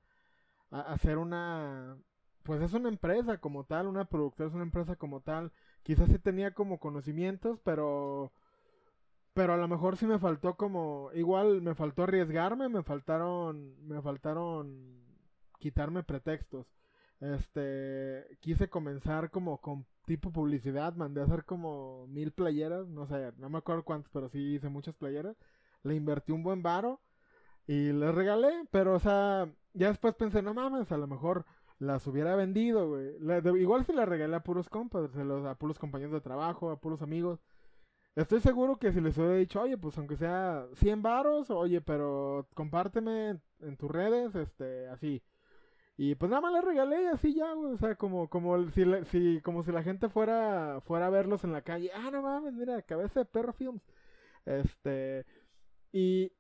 a- 0.71 0.81
hacer 0.93 1.19
una, 1.19 1.99
pues 2.45 2.63
es 2.63 2.73
una 2.75 2.89
empresa 2.91 3.39
como 3.39 3.65
tal, 3.65 3.87
una 3.89 4.07
productora 4.07 4.49
es 4.51 4.55
una 4.55 4.65
empresa 4.65 4.97
como 4.97 5.21
tal. 5.23 5.53
Quizás 5.85 6.09
sí 6.11 6.19
tenía 6.19 6.55
como 6.55 6.81
conocimientos, 6.81 7.61
pero 7.65 8.33
pero 9.35 9.53
a 9.55 9.57
lo 9.57 9.69
mejor 9.69 9.97
sí 9.97 10.07
me 10.07 10.19
faltó 10.19 10.57
como 10.57 11.11
igual 11.15 11.63
me 11.63 11.75
faltó 11.75 12.03
arriesgarme, 12.05 12.69
me 12.69 12.83
faltaron 12.83 13.77
me 13.87 14.01
faltaron 14.03 15.10
quitarme 15.61 16.03
pretextos. 16.05 16.67
Este, 17.21 18.27
quise 18.41 18.69
comenzar 18.71 19.31
como 19.31 19.61
con 19.61 19.87
tipo 20.07 20.33
publicidad, 20.33 20.95
mandé 20.97 21.21
a 21.21 21.25
hacer 21.25 21.45
como 21.45 22.07
mil 22.09 22.33
playeras, 22.33 22.89
no 22.89 23.07
sé, 23.07 23.33
no 23.39 23.51
me 23.51 23.59
acuerdo 23.59 23.85
cuántas, 23.85 24.11
pero 24.13 24.29
sí 24.31 24.39
hice 24.57 24.69
muchas 24.71 24.95
playeras. 24.97 25.37
Le 25.85 25.95
invertí 25.97 26.33
un 26.33 26.43
buen 26.43 26.63
varo 26.63 27.01
y 27.67 27.93
les 27.93 28.15
regalé, 28.15 28.67
pero 28.71 28.95
o 28.95 28.99
sea, 29.01 29.49
ya 29.75 29.89
después 29.89 30.15
pensé, 30.15 30.43
no 30.43 30.55
mames, 30.55 30.91
a 30.93 30.99
lo 30.99 31.07
mejor 31.07 31.47
las 31.79 32.07
hubiera 32.07 32.37
vendido, 32.37 32.89
güey. 32.91 33.17
Igual 33.63 33.85
se 33.87 33.93
las 33.95 34.09
regalé 34.09 34.37
a 34.37 34.43
puros 34.45 34.69
compas, 34.69 35.15
los- 35.15 35.47
a 35.47 35.55
puros 35.57 35.79
compañeros 35.79 36.13
de 36.15 36.21
trabajo, 36.23 36.71
a 36.71 36.81
puros 36.81 37.03
amigos. 37.03 37.41
Estoy 38.17 38.41
seguro 38.41 38.79
que 38.79 38.93
si 38.93 39.01
les 39.01 39.17
hubiera 39.19 39.35
dicho, 39.37 39.61
oye, 39.63 39.79
pues 39.79 39.97
aunque 39.99 40.17
sea 40.17 40.67
100 40.75 41.03
varos, 41.03 41.51
oye, 41.51 41.81
pero 41.81 42.49
compárteme 42.55 43.31
en, 43.31 43.43
en 43.61 43.77
tus 43.77 43.91
redes, 43.91 44.35
este, 44.35 44.89
así. 44.89 45.23
Y 46.03 46.15
pues 46.15 46.31
nada 46.31 46.41
más 46.41 46.55
les 46.55 46.65
regalé 46.65 47.03
y 47.03 47.07
así 47.09 47.35
ya, 47.35 47.53
güey, 47.53 47.75
o 47.75 47.77
sea, 47.77 47.95
como, 47.95 48.31
como 48.31 48.71
si, 48.71 48.87
la- 48.87 49.05
como 49.43 49.63
si 49.63 49.71
la 49.71 49.83
gente 49.83 50.09
fuera, 50.09 50.81
fuera 50.81 51.07
a 51.07 51.11
verlos 51.11 51.45
en 51.45 51.53
la 51.53 51.61
calle. 51.61 51.91
Ah, 51.95 52.09
no 52.11 52.23
mames, 52.23 52.55
mira, 52.55 52.81
cabeza 52.81 53.21
de 53.21 53.27
perro 53.27 53.53
films. 53.53 53.83
Este, 54.47 55.27
y, 55.93 56.33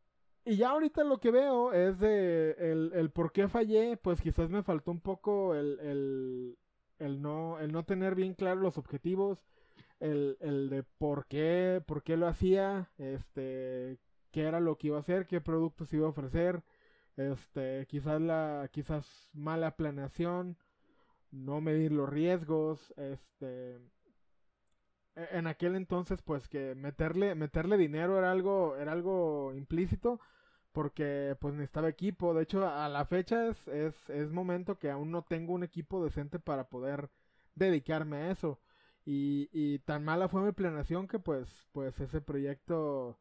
y 0.47 0.57
ya 0.57 0.71
ahorita 0.71 1.05
lo 1.05 1.19
que 1.21 1.31
veo 1.31 1.75
es 1.75 1.99
de 2.01 2.53
el, 2.59 2.93
el 2.95 3.11
por 3.11 3.33
qué 3.33 3.49
fallé, 3.49 3.99
pues 3.99 4.23
quizás 4.23 4.49
me 4.49 4.63
faltó 4.63 4.93
un 4.93 5.01
poco 5.01 5.55
el, 5.55 5.79
el, 5.81 6.59
el 6.99 7.21
no, 7.21 7.59
el 7.61 7.71
no 7.71 7.85
tener 7.85 8.15
bien 8.15 8.33
claros 8.35 8.63
los 8.63 8.79
objetivos, 8.79 9.47
el, 10.01 10.39
el 10.41 10.71
de 10.71 10.85
por 10.85 11.27
qué, 11.27 11.83
por 11.87 12.03
qué 12.03 12.17
lo 12.17 12.29
hacía, 12.29 12.91
este, 12.97 13.99
qué 14.31 14.43
era 14.45 14.59
lo 14.61 14.79
que 14.79 14.87
iba 14.87 14.97
a 14.97 15.01
hacer, 15.01 15.27
qué 15.27 15.43
productos 15.43 15.93
iba 15.93 16.07
a 16.07 16.11
ofrecer, 16.11 16.63
este, 17.21 17.87
quizás 17.87 18.21
la, 18.21 18.69
quizás 18.73 19.31
mala 19.33 19.77
planeación, 19.77 20.57
no 21.31 21.61
medir 21.61 21.93
los 21.93 22.09
riesgos, 22.09 22.93
este, 22.97 23.77
e, 25.17 25.29
en 25.33 25.47
aquel 25.47 25.77
entonces 25.77 26.23
pues 26.23 26.49
que 26.49 26.75
meterle, 26.75 27.35
meterle 27.35 27.77
dinero 27.77 28.19
era 28.19 28.31
algo, 28.31 28.77
era 28.77 28.93
algo 28.93 29.55
implícito, 29.55 30.21
porque 30.73 31.37
pues 31.41 31.55
necesitaba 31.55 31.89
equipo. 31.89 32.35
De 32.35 32.43
hecho, 32.45 32.67
a 32.67 32.89
la 32.89 33.05
fecha 33.07 33.49
es, 33.49 33.69
es, 33.69 34.11
es 34.11 34.31
momento 34.33 34.79
que 34.79 34.91
aún 34.91 35.11
no 35.11 35.23
tengo 35.23 35.53
un 35.55 35.65
equipo 35.65 36.05
decente 36.05 36.39
para 36.39 36.69
poder 36.69 37.11
dedicarme 37.55 38.17
a 38.19 38.31
eso. 38.31 38.61
Y, 39.05 39.49
y 39.53 39.81
tan 39.81 40.05
mala 40.05 40.29
fue 40.29 40.43
mi 40.43 40.53
planeación 40.53 41.09
que 41.09 41.19
pues, 41.19 41.49
pues 41.73 41.99
ese 42.01 42.21
proyecto 42.21 43.19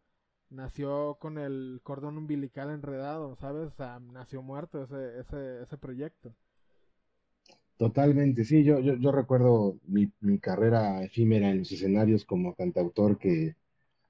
nació 0.50 1.16
con 1.20 1.38
el 1.38 1.80
cordón 1.84 2.18
umbilical 2.18 2.70
enredado, 2.72 3.36
¿sabes? 3.38 3.68
O 3.68 3.72
sea, 3.72 4.00
nació 4.00 4.42
muerto 4.42 4.84
ese, 4.84 5.20
ese, 5.20 5.64
ese 5.64 5.78
proyecto. 5.78 6.36
Totalmente, 7.78 8.44
sí, 8.44 8.64
yo, 8.66 8.80
yo, 8.82 8.96
yo 8.96 9.12
recuerdo 9.12 9.80
mi, 9.88 10.12
mi 10.20 10.38
carrera 10.40 11.02
efímera 11.04 11.50
en 11.50 11.60
los 11.60 11.72
escenarios 11.72 12.26
como 12.26 12.54
cantautor 12.54 13.18
que 13.18 13.56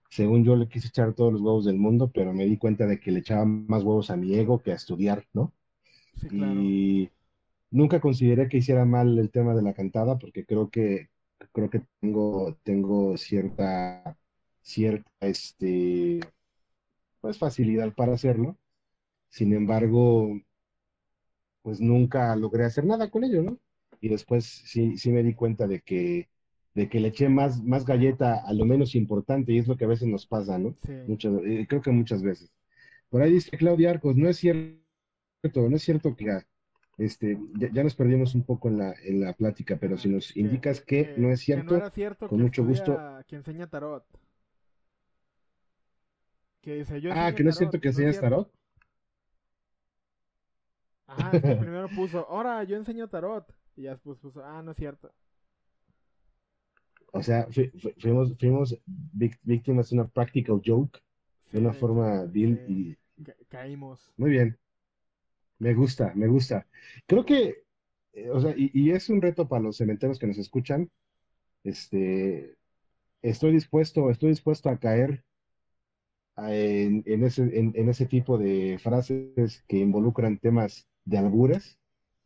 según 0.10 0.44
yo 0.46 0.56
le 0.56 0.70
quise 0.70 0.90
echar 0.90 1.14
todos 1.16 1.34
los 1.34 1.42
huevos 1.42 1.66
del 1.66 1.78
mundo, 1.78 2.12
pero 2.14 2.34
me 2.34 2.46
di 2.46 2.58
cuenta 2.58 2.88
de 2.88 3.00
que 3.00 3.12
le 3.12 3.20
echaba 3.20 3.46
más 3.46 3.84
huevos 3.84 4.10
a 4.12 4.18
mi 4.18 4.36
ego 4.36 4.60
que 4.62 4.72
a 4.74 4.76
estudiar, 4.76 5.26
¿no? 5.34 5.54
Sí, 6.22 6.30
claro. 6.30 6.72
Y 6.72 7.10
nunca 7.72 8.02
consideré 8.02 8.50
que 8.50 8.58
hiciera 8.60 8.86
mal 8.86 9.18
el 9.20 9.32
tema 9.32 9.56
de 9.56 9.64
la 9.64 9.74
cantada, 9.74 10.18
porque 10.20 10.46
creo 10.46 10.70
que 10.72 11.10
creo 11.54 11.70
que 11.70 11.84
tengo, 12.02 12.58
tengo 12.64 13.18
cierta, 13.18 14.18
cierta, 14.70 15.12
este, 15.22 16.20
pues 17.22 17.38
facilidad 17.38 17.94
para 17.94 18.14
hacerlo. 18.14 18.58
Sin 19.30 19.54
embargo, 19.54 20.32
pues 21.62 21.80
nunca 21.82 22.36
logré 22.36 22.66
hacer 22.66 22.86
nada 22.86 23.10
con 23.10 23.24
ello, 23.24 23.44
¿no? 23.44 23.58
Y 24.02 24.10
después 24.10 24.46
sí, 24.46 24.98
sí 24.98 25.12
me 25.12 25.24
di 25.24 25.34
cuenta 25.34 25.68
de 25.68 25.82
que, 25.82 26.30
de 26.74 26.90
que 26.90 27.00
le 27.00 27.10
eché 27.10 27.28
más, 27.30 27.62
más 27.64 27.86
galleta 27.86 28.42
a 28.46 28.54
lo 28.54 28.66
menos 28.66 28.96
importante, 28.96 29.52
y 29.52 29.58
es 29.60 29.68
lo 29.68 29.76
que 29.78 29.86
a 29.86 29.90
veces 29.90 30.08
nos 30.08 30.26
pasa, 30.26 30.58
¿no? 30.58 30.76
Sí. 30.86 30.94
Muchas, 31.08 31.34
eh, 31.46 31.66
creo 31.68 31.82
que 31.82 31.92
muchas 31.92 32.24
veces. 32.24 32.52
Por 33.10 33.22
ahí 33.22 33.34
dice 33.34 33.58
Claudia 33.58 33.92
Arcos, 33.92 34.16
no 34.16 34.30
es 34.30 34.38
cierto, 34.38 34.78
no 35.70 35.76
es 35.76 35.84
cierto 35.84 36.16
que 36.16 36.32
ah, 36.32 36.46
este, 36.98 37.38
ya, 37.60 37.70
ya 37.72 37.84
nos 37.84 37.96
perdimos 37.96 38.36
un 38.36 38.44
poco 38.44 38.70
en 38.70 38.78
la, 38.80 38.94
en 39.04 39.22
la 39.22 39.34
plática, 39.34 39.78
pero 39.80 39.98
si 39.98 40.10
nos 40.10 40.32
Que- 40.34 40.40
indicas 40.40 40.82
que 40.82 41.14
no 41.18 41.32
es 41.32 41.40
que 41.42 41.46
cierto, 41.46 41.76
era 41.76 41.90
cierto 41.90 42.28
con 42.28 42.42
mucho 42.42 42.66
gusto. 42.66 42.98
que 43.28 43.36
enseña 43.36 43.68
tarot. 43.68 44.06
Que 46.70 46.76
dice, 46.76 47.02
yo 47.02 47.10
Ah, 47.10 47.34
que 47.36 47.44
no 47.44 47.50
es 47.50 47.58
cierto 47.58 47.80
que 47.82 47.88
enseñas 47.90 48.20
tarot. 48.20 48.52
Ajá, 51.08 51.36
es 51.36 51.44
que 51.44 51.56
primero 51.58 51.90
puso, 51.92 52.20
ahora 52.30 52.64
yo 52.64 52.78
enseño 52.78 53.10
tarot. 53.10 53.54
Y 53.76 53.84
ya 53.84 53.92
después 53.92 54.18
puso, 54.20 54.44
ah, 54.46 54.62
no 54.62 54.72
es 54.72 54.78
cierto. 54.78 55.12
O 57.14 57.22
sea, 57.24 57.46
fu- 57.52 57.70
fu- 57.82 57.94
fuimos, 58.02 58.34
fuimos 58.40 58.76
víctimas 59.44 59.90
de 59.90 59.96
una 59.98 60.08
practical 60.08 60.62
joke, 60.66 61.00
Sí, 61.52 61.52
de 61.54 61.60
una 61.60 61.74
forma 61.74 62.26
vil 62.26 62.52
sí, 62.52 62.66
y 62.68 62.98
ca- 63.24 63.36
caímos. 63.50 64.14
muy 64.18 64.30
bien. 64.32 64.60
Me 65.60 65.74
gusta, 65.74 66.14
me 66.16 66.28
gusta. 66.28 66.68
Creo 67.06 67.26
que, 67.26 67.64
eh, 68.14 68.30
o 68.32 68.40
sea, 68.40 68.54
y, 68.56 68.72
y 68.74 68.92
es 68.92 69.10
un 69.10 69.22
reto 69.22 69.48
para 69.48 69.64
los 69.64 69.78
cementeros 69.78 70.18
que 70.20 70.28
nos 70.28 70.38
escuchan. 70.38 70.90
Este, 71.64 72.58
estoy 73.24 73.54
dispuesto, 73.54 74.10
estoy 74.12 74.30
dispuesto 74.32 74.70
a 74.70 74.80
caer 74.80 75.26
en, 76.48 77.04
en 77.06 77.24
ese, 77.24 77.44
en, 77.60 77.74
en 77.76 77.90
ese 77.90 78.06
tipo 78.06 78.38
de 78.38 78.80
frases 78.82 79.64
que 79.68 79.78
involucran 79.78 80.38
temas 80.40 80.88
de 81.06 81.18
albures 81.18 81.78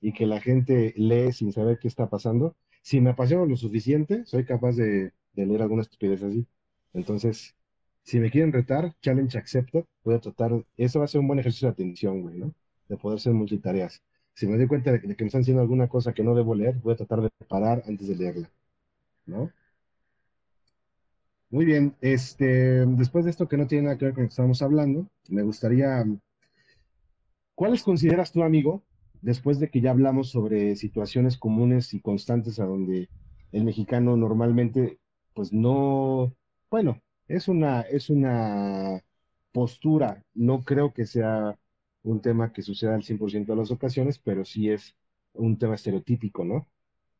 y 0.01 0.13
que 0.13 0.25
la 0.27 0.41
gente 0.41 0.93
lee 0.97 1.31
sin 1.33 1.51
saber 1.53 1.79
qué 1.79 1.87
está 1.87 2.09
pasando. 2.09 2.55
Si 2.81 2.99
me 3.01 3.11
apasiona 3.11 3.45
lo 3.45 3.55
suficiente, 3.57 4.25
soy 4.25 4.45
capaz 4.45 4.73
de, 4.75 5.13
de 5.33 5.45
leer 5.45 5.61
alguna 5.61 5.81
estupidez 5.83 6.23
así. 6.23 6.45
Entonces, 6.93 7.55
si 8.03 8.19
me 8.19 8.29
quieren 8.31 8.51
retar, 8.53 8.93
challenge 9.01 9.37
accepted, 9.37 9.85
voy 10.03 10.15
a 10.15 10.19
tratar, 10.19 10.51
eso 10.77 10.99
va 10.99 11.05
a 11.05 11.07
ser 11.07 11.21
un 11.21 11.27
buen 11.27 11.39
ejercicio 11.39 11.67
de 11.67 11.73
atención, 11.73 12.21
güey, 12.21 12.37
¿no? 12.37 12.53
De 12.89 12.97
poder 12.97 13.19
ser 13.19 13.33
multitareas. 13.33 14.01
Si 14.33 14.47
me 14.47 14.57
doy 14.57 14.67
cuenta 14.67 14.91
de 14.91 14.99
que, 15.01 15.07
de 15.07 15.15
que 15.15 15.23
me 15.23 15.27
están 15.27 15.41
haciendo 15.41 15.61
alguna 15.61 15.87
cosa 15.87 16.13
que 16.13 16.23
no 16.23 16.35
debo 16.35 16.55
leer, 16.55 16.75
voy 16.81 16.93
a 16.93 16.97
tratar 16.97 17.21
de 17.21 17.29
parar 17.47 17.83
antes 17.87 18.07
de 18.07 18.15
leerla, 18.15 18.51
¿no? 19.25 19.51
Muy 21.53 21.65
bien, 21.65 21.95
este, 22.01 22.83
después 22.83 23.25
de 23.25 23.29
esto 23.29 23.47
que 23.47 23.57
no 23.57 23.67
tiene 23.67 23.83
nada 23.83 23.97
que 23.99 24.05
ver 24.05 24.15
con 24.15 24.23
lo 24.23 24.27
que 24.27 24.31
estamos 24.31 24.63
hablando, 24.63 25.07
me 25.29 25.43
gustaría, 25.43 26.03
¿cuáles 27.53 27.83
consideras 27.83 28.31
tú, 28.31 28.41
amigo, 28.41 28.83
después 29.21 29.59
de 29.59 29.69
que 29.69 29.79
ya 29.79 29.91
hablamos 29.91 30.31
sobre 30.31 30.75
situaciones 30.75 31.37
comunes 31.37 31.93
y 31.93 32.01
constantes 32.01 32.59
a 32.59 32.65
donde 32.65 33.07
el 33.51 33.65
mexicano 33.65 34.17
normalmente, 34.17 34.97
pues 35.35 35.53
no, 35.53 36.33
bueno, 36.71 36.99
es 37.27 37.47
una, 37.47 37.81
es 37.81 38.09
una 38.09 39.03
postura, 39.51 40.23
no 40.33 40.63
creo 40.63 40.91
que 40.91 41.05
sea 41.05 41.55
un 42.01 42.19
tema 42.19 42.51
que 42.51 42.63
suceda 42.63 42.95
al 42.95 43.03
100% 43.03 43.53
de 43.53 43.55
las 43.55 43.69
ocasiones, 43.69 44.17
pero 44.17 44.43
sí 44.43 44.71
es 44.71 44.95
un 45.33 45.59
tema 45.59 45.75
estereotípico, 45.75 46.43
¿no? 46.43 46.67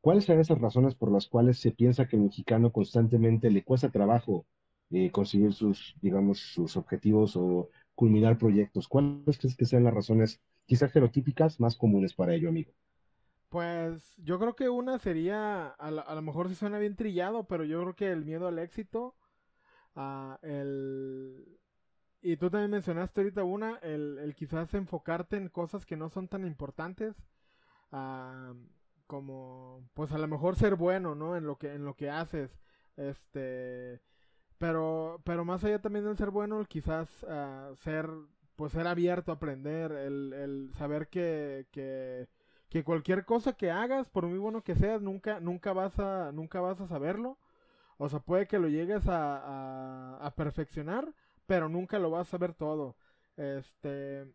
¿Cuáles 0.04 0.26
son 0.26 0.40
esas 0.40 0.60
razones 0.60 0.96
por 0.96 1.12
las 1.12 1.28
cuales 1.28 1.60
se 1.60 1.72
piensa 1.74 2.08
que 2.08 2.18
al 2.18 2.24
mexicano 2.24 2.72
constantemente 2.72 3.50
le 3.52 3.64
cuesta 3.66 3.92
trabajo 3.92 4.46
eh, 4.92 5.12
conseguir 5.12 5.54
sus, 5.54 5.96
digamos, 6.02 6.40
sus 6.42 6.78
objetivos 6.78 7.36
o 7.38 7.72
culminar 7.96 8.38
proyectos? 8.40 8.88
¿Cuáles 8.90 9.40
crees 9.40 9.58
que 9.58 9.66
sean 9.66 9.86
las 9.86 9.96
razones 9.96 10.42
quizás 10.68 10.90
estereotípicas 10.90 11.60
más 11.62 11.78
comunes 11.78 12.14
para 12.16 12.36
ello, 12.36 12.50
amigo? 12.50 12.74
Pues 13.50 14.16
yo 14.18 14.40
creo 14.40 14.56
que 14.56 14.70
una 14.70 14.98
sería, 15.00 15.68
a, 15.68 15.92
la- 15.92 16.02
a 16.02 16.16
lo 16.16 16.22
mejor 16.24 16.50
sí 16.50 16.56
suena 16.56 16.80
bien 16.80 16.96
trillado, 16.96 17.46
pero 17.48 17.64
yo 17.64 17.82
creo 17.82 17.96
que 17.96 18.12
el 18.12 18.26
miedo 18.26 18.48
al 18.48 18.60
éxito, 18.60 19.16
ah, 19.96 20.40
el... 20.44 21.60
Y 22.22 22.38
tú 22.38 22.50
también 22.52 22.72
mencionaste 22.72 23.22
ahorita 23.22 23.44
una, 23.46 23.78
el, 23.84 24.20
el 24.20 24.36
quizás 24.36 24.74
enfocarte 24.76 25.38
en 25.38 25.50
cosas 25.50 25.86
que 25.86 25.98
no 25.98 26.10
son 26.10 26.28
tan 26.30 26.46
importantes, 26.48 27.16
ah, 27.92 28.54
como 29.14 29.88
pues 29.94 30.12
a 30.12 30.18
lo 30.18 30.28
mejor 30.28 30.56
ser 30.56 30.76
bueno, 30.76 31.14
¿no? 31.14 31.36
En 31.38 31.46
lo 31.46 31.58
que, 31.58 31.72
en 31.72 31.86
lo 31.86 31.94
que 31.96 32.10
haces, 32.10 32.50
este... 32.98 34.02
Pero, 34.58 35.22
pero 35.24 35.46
más 35.46 35.64
allá 35.64 35.80
también 35.80 36.06
del 36.06 36.18
ser 36.18 36.32
bueno, 36.32 36.66
quizás 36.66 37.24
ah, 37.30 37.72
ser, 37.84 38.10
pues 38.56 38.72
ser 38.72 38.88
abierto 38.88 39.32
a 39.32 39.36
aprender, 39.36 39.92
el, 39.92 40.34
el 40.34 40.72
saber 40.74 41.10
que, 41.10 41.68
que, 41.72 42.28
que 42.70 42.84
cualquier 42.84 43.24
cosa 43.26 43.54
que 43.54 43.70
hagas, 43.70 44.10
por 44.10 44.26
muy 44.26 44.40
bueno 44.40 44.64
que 44.64 44.76
seas, 44.76 45.02
nunca, 45.02 45.40
nunca 45.40 45.74
vas 45.74 46.00
a, 46.00 46.32
nunca 46.32 46.60
vas 46.60 46.82
a 46.82 46.88
saberlo. 46.88 47.38
O 47.98 48.10
sea, 48.10 48.20
puede 48.20 48.48
que 48.48 48.58
lo 48.58 48.68
llegues 48.68 49.08
a, 49.08 50.18
a 50.18 50.32
perfeccionar, 50.36 51.14
pero 51.46 51.70
nunca 51.70 52.00
lo 52.00 52.10
vas 52.10 52.28
a 52.28 52.32
saber 52.32 52.54
todo. 52.56 52.96
Este, 53.38 54.26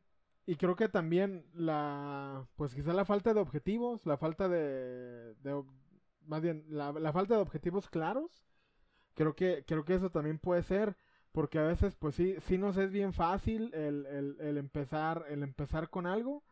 y 0.49 0.57
creo 0.57 0.77
que 0.77 0.89
también 0.89 1.45
la, 1.53 2.49
pues 2.57 2.75
quizá 2.75 2.95
la 2.95 3.05
falta 3.05 3.35
de 3.35 3.41
objetivos, 3.41 4.07
la 4.07 4.17
falta 4.17 4.49
de, 4.49 5.35
más 6.25 6.41
bien, 6.41 6.65
la, 6.71 7.13
falta 7.13 7.35
de 7.35 7.43
objetivos 7.43 7.91
claros, 7.91 8.47
creo 9.13 9.37
que, 9.37 9.67
creo 9.67 9.85
que 9.85 9.93
eso 9.93 10.09
también 10.09 10.39
puede 10.39 10.63
ser, 10.63 10.97
porque 11.33 11.59
a 11.59 11.65
veces, 11.65 11.97
pues 11.97 12.15
sí, 12.15 12.35
sí 12.47 12.57
nos 12.57 12.79
es 12.79 12.91
bien 12.91 13.13
fácil 13.13 13.75
el, 13.75 14.07
el, 14.41 14.57
empezar, 14.57 15.27
el 15.29 15.43
empezar 15.43 15.91
con 15.91 16.07
algo 16.07 16.43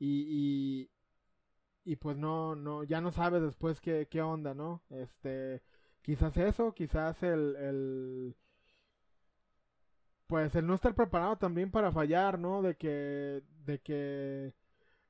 y, 0.00 0.90
y, 1.84 1.92
y 1.92 1.94
pues 1.94 2.16
no, 2.16 2.56
no, 2.56 2.82
ya 2.82 3.00
no 3.00 3.12
sabes 3.12 3.42
después 3.42 3.80
qué, 3.80 4.08
qué 4.10 4.22
onda, 4.22 4.54
¿no? 4.54 4.82
Este, 4.90 5.62
quizás 6.02 6.36
eso, 6.36 6.74
quizás 6.74 7.22
el, 7.22 7.54
el, 7.54 8.36
pues 10.26 10.54
el 10.54 10.66
no 10.66 10.74
estar 10.74 10.94
preparado 10.94 11.36
también 11.36 11.70
para 11.70 11.92
fallar, 11.92 12.38
¿no? 12.38 12.62
De 12.62 12.76
que, 12.76 13.42
de 13.64 13.80
que 13.80 14.54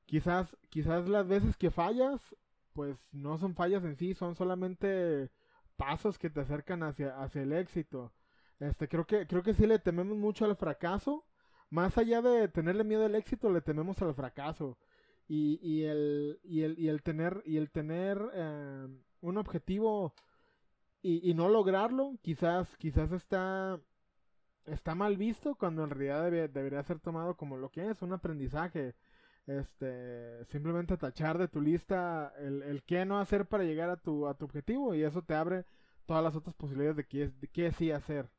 quizás, 0.05 0.55
quizás 0.69 1.07
las 1.09 1.27
veces 1.27 1.57
que 1.57 1.71
fallas, 1.71 2.35
pues 2.73 2.97
no 3.13 3.37
son 3.37 3.55
fallas 3.55 3.83
en 3.83 3.95
sí, 3.95 4.13
son 4.13 4.35
solamente 4.35 5.31
pasos 5.75 6.17
que 6.19 6.29
te 6.29 6.41
acercan 6.41 6.83
hacia, 6.83 7.17
hacia 7.19 7.41
el 7.41 7.53
éxito. 7.53 8.13
Este, 8.59 8.87
creo 8.87 9.05
que, 9.05 9.27
creo 9.27 9.43
que 9.43 9.53
sí 9.53 9.67
le 9.67 9.79
tememos 9.79 10.17
mucho 10.17 10.45
al 10.45 10.55
fracaso. 10.55 11.25
Más 11.69 11.97
allá 11.97 12.21
de 12.21 12.47
tenerle 12.47 12.83
miedo 12.83 13.05
al 13.05 13.15
éxito, 13.15 13.51
le 13.51 13.61
tememos 13.61 14.01
al 14.01 14.13
fracaso. 14.15 14.77
Y, 15.27 15.59
y 15.61 15.83
el, 15.83 16.39
y 16.43 16.61
el, 16.61 16.79
y 16.79 16.87
el 16.87 17.03
tener, 17.03 17.41
y 17.45 17.57
el 17.57 17.69
tener 17.69 18.17
eh, 18.33 18.87
un 19.21 19.37
objetivo 19.37 20.13
y, 21.01 21.29
y 21.29 21.33
no 21.33 21.49
lograrlo, 21.49 22.17
quizás, 22.21 22.77
quizás 22.77 23.11
está, 23.11 23.79
está 24.67 24.95
mal 24.95 25.17
visto 25.17 25.55
cuando 25.55 25.83
en 25.83 25.89
realidad 25.89 26.49
debería 26.49 26.83
ser 26.83 26.99
tomado 26.99 27.35
como 27.35 27.57
lo 27.57 27.69
que 27.69 27.89
es, 27.89 28.01
un 28.01 28.13
aprendizaje. 28.13 28.95
Este, 29.47 30.43
simplemente 30.45 30.97
tachar 30.97 31.37
de 31.37 31.47
tu 31.47 31.61
lista 31.61 32.33
el, 32.37 32.63
el 32.63 32.83
qué 32.83 33.05
no 33.05 33.17
hacer 33.17 33.45
para 33.45 33.63
llegar 33.63 33.89
a 33.89 33.95
tu, 33.95 34.27
a 34.27 34.33
tu 34.33 34.43
objetivo 34.43 34.93
y 34.93 35.03
eso 35.03 35.21
te 35.21 35.35
abre 35.35 35.63
todas 36.05 36.21
las 36.21 36.35
otras 36.35 36.53
posibilidades 36.53 36.97
de 36.97 37.05
qué, 37.05 37.29
de 37.29 37.47
qué 37.47 37.71
sí 37.71 37.91
hacer. 37.91 38.29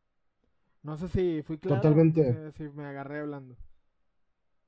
No 0.82 0.96
sé 0.96 1.08
si 1.08 1.42
fui 1.42 1.58
claro. 1.58 1.80
Totalmente. 1.80 2.32
No 2.32 2.50
sé 2.50 2.52
si 2.52 2.76
me 2.76 2.84
agarré 2.84 3.20
hablando. 3.20 3.56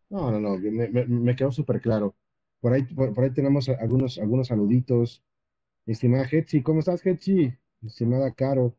No, 0.09 0.31
no, 0.31 0.41
no, 0.41 0.59
me, 0.59 0.89
me, 0.89 1.37
quedó 1.37 1.53
súper 1.53 1.81
claro. 1.81 2.17
Por 2.61 2.73
ahí, 2.73 2.83
por, 2.83 3.19
ahí 3.21 3.31
tenemos 3.31 3.69
algunos, 3.69 4.19
algunos 4.19 4.49
saluditos. 4.49 5.23
estimada 5.87 6.27
Hetzi, 6.31 6.63
¿cómo 6.63 6.81
estás, 6.81 7.05
Hetzi? 7.07 7.55
estimada 7.83 8.33
Caro. 8.33 8.75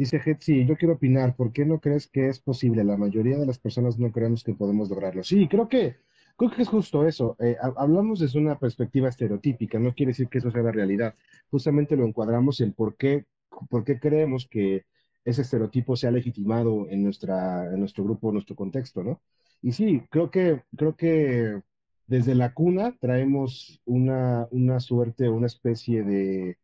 Dice 0.00 0.16
Hetzi, 0.24 0.64
yo 0.64 0.78
quiero 0.78 0.94
opinar, 0.94 1.36
¿por 1.36 1.52
qué 1.52 1.66
no 1.66 1.78
crees 1.78 2.06
que 2.06 2.28
es 2.28 2.40
posible? 2.40 2.84
La 2.84 2.96
mayoría 2.96 3.36
de 3.36 3.44
las 3.44 3.58
personas 3.58 3.98
no 3.98 4.10
creemos 4.10 4.42
que 4.42 4.54
podemos 4.54 4.88
lograrlo. 4.88 5.22
Sí, 5.22 5.46
creo 5.46 5.68
que, 5.68 5.96
creo 6.38 6.50
que 6.50 6.62
es 6.62 6.68
justo 6.68 7.06
eso. 7.06 7.36
Eh, 7.38 7.58
hablamos 7.76 8.18
desde 8.18 8.38
una 8.38 8.58
perspectiva 8.58 9.10
estereotípica, 9.10 9.78
no 9.78 9.92
quiere 9.92 10.12
decir 10.12 10.28
que 10.28 10.38
eso 10.38 10.50
sea 10.50 10.62
la 10.62 10.72
realidad. 10.72 11.14
Justamente 11.50 11.96
lo 11.96 12.06
encuadramos 12.06 12.62
en 12.62 12.72
por 12.72 12.96
qué, 12.96 13.26
por 13.68 13.84
qué 13.84 14.00
creemos 14.00 14.48
que 14.48 14.86
ese 15.22 15.42
estereotipo 15.42 15.94
sea 15.96 16.10
legitimado 16.10 16.88
en, 16.88 17.02
nuestra, 17.02 17.66
en 17.66 17.80
nuestro 17.80 18.02
grupo, 18.04 18.28
en 18.30 18.34
nuestro 18.36 18.56
contexto, 18.56 19.04
¿no? 19.04 19.20
Y 19.60 19.72
sí, 19.72 20.00
creo 20.08 20.30
que, 20.30 20.62
creo 20.78 20.96
que 20.96 21.60
desde 22.06 22.34
la 22.34 22.54
cuna 22.54 22.96
traemos 22.98 23.82
una, 23.84 24.48
una 24.50 24.80
suerte, 24.80 25.28
una 25.28 25.46
especie 25.46 26.04
de, 26.04 26.56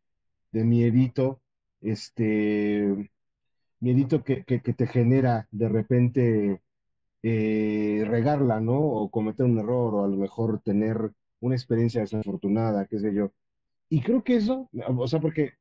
de 0.52 0.64
miedito, 0.64 1.42
este, 1.82 3.10
miedito 3.80 4.24
que, 4.24 4.44
que, 4.44 4.58
te 4.60 4.86
genera 4.86 5.48
de 5.50 5.68
repente 5.68 6.62
eh, 7.22 8.04
regarla, 8.06 8.60
¿no? 8.60 8.78
O 8.80 9.10
cometer 9.10 9.46
un 9.46 9.58
error, 9.58 9.94
o 9.94 10.04
a 10.04 10.08
lo 10.08 10.16
mejor 10.16 10.60
tener 10.60 11.12
una 11.40 11.54
experiencia 11.54 12.00
desafortunada, 12.02 12.86
qué 12.86 12.98
sé 12.98 13.14
yo. 13.14 13.32
Y 13.88 14.00
creo 14.02 14.24
que 14.24 14.36
eso, 14.36 14.68
o 14.98 15.08
sea, 15.08 15.20
porque 15.20 15.54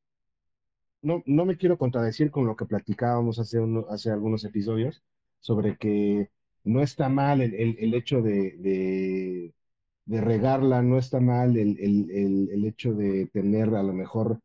no, 1.01 1.23
no 1.25 1.45
me 1.45 1.57
quiero 1.57 1.77
contradecir 1.77 2.31
con 2.31 2.45
lo 2.47 2.55
que 2.55 2.65
platicábamos 2.65 3.39
hace, 3.39 3.59
hace 3.89 4.11
algunos 4.11 4.43
episodios 4.43 5.03
sobre 5.39 5.77
que 5.77 6.29
no 6.63 6.81
está 6.81 7.09
mal 7.09 7.41
el, 7.41 7.93
hecho 7.93 8.21
de, 8.21 9.53
regarla, 10.07 10.81
no 10.81 10.97
está 10.97 11.19
mal 11.19 11.57
el, 11.57 12.65
hecho 12.65 12.93
de 12.93 13.27
tener 13.27 13.75
a 13.75 13.83
lo 13.83 13.93
mejor 13.93 14.39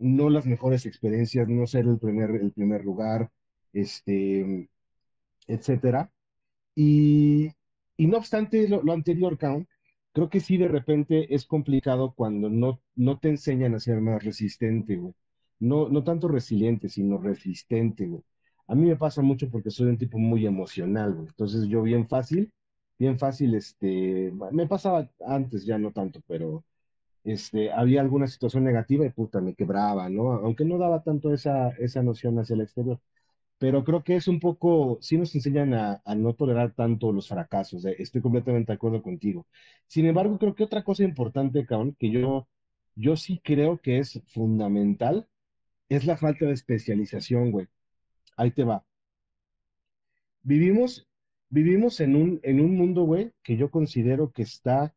no 0.00 0.30
las 0.30 0.46
mejores 0.46 0.86
experiencias, 0.86 1.48
no 1.48 1.66
ser 1.66 1.86
el 1.86 1.98
primer, 1.98 2.30
el 2.30 2.52
primer 2.52 2.84
lugar, 2.84 3.30
este, 3.72 4.68
etcétera. 5.46 6.10
Y, 6.74 7.50
no 7.98 8.18
obstante 8.18 8.68
lo, 8.68 8.92
anterior, 8.92 9.38
Count, 9.38 9.68
creo 10.12 10.30
que 10.30 10.40
sí 10.40 10.56
de 10.56 10.68
repente 10.68 11.34
es 11.34 11.46
complicado 11.46 12.14
cuando 12.14 12.48
no, 12.50 12.80
no 12.96 13.18
te 13.18 13.28
enseñan 13.30 13.74
a 13.74 13.80
ser 13.80 14.00
más 14.00 14.24
resistente. 14.24 15.00
No, 15.60 15.88
no 15.88 16.04
tanto 16.04 16.28
resiliente, 16.28 16.88
sino 16.88 17.18
resistente. 17.18 18.08
A 18.66 18.74
mí 18.74 18.86
me 18.88 18.96
pasa 18.96 19.22
mucho 19.22 19.50
porque 19.50 19.70
soy 19.70 19.88
un 19.88 19.98
tipo 19.98 20.18
muy 20.18 20.46
emocional. 20.46 21.16
Entonces 21.28 21.66
yo 21.68 21.82
bien 21.82 22.08
fácil, 22.08 22.52
bien 22.98 23.18
fácil, 23.18 23.54
este, 23.54 24.32
me 24.52 24.66
pasaba 24.66 25.10
antes, 25.26 25.64
ya 25.66 25.78
no 25.78 25.92
tanto, 25.92 26.20
pero 26.26 26.64
este, 27.24 27.70
había 27.72 28.00
alguna 28.00 28.26
situación 28.26 28.64
negativa 28.64 29.04
y 29.06 29.10
puta, 29.10 29.40
me 29.40 29.54
quebraba, 29.54 30.08
¿no? 30.08 30.32
Aunque 30.32 30.64
no 30.64 30.78
daba 30.78 31.02
tanto 31.02 31.32
esa, 31.34 31.70
esa 31.78 32.02
noción 32.02 32.38
hacia 32.38 32.54
el 32.54 32.62
exterior. 32.62 33.00
Pero 33.58 33.84
creo 33.84 34.02
que 34.04 34.16
es 34.16 34.28
un 34.28 34.40
poco, 34.40 34.98
sí 35.02 35.18
nos 35.18 35.34
enseñan 35.34 35.74
a, 35.74 36.02
no 36.16 36.34
tolerar 36.34 36.72
tanto 36.74 37.12
los 37.12 37.28
fracasos, 37.28 37.84
eh, 37.84 37.96
estoy 37.98 38.22
completamente 38.22 38.72
de 38.72 38.76
acuerdo 38.76 39.02
contigo. 39.02 39.46
Sin 39.86 40.06
embargo, 40.06 40.38
creo 40.38 40.54
que 40.54 40.64
otra 40.64 40.82
cosa 40.84 41.04
importante, 41.04 41.66
cabrón, 41.66 41.94
que 41.98 42.10
yo, 42.10 42.48
yo 42.96 43.16
sí 43.16 43.40
creo 43.44 43.78
que 43.80 43.98
es 43.98 44.22
fundamental, 44.28 45.28
es 45.90 46.06
la 46.06 46.16
falta 46.16 46.46
de 46.46 46.52
especialización, 46.54 47.50
güey. 47.52 47.68
Ahí 48.36 48.50
te 48.52 48.64
va. 48.64 48.84
Vivimos, 50.42 51.06
vivimos 51.50 52.00
en 52.00 52.16
un, 52.16 52.40
en 52.42 52.60
un 52.60 52.76
mundo, 52.76 53.04
güey, 53.04 53.32
que 53.42 53.56
yo 53.56 53.70
considero 53.70 54.32
que 54.32 54.42
está, 54.42 54.94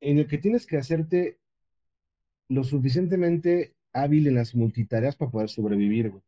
en 0.00 0.18
el 0.18 0.26
que 0.26 0.38
tienes 0.38 0.66
que 0.66 0.76
hacerte 0.78 1.38
lo 2.48 2.64
suficientemente 2.64 3.74
hábil 3.92 4.26
en 4.26 4.34
las 4.36 4.54
multitareas 4.54 5.16
para 5.16 5.30
poder 5.30 5.48
sobrevivir, 5.48 6.10
güey. 6.10 6.22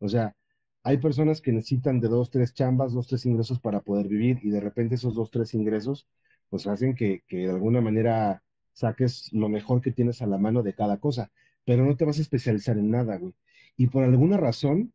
O 0.00 0.08
sea, 0.08 0.36
hay 0.82 0.98
personas 0.98 1.40
que 1.40 1.52
necesitan 1.52 2.00
de 2.00 2.08
dos, 2.08 2.30
tres 2.30 2.54
chambas, 2.54 2.92
dos, 2.92 3.08
tres 3.08 3.26
ingresos 3.26 3.60
para 3.60 3.80
poder 3.80 4.08
vivir 4.08 4.40
y 4.42 4.50
de 4.50 4.60
repente 4.60 4.96
esos 4.96 5.14
dos, 5.14 5.30
tres 5.30 5.54
ingresos 5.54 6.08
pues 6.50 6.66
hacen 6.66 6.94
que, 6.94 7.22
que 7.26 7.38
de 7.38 7.50
alguna 7.50 7.80
manera 7.80 8.42
saques 8.72 9.32
lo 9.32 9.48
mejor 9.48 9.80
que 9.80 9.92
tienes 9.92 10.22
a 10.22 10.26
la 10.26 10.38
mano 10.38 10.62
de 10.62 10.74
cada 10.74 10.98
cosa, 10.98 11.32
pero 11.64 11.84
no 11.84 11.96
te 11.96 12.04
vas 12.04 12.18
a 12.18 12.22
especializar 12.22 12.78
en 12.78 12.90
nada, 12.90 13.16
güey. 13.18 13.34
Y 13.76 13.88
por 13.88 14.04
alguna 14.04 14.36
razón, 14.36 14.92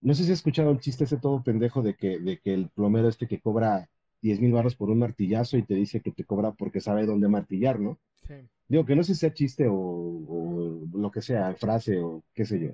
no 0.00 0.14
sé 0.14 0.24
si 0.24 0.32
has 0.32 0.38
escuchado 0.40 0.70
el 0.70 0.80
chiste 0.80 1.04
ese 1.04 1.18
todo 1.18 1.42
pendejo 1.42 1.82
de 1.82 1.94
que, 1.96 2.18
de 2.18 2.38
que 2.40 2.54
el 2.54 2.68
plomero 2.70 3.08
este 3.08 3.26
que 3.28 3.40
cobra 3.40 3.88
10 4.22 4.40
mil 4.40 4.52
barros 4.52 4.76
por 4.76 4.88
un 4.88 5.00
martillazo 5.00 5.58
y 5.58 5.62
te 5.62 5.74
dice 5.74 6.00
que 6.00 6.12
te 6.12 6.24
cobra 6.24 6.52
porque 6.52 6.80
sabe 6.80 7.06
dónde 7.06 7.28
martillar, 7.28 7.80
¿no? 7.80 7.98
Sí. 8.26 8.34
Digo 8.68 8.86
que 8.86 8.96
no 8.96 9.02
sé 9.02 9.14
si 9.14 9.20
sea 9.20 9.34
chiste 9.34 9.66
o, 9.68 10.80
lo 10.94 11.10
que 11.10 11.20
sea, 11.20 11.54
frase 11.54 11.98
o 11.98 12.22
qué 12.32 12.46
sé 12.46 12.58
yo. 12.58 12.70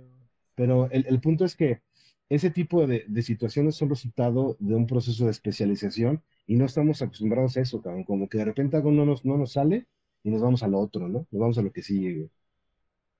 Pero 0.55 0.89
el, 0.91 1.21
punto 1.21 1.45
es 1.45 1.57
que 1.57 1.81
ese 2.29 2.51
tipo 2.51 2.87
de, 2.87 3.05
situaciones 3.23 3.77
son 3.77 3.89
resultado 3.89 4.57
de 4.61 4.75
un 4.75 4.87
proceso 4.87 5.25
de 5.25 5.31
especialización 5.31 6.23
y 6.47 6.57
no 6.57 6.67
estamos 6.67 7.03
acostumbrados 7.03 7.57
a 7.57 7.63
eso, 7.63 7.81
cabrón. 7.83 8.05
Como 8.05 8.29
que 8.29 8.39
de 8.39 8.45
repente 8.45 8.77
algo 8.77 8.93
no 8.93 9.05
nos, 9.05 9.25
no 9.25 9.37
nos 9.37 9.53
sale 9.53 9.87
y 10.23 10.31
nos 10.31 10.43
vamos 10.43 10.63
a 10.63 10.69
lo 10.69 10.79
otro, 10.79 11.09
¿no? 11.09 11.27
Nos 11.31 11.41
vamos 11.41 11.59
a 11.59 11.63
lo 11.63 11.73
que 11.73 11.83
sigue. 11.83 12.29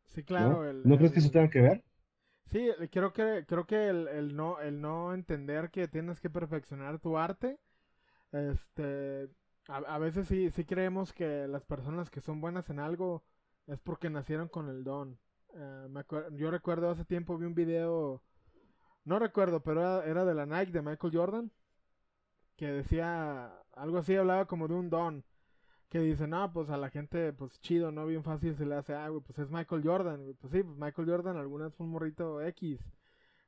Sí, 0.07 0.23
claro. 0.23 0.73
¿No, 0.73 0.97
crees 0.99 1.13
que 1.13 1.19
eso 1.21 1.31
tenga 1.31 1.51
que 1.51 1.61
ver? 1.61 1.85
Sí, 2.47 2.69
creo 2.91 3.13
que, 3.13 3.45
creo 3.47 3.67
que 3.67 3.89
el, 3.89 4.35
no, 4.35 4.61
el 4.61 4.81
no 4.81 5.15
entender 5.15 5.71
que 5.71 5.87
tienes 5.89 6.21
que 6.21 6.31
perfeccionar 6.31 6.99
tu 6.99 7.19
arte, 7.19 7.59
este, 8.33 9.29
a, 9.69 9.99
veces 9.99 10.29
sí, 10.29 10.51
sí 10.51 10.65
creemos 10.65 11.13
que 11.13 11.47
las 11.49 11.65
personas 11.65 12.11
que 12.11 12.21
son 12.21 12.41
buenas 12.41 12.71
en 12.71 12.79
algo 12.81 13.25
es 13.67 13.79
porque 13.81 14.11
nacieron 14.11 14.49
con 14.49 14.69
el 14.69 14.85
don. 14.85 15.19
Eh, 15.55 16.05
yo 16.33 16.51
recuerdo 16.51 16.91
hace 16.91 17.05
tiempo 17.05 17.39
vi 17.39 17.47
un 17.47 17.55
video, 17.55 18.23
no 19.05 19.19
recuerdo, 19.19 19.63
pero 19.63 20.03
era, 20.03 20.25
de 20.25 20.35
la 20.35 20.47
Nike 20.47 20.73
de 20.73 20.83
Michael 20.83 21.17
Jordan, 21.17 21.53
que 22.57 22.67
decía 22.67 23.53
algo 23.73 23.99
así, 23.99 24.17
hablaba 24.17 24.47
como 24.47 24.69
de 24.69 24.75
un 24.75 24.91
don 24.91 25.25
que 25.89 26.01
dice, 26.01 26.27
no, 26.27 26.53
pues 26.53 26.69
a 26.71 26.77
la 26.77 26.91
gente, 26.91 27.33
pues 27.33 27.61
chido, 27.61 27.91
¿no? 27.93 28.07
Bien 28.07 28.23
fácil 28.23 28.57
se 28.57 28.67
le 28.67 28.75
hace, 28.75 28.95
ah, 28.95 29.09
güey, 29.09 29.23
pues 29.23 29.39
es 29.39 29.51
Michael 29.51 29.83
Jordan, 29.83 30.37
Pues 30.41 30.53
sí, 30.53 30.63
pues 30.63 30.77
Michael 30.77 31.09
Jordan 31.09 31.37
algunas 31.39 31.75
fue 31.75 31.87
un 31.87 31.93
morrito 31.93 32.43
X 32.43 32.81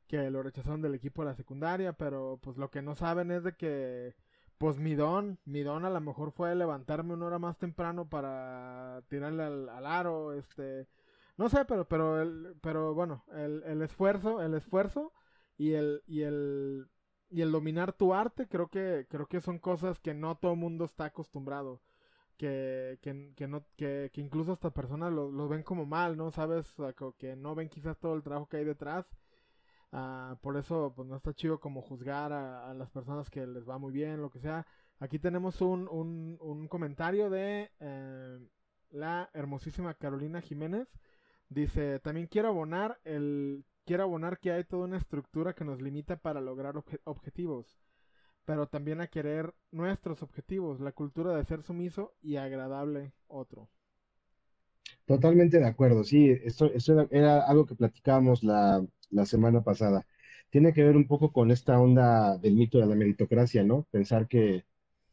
que 0.06 0.30
lo 0.30 0.42
rechazaron 0.42 0.82
del 0.82 0.94
equipo 0.94 1.22
de 1.22 1.30
la 1.30 1.36
secundaria, 1.36 1.92
pero 1.92 2.38
pues 2.42 2.56
lo 2.56 2.70
que 2.70 2.82
no 2.82 2.94
saben 2.96 3.30
es 3.30 3.44
de 3.44 3.54
que, 3.54 4.16
pues 4.60 4.78
mi 4.78 4.94
don, 4.94 5.38
mi 5.46 5.62
don 5.62 5.86
a 5.86 5.90
lo 5.90 6.00
mejor 6.02 6.32
fue 6.32 6.54
levantarme 6.54 7.14
una 7.14 7.24
hora 7.24 7.38
más 7.38 7.56
temprano 7.56 8.10
para 8.10 9.02
tirarle 9.08 9.42
al, 9.42 9.86
aro, 9.86 10.34
este, 10.34 10.86
no 11.38 11.48
sé, 11.48 11.64
pero, 11.64 11.88
pero, 11.88 12.20
el, 12.20 12.56
pero 12.60 12.92
bueno, 12.92 13.24
el, 13.32 13.62
el 13.64 13.80
esfuerzo, 13.80 14.42
el 14.42 14.52
esfuerzo 14.52 15.14
y 15.56 15.72
el, 15.72 16.02
y 16.06 16.22
el, 16.24 16.90
y 17.30 17.40
el 17.40 17.52
dominar 17.52 17.94
tu 17.94 18.12
arte, 18.12 18.48
creo 18.48 18.68
que, 18.68 19.06
creo 19.08 19.26
que 19.28 19.40
son 19.40 19.58
cosas 19.58 19.98
que 19.98 20.12
no 20.12 20.36
todo 20.36 20.56
mundo 20.56 20.84
está 20.84 21.06
acostumbrado 21.06 21.80
que, 22.36 22.98
que, 23.00 23.32
que 23.36 23.48
no, 23.48 23.64
que, 23.76 24.10
que, 24.12 24.20
incluso 24.20 24.52
hasta 24.52 24.70
personas 24.72 25.10
lo, 25.10 25.48
ven 25.48 25.62
como 25.62 25.86
mal, 25.86 26.18
¿no? 26.18 26.30
¿Sabes? 26.30 26.74
que 27.18 27.34
no 27.34 27.54
ven 27.54 27.70
quizás 27.70 27.98
todo 27.98 28.14
el 28.14 28.22
trabajo 28.22 28.46
que 28.46 28.58
hay 28.58 28.64
detrás. 28.64 29.06
Ah, 29.92 30.36
por 30.40 30.56
eso, 30.56 30.92
pues 30.94 31.08
no 31.08 31.16
está 31.16 31.34
chido 31.34 31.58
como 31.60 31.82
juzgar 31.82 32.32
a, 32.32 32.72
las 32.74 32.90
personas 32.90 33.28
que 33.30 33.46
les 33.46 33.68
va 33.68 33.78
muy 33.78 33.92
bien, 33.92 34.20
lo 34.20 34.30
que 34.30 34.40
sea. 34.40 34.66
Aquí 34.98 35.18
tenemos 35.18 35.60
un, 35.60 35.88
un, 35.88 36.68
comentario 36.68 37.30
de 37.30 37.70
eh, 37.80 38.38
la 38.90 39.30
hermosísima 39.34 39.94
Carolina 39.94 40.40
Jiménez. 40.40 40.88
Dice, 41.48 41.98
también 42.00 42.26
quiero 42.28 42.48
abonar 42.48 43.00
el 43.04 43.64
quiero 43.84 44.04
abonar 44.04 44.38
que 44.38 44.52
hay 44.52 44.64
toda 44.64 44.84
una 44.84 44.98
estructura 44.98 45.54
que 45.54 45.64
nos 45.64 45.82
limita 45.82 46.16
para 46.16 46.40
lograr 46.40 46.74
objetivos 47.04 47.80
pero 48.50 48.66
también 48.66 49.00
a 49.00 49.06
querer 49.06 49.54
nuestros 49.70 50.24
objetivos, 50.24 50.80
la 50.80 50.90
cultura 50.90 51.36
de 51.36 51.44
ser 51.44 51.62
sumiso 51.62 52.14
y 52.20 52.34
agradable 52.34 53.12
otro. 53.28 53.68
Totalmente 55.06 55.60
de 55.60 55.66
acuerdo, 55.66 56.02
sí, 56.02 56.30
esto, 56.42 56.68
era 57.10 57.46
algo 57.46 57.64
que 57.64 57.76
platicábamos 57.76 58.42
la, 58.42 58.84
semana 59.26 59.62
pasada. 59.62 60.06
Tiene 60.50 60.72
que 60.72 60.84
ver 60.84 60.96
un 60.96 61.06
poco 61.06 61.32
con 61.32 61.50
esta 61.50 61.80
onda 61.80 62.38
del 62.38 62.54
mito 62.56 62.78
de 62.78 62.86
la 62.86 62.96
meritocracia, 62.96 63.62
¿no? 63.64 63.86
Pensar 63.90 64.28
que 64.28 64.64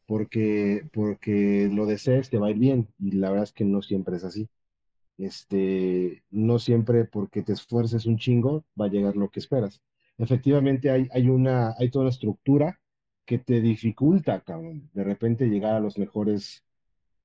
porque, 0.07 0.89
porque 0.93 1.69
lo 1.71 1.85
desees 1.85 2.29
te 2.29 2.39
va 2.39 2.47
a 2.47 2.51
ir 2.51 2.57
bien, 2.57 2.87
y 2.99 3.11
la 3.11 3.29
verdad 3.29 3.43
es 3.45 3.53
que 3.53 3.65
no 3.65 3.81
siempre 3.81 4.17
es 4.17 4.23
así. 4.23 4.49
Este, 5.17 6.23
no 6.31 6.59
siempre 6.59 7.05
porque 7.05 7.43
te 7.43 7.53
esfuerces 7.53 8.05
un 8.05 8.17
chingo 8.17 8.65
va 8.79 8.85
a 8.85 8.89
llegar 8.89 9.15
lo 9.15 9.29
que 9.29 9.39
esperas. 9.39 9.81
efectivamente 10.17 10.91
hay, 10.91 11.07
hay 11.11 11.29
una, 11.29 11.73
hay 11.77 11.89
toda 11.91 12.03
una 12.05 12.11
estructura 12.11 12.79
que 13.25 13.39
te 13.39 13.61
dificulta, 13.61 14.41
cabrón, 14.41 14.89
de 14.93 15.03
repente 15.03 15.47
llegar 15.47 15.75
a 15.75 15.79
los 15.81 15.97
mejores, 15.97 16.63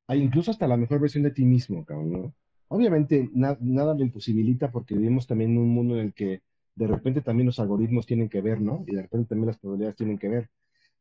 incluso 0.08 0.50
hasta 0.50 0.66
la 0.68 0.76
mejor 0.76 1.00
versión 1.00 1.24
de 1.24 1.30
ti 1.32 1.44
mismo, 1.44 1.84
cabrón, 1.84 2.12
¿no? 2.12 2.34
Obviamente 2.68 3.30
nada 3.34 3.94
lo 3.94 4.02
imposibilita 4.02 4.72
porque 4.72 4.94
vivimos 4.94 5.26
también 5.26 5.52
en 5.52 5.58
un 5.58 5.68
mundo 5.68 5.94
en 5.94 6.06
el 6.06 6.14
que 6.14 6.42
de 6.74 6.86
repente 6.86 7.20
también 7.22 7.46
los 7.46 7.58
algoritmos 7.60 8.06
tienen 8.06 8.28
que 8.28 8.40
ver, 8.40 8.60
¿no? 8.60 8.84
Y 8.86 8.94
de 8.94 9.02
repente 9.02 9.28
también 9.28 9.48
las 9.48 9.58
probabilidades 9.58 9.96
tienen 9.96 10.18
que 10.18 10.28
ver. 10.28 10.50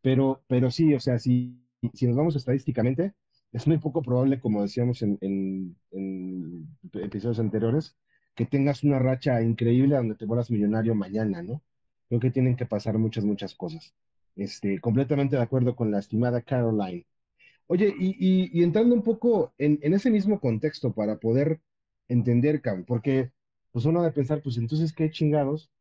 Pero, 0.02 0.44
pero 0.48 0.72
sí, 0.72 0.94
o 0.94 1.00
sea, 1.00 1.20
si, 1.20 1.62
si 1.94 2.08
nos 2.08 2.16
vamos 2.18 2.36
estadísticamente, 2.36 3.14
es 3.52 3.68
muy 3.68 3.78
poco 3.78 4.02
probable, 4.02 4.40
como 4.40 4.62
decíamos 4.62 5.02
en, 5.02 5.18
en, 5.22 6.68
episodios 6.94 7.40
anteriores, 7.40 7.96
que 8.36 8.46
tengas 8.46 8.84
una 8.84 9.00
racha 9.00 9.42
increíble 9.42 9.96
donde 9.96 10.16
te 10.16 10.26
vuelvas 10.26 10.52
millonario 10.52 10.96
mañana, 10.96 11.44
¿no? 11.44 11.62
Creo 12.08 12.20
que 12.20 12.32
tienen 12.32 12.56
que 12.56 12.66
pasar 12.66 12.98
muchas, 12.98 13.24
muchas 13.26 13.56
cosas. 13.56 13.94
Este, 14.36 14.80
completamente 14.80 15.36
de 15.36 15.42
acuerdo 15.42 15.76
con 15.76 15.92
la 15.92 16.00
estimada 16.00 16.42
Caroline. 16.42 17.06
Oye, 17.68 17.94
y, 17.98 18.50
y, 18.60 18.64
entrando 18.64 18.96
un 18.96 19.04
poco 19.04 19.54
en, 19.58 19.80
en, 19.82 19.94
ese 19.94 20.10
mismo 20.12 20.40
contexto 20.40 20.94
para 20.94 21.18
poder 21.20 21.62
entender, 22.08 22.62
Cam, 22.62 22.86
porque 22.86 23.32
pues 23.72 23.86
uno 23.86 24.04
de 24.04 24.12
pensar, 24.12 24.42
pues 24.42 24.58
entonces, 24.58 24.94
¿qué 24.94 25.10
chingados 25.10 25.72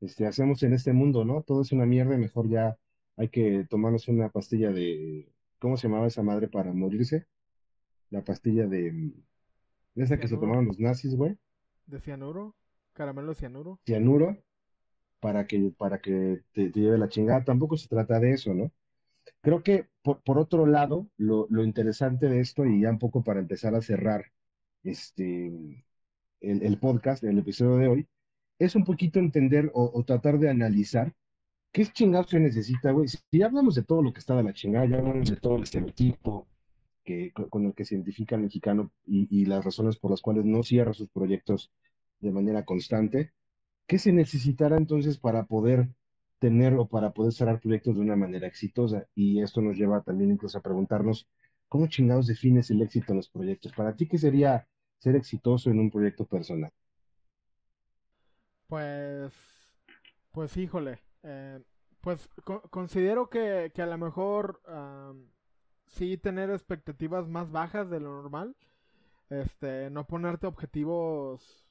este, 0.00 0.26
hacemos 0.26 0.62
en 0.62 0.74
este 0.74 0.92
mundo, 0.92 1.24
no? 1.24 1.42
Todo 1.42 1.62
es 1.62 1.72
una 1.72 1.86
mierda, 1.86 2.16
mejor 2.16 2.48
ya 2.48 2.76
hay 3.16 3.28
que 3.28 3.66
tomarnos 3.68 4.08
una 4.08 4.28
pastilla 4.28 4.70
de, 4.70 5.28
¿cómo 5.58 5.76
se 5.76 5.88
llamaba 5.88 6.06
esa 6.06 6.22
madre 6.22 6.48
para 6.48 6.72
morirse? 6.72 7.26
La 8.10 8.22
pastilla 8.22 8.66
de, 8.66 9.12
esa 9.96 10.18
que 10.18 10.28
se 10.28 10.36
tomaron 10.36 10.66
los 10.66 10.78
nazis, 10.78 11.14
güey. 11.16 11.36
¿De 11.86 12.00
cianuro? 12.00 12.54
¿Caramelo 12.92 13.34
cianuro? 13.34 13.80
Cianuro, 13.84 14.38
para 15.20 15.46
que, 15.46 15.72
para 15.76 16.00
que 16.00 16.42
te, 16.52 16.70
lleve 16.70 16.98
la 16.98 17.08
chingada. 17.08 17.44
Tampoco 17.44 17.76
se 17.76 17.88
trata 17.88 18.20
de 18.20 18.32
eso, 18.32 18.54
¿no? 18.54 18.70
Creo 19.40 19.62
que, 19.62 19.88
por, 20.02 20.22
por 20.22 20.38
otro 20.38 20.66
lado, 20.66 21.08
lo, 21.16 21.46
lo 21.50 21.64
interesante 21.64 22.28
de 22.28 22.40
esto, 22.40 22.64
y 22.64 22.82
ya 22.82 22.90
un 22.90 22.98
poco 22.98 23.22
para 23.22 23.40
empezar 23.40 23.74
a 23.74 23.82
cerrar 23.82 24.26
este, 24.84 25.84
el, 26.40 26.62
el 26.62 26.78
podcast, 26.78 27.24
el 27.24 27.38
episodio 27.38 27.76
de 27.76 27.88
hoy, 27.88 28.08
es 28.58 28.74
un 28.74 28.84
poquito 28.84 29.18
entender 29.18 29.70
o, 29.74 30.02
tratar 30.04 30.38
de 30.38 30.50
analizar 30.50 31.14
qué 31.72 31.86
chingados 31.86 32.30
se 32.30 32.40
necesita, 32.40 32.90
güey. 32.90 33.08
Si 33.08 33.42
hablamos 33.42 33.74
de 33.74 33.84
todo 33.84 34.02
lo 34.02 34.12
que 34.12 34.20
está 34.20 34.36
de 34.36 34.42
la 34.42 34.52
chingada, 34.52 34.86
ya 34.86 34.98
hablamos 34.98 35.30
de 35.30 35.36
todo 35.36 35.56
el 35.56 35.62
estereotipo 35.62 36.48
que, 37.04 37.32
con 37.32 37.66
el 37.66 37.74
que 37.74 37.84
se 37.84 37.94
identifica 37.94 38.36
el 38.36 38.42
mexicano 38.42 38.90
y, 39.06 39.28
y 39.30 39.46
las 39.46 39.64
razones 39.64 39.96
por 39.96 40.10
las 40.10 40.20
cuales 40.20 40.44
no 40.44 40.62
cierra 40.62 40.92
sus 40.92 41.08
proyectos 41.10 41.70
de 42.20 42.32
manera 42.32 42.64
constante, 42.64 43.32
¿qué 43.86 43.98
se 43.98 44.12
necesitará 44.12 44.76
entonces 44.76 45.18
para 45.18 45.44
poder 45.46 45.88
tener 46.40 46.74
o 46.74 46.88
para 46.88 47.12
poder 47.12 47.32
cerrar 47.32 47.60
proyectos 47.60 47.94
de 47.96 48.00
una 48.02 48.16
manera 48.16 48.46
exitosa? 48.48 49.06
Y 49.14 49.40
esto 49.40 49.60
nos 49.60 49.76
lleva 49.76 50.02
también 50.02 50.32
incluso 50.32 50.58
a 50.58 50.62
preguntarnos, 50.62 51.28
¿cómo 51.68 51.86
chingados 51.86 52.26
defines 52.26 52.70
el 52.70 52.82
éxito 52.82 53.12
en 53.12 53.18
los 53.18 53.28
proyectos? 53.28 53.72
Para 53.72 53.94
ti, 53.94 54.08
¿qué 54.08 54.18
sería 54.18 54.66
ser 54.98 55.16
exitoso 55.16 55.70
en 55.70 55.78
un 55.78 55.90
proyecto 55.90 56.24
personal? 56.26 56.72
Pues, 58.68 59.32
pues 60.32 60.56
híjole, 60.56 61.00
eh, 61.22 61.60
pues 62.00 62.28
considero 62.70 63.30
que, 63.30 63.72
que, 63.74 63.82
a 63.82 63.86
lo 63.86 63.98
mejor 63.98 64.60
sí 65.86 66.18
tener 66.18 66.50
expectativas 66.50 67.28
más 67.28 67.50
bajas 67.50 67.88
de 67.90 68.00
lo 68.00 68.10
normal, 68.22 68.56
este, 69.30 69.90
no 69.90 70.06
ponerte 70.06 70.46
objetivos 70.46 71.66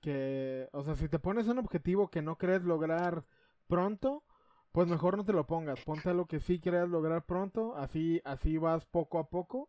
que, 0.00 0.68
o 0.72 0.82
sea, 0.82 0.96
si 0.96 1.08
te 1.08 1.18
pones 1.18 1.46
un 1.46 1.58
objetivo 1.58 2.08
que 2.08 2.22
no 2.22 2.36
crees 2.36 2.62
lograr 2.62 3.24
pronto, 3.66 4.24
pues 4.72 4.88
mejor 4.88 5.16
no 5.16 5.24
te 5.24 5.32
lo 5.32 5.46
pongas, 5.46 5.80
ponte 5.80 6.10
a 6.10 6.14
lo 6.14 6.26
que 6.26 6.40
sí 6.40 6.58
quieres 6.60 6.88
lograr 6.88 7.24
pronto, 7.26 7.76
así, 7.76 8.20
así 8.24 8.56
vas 8.56 8.86
poco 8.86 9.18
a 9.18 9.28
poco 9.28 9.68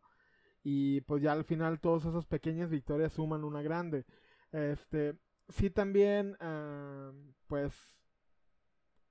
y 0.68 1.02
pues 1.02 1.22
ya 1.22 1.32
al 1.32 1.44
final 1.44 1.80
todas 1.80 2.06
esas 2.06 2.26
pequeñas 2.26 2.72
victorias 2.72 3.14
suman 3.14 3.44
una 3.44 3.62
grande. 3.62 4.04
Este, 4.52 5.16
sí 5.48 5.70
también, 5.70 6.36
ah, 6.40 7.12
pues, 7.46 7.72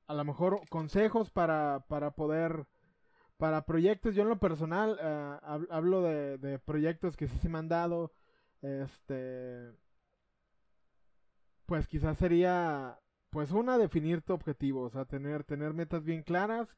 a 0.08 0.14
lo 0.14 0.24
mejor 0.24 0.68
consejos 0.68 1.30
para, 1.30 1.84
para 1.88 2.10
poder, 2.10 2.66
para 3.36 3.64
proyectos, 3.66 4.16
yo 4.16 4.22
en 4.22 4.30
lo 4.30 4.40
personal 4.40 4.98
ah, 5.00 5.60
hablo 5.70 6.02
de, 6.02 6.38
de, 6.38 6.58
proyectos 6.58 7.16
que 7.16 7.28
sí 7.28 7.38
se 7.38 7.48
me 7.48 7.58
han 7.58 7.68
dado, 7.68 8.12
este, 8.60 9.70
pues 11.66 11.86
quizás 11.86 12.18
sería, 12.18 12.98
pues 13.30 13.52
una, 13.52 13.78
definir 13.78 14.22
tu 14.22 14.32
objetivo, 14.32 14.82
o 14.82 14.90
sea, 14.90 15.04
tener, 15.04 15.44
tener 15.44 15.72
metas 15.72 16.02
bien 16.02 16.24
claras, 16.24 16.68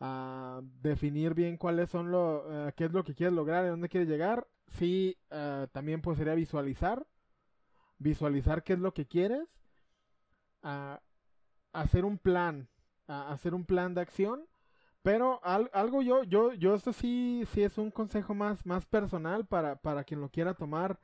a 0.00 0.60
definir 0.82 1.34
bien 1.34 1.56
cuáles 1.56 1.90
son 1.90 2.10
lo, 2.10 2.68
eh, 2.68 2.72
qué 2.76 2.84
es 2.86 2.92
lo 2.92 3.04
que 3.04 3.14
quieres 3.14 3.34
lograr 3.34 3.64
y 3.64 3.68
dónde 3.68 3.88
quieres 3.88 4.08
llegar. 4.08 4.46
Sí, 4.68 5.16
eh, 5.30 5.66
también 5.72 6.00
pues 6.02 6.18
sería 6.18 6.34
visualizar, 6.34 7.06
visualizar 7.98 8.62
qué 8.62 8.74
es 8.74 8.78
lo 8.78 8.92
que 8.92 9.06
quieres, 9.06 9.48
hacer 11.72 12.04
un 12.04 12.18
plan, 12.18 12.68
hacer 13.06 13.54
un 13.54 13.64
plan 13.64 13.94
de 13.94 14.02
acción. 14.02 14.46
Pero 15.02 15.40
algo 15.44 16.02
yo, 16.02 16.24
yo, 16.24 16.52
yo 16.52 16.74
esto 16.74 16.92
sí, 16.92 17.44
sí 17.52 17.62
es 17.62 17.78
un 17.78 17.90
consejo 17.90 18.34
más, 18.34 18.66
más 18.66 18.84
personal 18.84 19.46
para, 19.46 19.76
para 19.76 20.04
quien 20.04 20.20
lo 20.20 20.28
quiera 20.28 20.54
tomar 20.54 21.00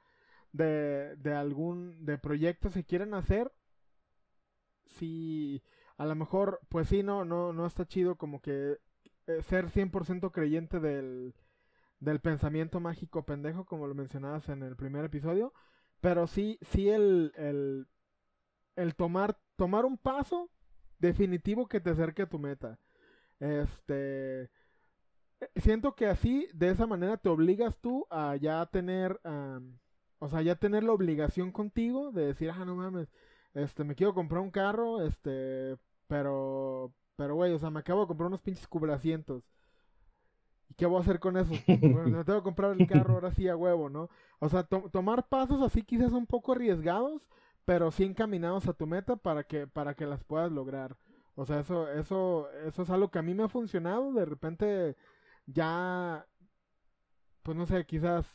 de, 0.53 1.17
de 1.17 1.35
algún, 1.35 2.05
de 2.05 2.19
proyectos 2.19 2.75
que 2.75 2.85
quieren 2.85 3.15
hacer. 3.15 3.53
Si, 4.85 5.63
a 5.97 6.05
lo 6.07 6.15
mejor, 6.15 6.61
pues 6.69 6.89
sí, 6.89 7.03
no, 7.03 7.25
no, 7.25 7.53
no 7.53 7.67
está 7.67 7.87
chido 7.87 8.17
como 8.17 8.41
que 8.43 8.79
ser 9.43 9.71
100% 9.71 10.31
creyente 10.31 10.81
del, 10.81 11.35
del 12.01 12.21
pensamiento 12.21 12.81
mágico 12.81 13.25
pendejo, 13.25 13.65
como 13.65 13.87
lo 13.87 13.95
mencionabas 13.95 14.49
en 14.49 14.63
el 14.63 14.77
primer 14.77 15.05
episodio, 15.05 15.53
pero 16.01 16.27
sí, 16.27 16.59
sí 16.63 16.89
el, 16.89 17.33
el, 17.37 17.87
el 18.77 18.95
tomar, 18.95 19.39
tomar 19.57 19.85
un 19.85 19.97
paso 19.97 20.51
definitivo 20.99 21.67
que 21.69 21.81
te 21.81 21.91
acerque 21.91 22.23
a 22.23 22.29
tu 22.29 22.39
meta. 22.39 22.79
Este, 23.41 24.43
eh, 24.43 24.51
siento 25.57 25.95
que 25.95 26.07
así, 26.07 26.49
de 26.53 26.71
esa 26.71 26.87
manera, 26.87 27.17
te 27.17 27.29
obligas 27.29 27.77
tú 27.79 28.07
a 28.11 28.37
ya 28.37 28.65
tener, 28.67 29.21
o 30.19 30.29
sea, 30.29 30.43
ya 30.43 30.57
tener 30.57 30.85
la 30.85 30.93
obligación 30.93 31.53
contigo 31.53 32.13
de 32.13 32.27
decir, 32.27 32.51
ah, 32.51 32.65
no 32.65 32.77
mames, 32.77 33.09
este, 33.55 33.85
me 33.85 33.95
quiero 33.95 34.15
comprar 34.15 34.41
un 34.41 34.51
carro, 34.51 35.03
este, 35.03 35.77
pero, 36.07 36.93
pero 37.17 37.35
güey, 37.35 37.53
o 37.53 37.59
sea, 37.59 37.71
me 37.71 37.81
acabo 37.81 38.03
de 38.03 38.07
comprar 38.09 38.29
unos 38.29 38.41
pinches 38.41 38.67
cubrasientos. 38.67 39.43
¿Y 40.69 40.75
qué 40.75 40.87
voy 40.87 40.99
a 40.99 41.01
hacer 41.01 41.21
con 41.21 41.37
eso? 41.37 41.53
Bueno, 41.81 42.19
me 42.19 42.25
tengo 42.25 42.41
que 42.41 42.45
comprar 42.45 42.73
el 42.73 42.87
carro 42.87 43.15
ahora 43.15 43.33
sí 43.33 43.49
a 43.49 43.57
huevo, 43.57 43.89
¿no? 43.91 44.09
O 44.41 44.49
sea, 44.49 44.65
tomar 44.65 45.29
pasos 45.29 45.63
así 45.63 45.83
quizás 45.83 46.13
un 46.13 46.27
poco 46.27 46.53
arriesgados, 46.53 47.23
pero 47.65 47.91
sí 47.91 48.05
encaminados 48.05 48.69
a 48.69 48.73
tu 48.73 48.87
meta 48.87 49.17
para 49.17 49.45
que, 49.45 49.67
para 49.67 49.95
que 49.95 50.07
las 50.07 50.25
puedas 50.25 50.51
lograr. 50.51 50.97
O 51.37 51.47
sea, 51.47 51.61
eso, 51.61 51.89
eso, 51.91 52.49
eso 52.65 52.83
es 52.83 52.91
algo 52.91 53.11
que 53.11 53.19
a 53.19 53.23
mí 53.23 53.35
me 53.35 53.45
ha 53.45 53.49
funcionado. 53.49 54.13
De 54.13 54.25
repente, 54.25 54.97
ya, 55.47 56.27
pues 57.43 57.57
no 57.57 57.67
sé, 57.67 57.85
quizás 57.87 58.27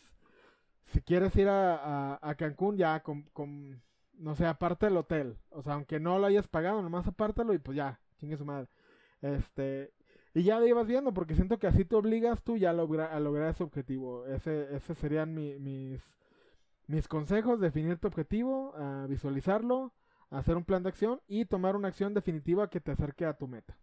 si 0.86 1.02
quieres 1.02 1.36
ir 1.36 1.48
a, 1.48 2.20
a, 2.22 2.36
Cancún, 2.36 2.78
ya 2.78 3.02
con, 3.04 3.24
con 3.34 3.82
no 4.14 4.36
sé, 4.36 4.46
aparte 4.46 4.88
del 4.88 4.98
hotel. 4.98 5.38
O 5.52 5.62
sea, 5.62 5.74
aunque 5.74 6.00
no 6.00 6.20
lo 6.20 6.28
hayas 6.28 6.48
pagado, 6.48 6.82
nomás 6.82 7.08
apártalo 7.08 7.54
y 7.54 7.60
pues 7.60 7.78
ya, 7.78 8.00
chingue 8.20 8.38
su 8.38 8.46
madre. 8.46 8.68
Este, 9.22 9.92
y 10.34 10.44
ya 10.44 10.60
lo 10.60 10.68
ibas 10.68 10.88
viendo, 10.88 11.14
porque 11.14 11.36
siento 11.36 11.58
que 11.58 11.68
así 11.68 11.86
te 11.86 11.96
obligas 11.96 12.44
tú 12.44 12.58
ya 12.58 12.72
a, 12.72 12.74
lograr, 12.74 13.50
ese 13.50 13.64
objetivo. 13.64 14.26
Ese, 14.28 14.76
ese 14.76 14.94
serían 14.96 15.34
mis, 15.34 16.02
mis 16.88 17.08
consejos, 17.08 17.60
definir 17.60 17.98
tu 17.98 18.08
objetivo, 18.08 18.74
visualizarlo, 19.08 19.94
hacer 20.30 20.56
un 20.58 20.66
plan 20.66 20.84
de 20.84 20.90
acción 20.90 21.20
y 21.28 21.46
tomar 21.46 21.76
una 21.76 21.88
acción 21.88 22.14
definitiva 22.14 22.70
que 22.70 22.80
te 22.80 22.92
acerque 22.92 23.26
a 23.26 23.34
tu 23.34 23.48
meta. 23.48 23.78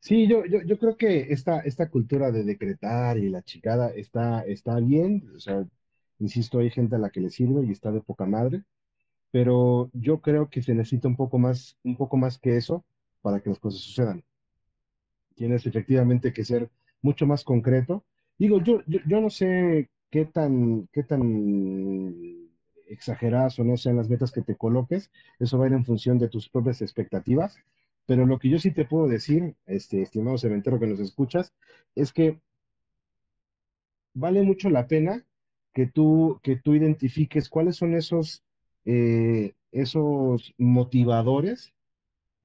Sí, 0.00 0.28
yo, 0.28 0.44
yo, 0.44 0.62
yo 0.62 0.78
creo 0.78 0.96
que 0.96 1.32
esta, 1.32 1.60
esta 1.60 1.88
cultura 1.88 2.30
de 2.30 2.44
decretar 2.44 3.18
y 3.18 3.28
la 3.28 3.42
chicada 3.42 3.90
está, 3.90 4.42
está 4.42 4.78
bien. 4.80 5.30
O 5.34 5.40
sea, 5.40 5.64
insisto, 6.18 6.58
hay 6.58 6.70
gente 6.70 6.96
a 6.96 6.98
la 6.98 7.10
que 7.10 7.20
le 7.20 7.30
sirve 7.30 7.64
y 7.64 7.72
está 7.72 7.90
de 7.90 8.00
poca 8.00 8.26
madre. 8.26 8.62
Pero 9.32 9.90
yo 9.92 10.20
creo 10.20 10.48
que 10.48 10.62
se 10.62 10.74
necesita 10.74 11.08
un 11.08 11.16
poco 11.16 11.38
más, 11.38 11.76
un 11.82 11.96
poco 11.96 12.16
más 12.16 12.38
que 12.38 12.56
eso 12.56 12.84
para 13.20 13.40
que 13.40 13.50
las 13.50 13.58
cosas 13.58 13.80
sucedan. 13.80 14.22
Tienes 15.34 15.66
efectivamente 15.66 16.32
que 16.32 16.44
ser 16.44 16.70
mucho 17.00 17.26
más 17.26 17.42
concreto. 17.42 18.04
Digo, 18.38 18.62
yo, 18.62 18.82
yo, 18.86 19.20
no 19.20 19.30
sé 19.30 19.88
qué 20.10 20.26
tan, 20.26 20.88
qué 20.92 21.02
tan 21.02 22.50
exageradas 22.86 23.58
o 23.58 23.64
no 23.64 23.76
sean 23.76 23.96
las 23.96 24.08
metas 24.08 24.30
que 24.30 24.42
te 24.42 24.56
coloques, 24.56 25.10
eso 25.40 25.58
va 25.58 25.64
a 25.64 25.68
ir 25.68 25.74
en 25.74 25.84
función 25.84 26.18
de 26.18 26.28
tus 26.28 26.48
propias 26.48 26.82
expectativas, 26.82 27.56
pero 28.06 28.26
lo 28.26 28.38
que 28.38 28.50
yo 28.50 28.58
sí 28.58 28.70
te 28.70 28.84
puedo 28.84 29.08
decir, 29.08 29.54
este, 29.66 30.02
estimado 30.02 30.38
cementero 30.38 30.78
que 30.78 30.86
nos 30.86 31.00
escuchas, 31.00 31.52
es 31.94 32.12
que 32.12 32.38
vale 34.14 34.42
mucho 34.42 34.68
la 34.70 34.86
pena 34.86 35.24
que 35.72 35.86
tú, 35.86 36.38
que 36.42 36.56
tú 36.56 36.74
identifiques 36.74 37.48
cuáles 37.48 37.76
son 37.76 37.94
esos, 37.94 38.42
eh, 38.84 39.54
esos 39.72 40.54
motivadores 40.58 41.72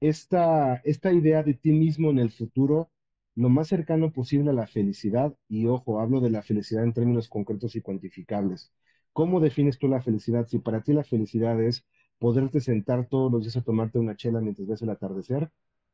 esta, 0.00 0.76
esta 0.84 1.12
idea 1.12 1.42
de 1.42 1.54
ti 1.54 1.72
mismo 1.72 2.10
en 2.10 2.18
el 2.18 2.30
futuro 2.30 2.90
lo 3.34 3.48
más 3.48 3.68
cercano 3.68 4.12
posible 4.12 4.50
a 4.50 4.52
la 4.52 4.66
felicidad, 4.66 5.34
y 5.48 5.66
ojo, 5.66 6.00
hablo 6.00 6.20
de 6.20 6.30
la 6.30 6.42
felicidad 6.42 6.82
en 6.84 6.92
términos 6.92 7.28
concretos 7.28 7.76
y 7.76 7.80
cuantificables. 7.80 8.72
¿Cómo 9.12 9.40
defines 9.40 9.78
tú 9.78 9.86
la 9.88 10.02
felicidad? 10.02 10.46
Si 10.48 10.58
para 10.58 10.82
ti 10.82 10.92
la 10.92 11.04
felicidad 11.04 11.60
es 11.62 11.84
poderte 12.18 12.60
sentar 12.60 13.06
todos 13.08 13.30
los 13.30 13.42
días 13.42 13.56
a 13.56 13.62
tomarte 13.62 13.98
una 13.98 14.16
chela 14.16 14.40
mientras 14.40 14.66
ves 14.66 14.82
el 14.82 14.90
atardecer, 14.90 15.50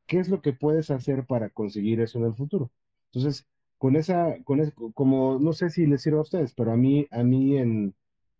¿qué 0.06 0.18
es 0.20 0.28
lo 0.30 0.40
que 0.40 0.52
puedes 0.54 0.90
hacer 0.90 1.26
para 1.26 1.50
conseguir 1.50 2.00
eso 2.00 2.18
en 2.18 2.24
el 2.26 2.34
futuro? 2.34 2.70
Entonces, 3.12 3.46
con 3.78 3.96
esa, 3.96 4.42
con 4.44 4.60
eso, 4.60 4.72
como 4.94 5.38
no 5.38 5.52
sé 5.52 5.68
si 5.70 5.86
les 5.86 6.02
sirve 6.02 6.18
a 6.18 6.22
ustedes, 6.22 6.54
pero 6.54 6.72
a 6.72 6.76
mí, 6.76 7.06
a 7.10 7.22
mí 7.22 7.58
en, 7.58 7.94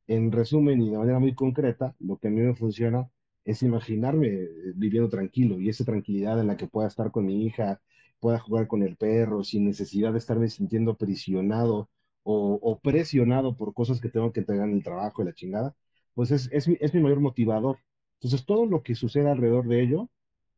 en 0.06 0.32
resumen 0.32 0.82
y 0.82 0.90
de 0.90 0.98
manera 0.98 1.18
muy 1.18 1.34
concreta, 1.34 1.94
lo 2.00 2.18
que 2.18 2.28
a 2.28 2.30
mí 2.30 2.40
me 2.40 2.54
funciona 2.54 3.10
es 3.44 3.62
imaginarme 3.62 4.28
eh, 4.28 4.48
viviendo 4.74 5.08
tranquilo 5.08 5.60
y 5.60 5.68
esa 5.68 5.84
tranquilidad 5.84 6.40
en 6.40 6.46
la 6.48 6.56
que 6.56 6.66
pueda 6.66 6.88
estar 6.88 7.10
con 7.10 7.26
mi 7.26 7.44
hija, 7.46 7.80
pueda 8.20 8.38
jugar 8.38 8.66
con 8.68 8.82
el 8.82 8.96
perro 8.96 9.44
sin 9.44 9.64
necesidad 9.66 10.12
de 10.12 10.18
estarme 10.18 10.48
sintiendo 10.48 10.92
aprisionado 10.92 11.90
o, 12.24 12.80
presionado 12.82 13.56
por 13.56 13.74
cosas 13.74 14.00
que 14.00 14.08
tengo 14.08 14.32
que 14.32 14.40
entregar 14.40 14.68
en 14.68 14.76
el 14.76 14.82
trabajo 14.82 15.22
y 15.22 15.26
la 15.26 15.34
chingada, 15.34 15.74
pues 16.14 16.30
es, 16.30 16.48
es, 16.52 16.68
mi, 16.68 16.76
es 16.80 16.94
mi 16.94 17.00
mayor 17.00 17.20
motivador. 17.20 17.78
Entonces, 18.14 18.46
todo 18.46 18.66
lo 18.66 18.82
que 18.82 18.94
sucede 18.94 19.30
alrededor 19.30 19.68
de 19.68 19.82
ello, 19.82 20.08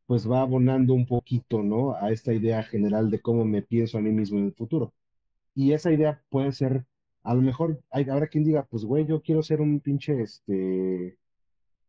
pues 0.06 0.30
va 0.30 0.42
abonando 0.42 0.94
un 0.94 1.06
poquito, 1.06 1.62
¿no? 1.62 1.94
A 1.96 2.10
esta 2.12 2.32
idea 2.32 2.62
general 2.62 3.10
de 3.10 3.20
cómo 3.20 3.44
me 3.44 3.62
pienso 3.62 3.98
a 3.98 4.00
mí 4.00 4.12
mismo 4.12 4.38
en 4.38 4.46
el 4.46 4.54
futuro. 4.54 4.94
Y 5.54 5.72
esa 5.72 5.92
idea 5.92 6.22
puede 6.30 6.52
ser, 6.52 6.86
a 7.26 7.34
lo 7.34 7.42
mejor, 7.42 7.80
hay, 7.90 8.08
habrá 8.08 8.28
quien 8.28 8.44
diga, 8.44 8.64
pues, 8.70 8.84
güey, 8.84 9.04
yo 9.06 9.20
quiero 9.20 9.42
ser 9.42 9.60
un 9.60 9.80
pinche, 9.80 10.22
este, 10.22 11.18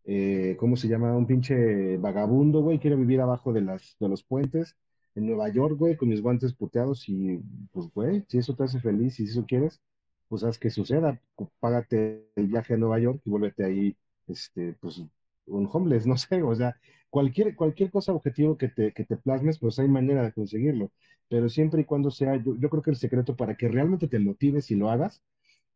eh, 0.06 0.58
¿cómo 0.60 0.76
se 0.76 0.88
llama? 0.88 1.16
Un 1.16 1.28
pinche 1.28 1.98
vagabundo, 1.98 2.62
güey, 2.62 2.80
quiero 2.80 2.98
vivir 2.98 3.22
abajo 3.22 3.54
de 3.54 3.62
las, 3.62 3.96
de 4.00 4.10
los 4.10 4.24
puentes 4.24 4.76
en 5.16 5.28
Nueva 5.28 5.50
York, 5.50 5.78
güey, 5.78 5.96
con 5.96 6.10
mis 6.10 6.22
guantes 6.22 6.54
puteados 6.54 7.08
y, 7.08 7.40
pues, 7.72 7.88
güey, 7.94 8.26
si 8.28 8.40
eso 8.40 8.56
te 8.56 8.64
hace 8.64 8.80
feliz 8.80 9.20
y 9.20 9.28
si 9.28 9.32
eso 9.32 9.46
quieres, 9.46 9.80
pues 10.28 10.44
haz 10.44 10.58
que 10.58 10.72
suceda, 10.72 11.22
págate 11.60 12.28
el 12.36 12.48
viaje 12.48 12.74
a 12.74 12.78
Nueva 12.78 13.00
York 13.00 13.22
y 13.26 13.30
vuélvete 13.30 13.64
ahí, 13.64 13.98
este, 14.28 14.74
pues, 14.82 15.04
un 15.48 15.70
homeless, 15.72 16.06
no 16.08 16.18
sé, 16.18 16.42
o 16.44 16.56
sea, 16.56 16.76
cualquier, 17.10 17.56
cualquier 17.56 17.92
cosa 17.92 18.14
objetivo 18.14 18.58
que 18.58 18.70
te, 18.70 18.94
que 18.94 19.06
te 19.06 19.18
plasmes, 19.18 19.60
pues 19.60 19.80
hay 19.80 19.88
manera 19.88 20.24
de 20.24 20.34
conseguirlo, 20.34 20.92
pero 21.30 21.50
siempre 21.50 21.82
y 21.82 21.86
cuando 21.86 22.12
sea, 22.12 22.36
yo, 22.38 22.56
yo 22.58 22.70
creo 22.70 22.84
que 22.84 22.92
el 22.92 22.98
secreto 22.98 23.36
para 23.36 23.56
que 23.58 23.68
realmente 23.70 24.08
te 24.08 24.20
motives 24.20 24.72
y 24.72 24.76
lo 24.76 24.90
hagas, 24.92 25.22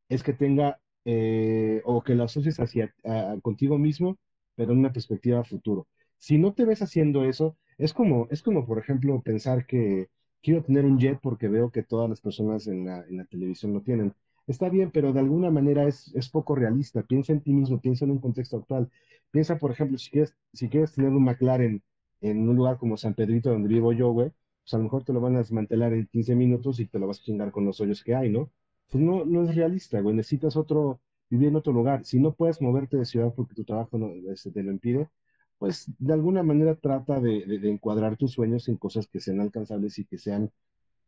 es 0.09 0.23
que 0.23 0.33
tenga, 0.33 0.79
eh, 1.05 1.81
o 1.85 2.03
que 2.03 2.15
lo 2.15 2.23
asocies 2.23 2.59
hacia, 2.59 2.93
a- 3.03 3.37
contigo 3.41 3.77
mismo, 3.77 4.17
pero 4.55 4.73
en 4.73 4.79
una 4.79 4.91
perspectiva 4.93 5.43
futuro. 5.43 5.87
Si 6.17 6.37
no 6.37 6.53
te 6.53 6.65
ves 6.65 6.81
haciendo 6.81 7.23
eso, 7.25 7.57
es 7.77 7.93
como, 7.93 8.27
es 8.31 8.41
como, 8.43 8.65
por 8.65 8.79
ejemplo, 8.79 9.21
pensar 9.21 9.65
que 9.65 10.09
quiero 10.41 10.63
tener 10.63 10.85
un 10.85 10.99
jet 10.99 11.19
porque 11.21 11.47
veo 11.47 11.71
que 11.71 11.83
todas 11.83 12.09
las 12.09 12.21
personas 12.21 12.67
en 12.67 12.85
la, 12.85 12.99
en 13.07 13.17
la 13.17 13.25
televisión 13.25 13.73
lo 13.73 13.81
tienen. 13.81 14.13
Está 14.51 14.69
bien, 14.69 14.91
pero 14.91 15.13
de 15.13 15.19
alguna 15.21 15.49
manera 15.49 15.87
es, 15.87 16.13
es 16.13 16.29
poco 16.29 16.55
realista. 16.55 17.03
Piensa 17.03 17.31
en 17.33 17.41
ti 17.41 17.53
mismo, 17.53 17.79
piensa 17.79 18.05
en 18.05 18.11
un 18.11 18.19
contexto 18.19 18.57
actual. 18.57 18.89
Piensa, 19.31 19.57
por 19.57 19.71
ejemplo, 19.71 19.97
si 19.97 20.11
quieres, 20.11 20.35
si 20.53 20.67
quieres 20.69 20.93
tener 20.93 21.11
un 21.11 21.23
McLaren 21.23 21.81
en 22.21 22.49
un 22.49 22.55
lugar 22.57 22.77
como 22.77 22.97
San 22.97 23.13
Pedrito, 23.13 23.49
donde 23.49 23.69
vivo 23.69 23.93
yo, 23.93 24.11
güey, 24.11 24.31
pues 24.63 24.73
a 24.73 24.77
lo 24.77 24.83
mejor 24.83 25.03
te 25.05 25.13
lo 25.13 25.21
van 25.21 25.35
a 25.35 25.39
desmantelar 25.39 25.93
en 25.93 26.07
15 26.07 26.35
minutos 26.35 26.79
y 26.81 26.85
te 26.87 26.99
lo 26.99 27.07
vas 27.07 27.19
a 27.19 27.23
chingar 27.23 27.51
con 27.51 27.65
los 27.65 27.79
hoyos 27.79 28.03
que 28.03 28.13
hay, 28.13 28.29
¿no? 28.29 28.51
Pues 28.89 29.01
no, 29.03 29.25
no 29.25 29.43
es 29.43 29.55
realista, 29.55 30.01
güey. 30.01 30.15
Necesitas 30.15 30.57
otro, 30.57 30.99
vivir 31.29 31.47
en 31.47 31.55
otro 31.55 31.71
lugar. 31.73 32.03
Si 32.05 32.19
no 32.19 32.33
puedes 32.33 32.61
moverte 32.61 32.97
de 32.97 33.05
ciudad 33.05 33.33
porque 33.33 33.55
tu 33.55 33.63
trabajo 33.63 33.97
no, 33.97 34.11
este, 34.31 34.51
te 34.51 34.63
lo 34.63 34.71
impide, 34.71 35.09
pues 35.57 35.91
de 35.99 36.13
alguna 36.13 36.43
manera 36.43 36.75
trata 36.75 37.19
de, 37.19 37.43
encuadrar 37.69 38.17
tus 38.17 38.31
sueños 38.33 38.67
en 38.67 38.77
cosas 38.77 39.07
que 39.07 39.19
sean 39.19 39.39
alcanzables 39.39 39.97
y 39.99 40.05
que 40.05 40.17
sean 40.17 40.51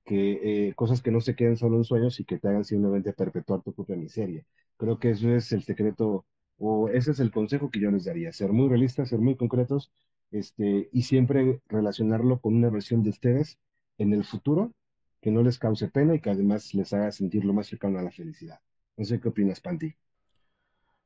que 0.05 0.67
eh, 0.69 0.73
cosas 0.75 1.01
que 1.01 1.11
no 1.11 1.21
se 1.21 1.35
queden 1.35 1.57
solo 1.57 1.77
en 1.77 1.83
sueños 1.85 2.19
y 2.19 2.25
que 2.25 2.39
te 2.39 2.47
hagan 2.49 2.65
simplemente 2.65 3.13
perpetuar 3.13 3.61
tu 3.61 3.73
propia 3.73 3.95
miseria. 3.95 4.45
Creo 4.77 4.99
que 4.99 5.11
eso 5.11 5.29
es 5.35 5.51
el 5.51 5.63
secreto 5.63 6.25
o 6.57 6.89
ese 6.89 7.11
es 7.11 7.19
el 7.19 7.31
consejo 7.31 7.69
que 7.71 7.79
yo 7.79 7.91
les 7.91 8.05
daría, 8.05 8.31
ser 8.33 8.51
muy 8.53 8.69
realistas, 8.69 9.09
ser 9.09 9.19
muy 9.19 9.35
concretos, 9.35 9.91
este, 10.31 10.89
y 10.91 11.03
siempre 11.03 11.61
relacionarlo 11.67 12.39
con 12.39 12.55
una 12.55 12.69
versión 12.69 13.03
de 13.03 13.09
ustedes 13.11 13.59
en 13.97 14.13
el 14.13 14.23
futuro 14.23 14.73
que 15.21 15.31
no 15.31 15.41
les 15.43 15.59
cause 15.59 15.87
pena 15.89 16.15
y 16.15 16.21
que 16.21 16.29
además 16.31 16.73
les 16.73 16.93
haga 16.93 17.11
sentir 17.11 17.45
lo 17.45 17.53
más 17.53 17.67
cercano 17.67 17.99
a 17.99 18.03
la 18.03 18.11
felicidad. 18.11 18.59
No 18.97 19.05
sé 19.05 19.19
qué 19.19 19.29
opinas, 19.29 19.61
Panti. 19.61 19.95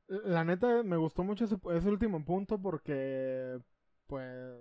La 0.08 0.44
neta 0.44 0.82
me 0.82 0.96
gustó 0.96 1.22
mucho 1.22 1.44
ese, 1.44 1.56
ese 1.74 1.88
último 1.88 2.24
punto 2.24 2.60
porque, 2.60 3.58
pues, 4.06 4.56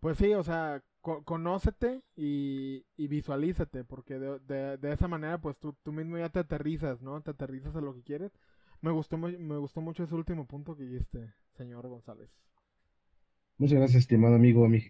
pues 0.00 0.18
sí, 0.18 0.34
o 0.34 0.42
sea, 0.42 0.82
conócete 1.02 2.02
y, 2.16 2.84
y 2.96 3.08
visualízate, 3.08 3.84
porque 3.84 4.18
de, 4.18 4.38
de- 4.40 4.76
de 4.78 4.92
esa 4.92 5.08
manera, 5.08 5.38
pues 5.40 5.56
tú, 5.58 5.74
tú 5.82 5.92
mismo 5.92 6.18
ya 6.18 6.28
te 6.30 6.40
aterrizas, 6.40 7.00
¿no? 7.02 7.20
Te 7.22 7.30
aterrizas 7.32 7.74
a 7.76 7.80
lo 7.80 7.94
que 7.94 8.02
quieres. 8.02 8.32
Me 8.82 8.90
gustó, 8.92 9.16
me 9.18 9.56
gustó 9.58 9.80
mucho 9.80 10.04
ese 10.04 10.14
último 10.14 10.46
punto 10.46 10.76
que 10.76 10.84
dijiste, 10.84 11.34
señor 11.56 11.88
González. 11.88 12.30
Muchas 13.56 13.78
gracias, 13.78 14.00
estimado 14.02 14.34
amigo. 14.34 14.66
Mi, 14.68 14.80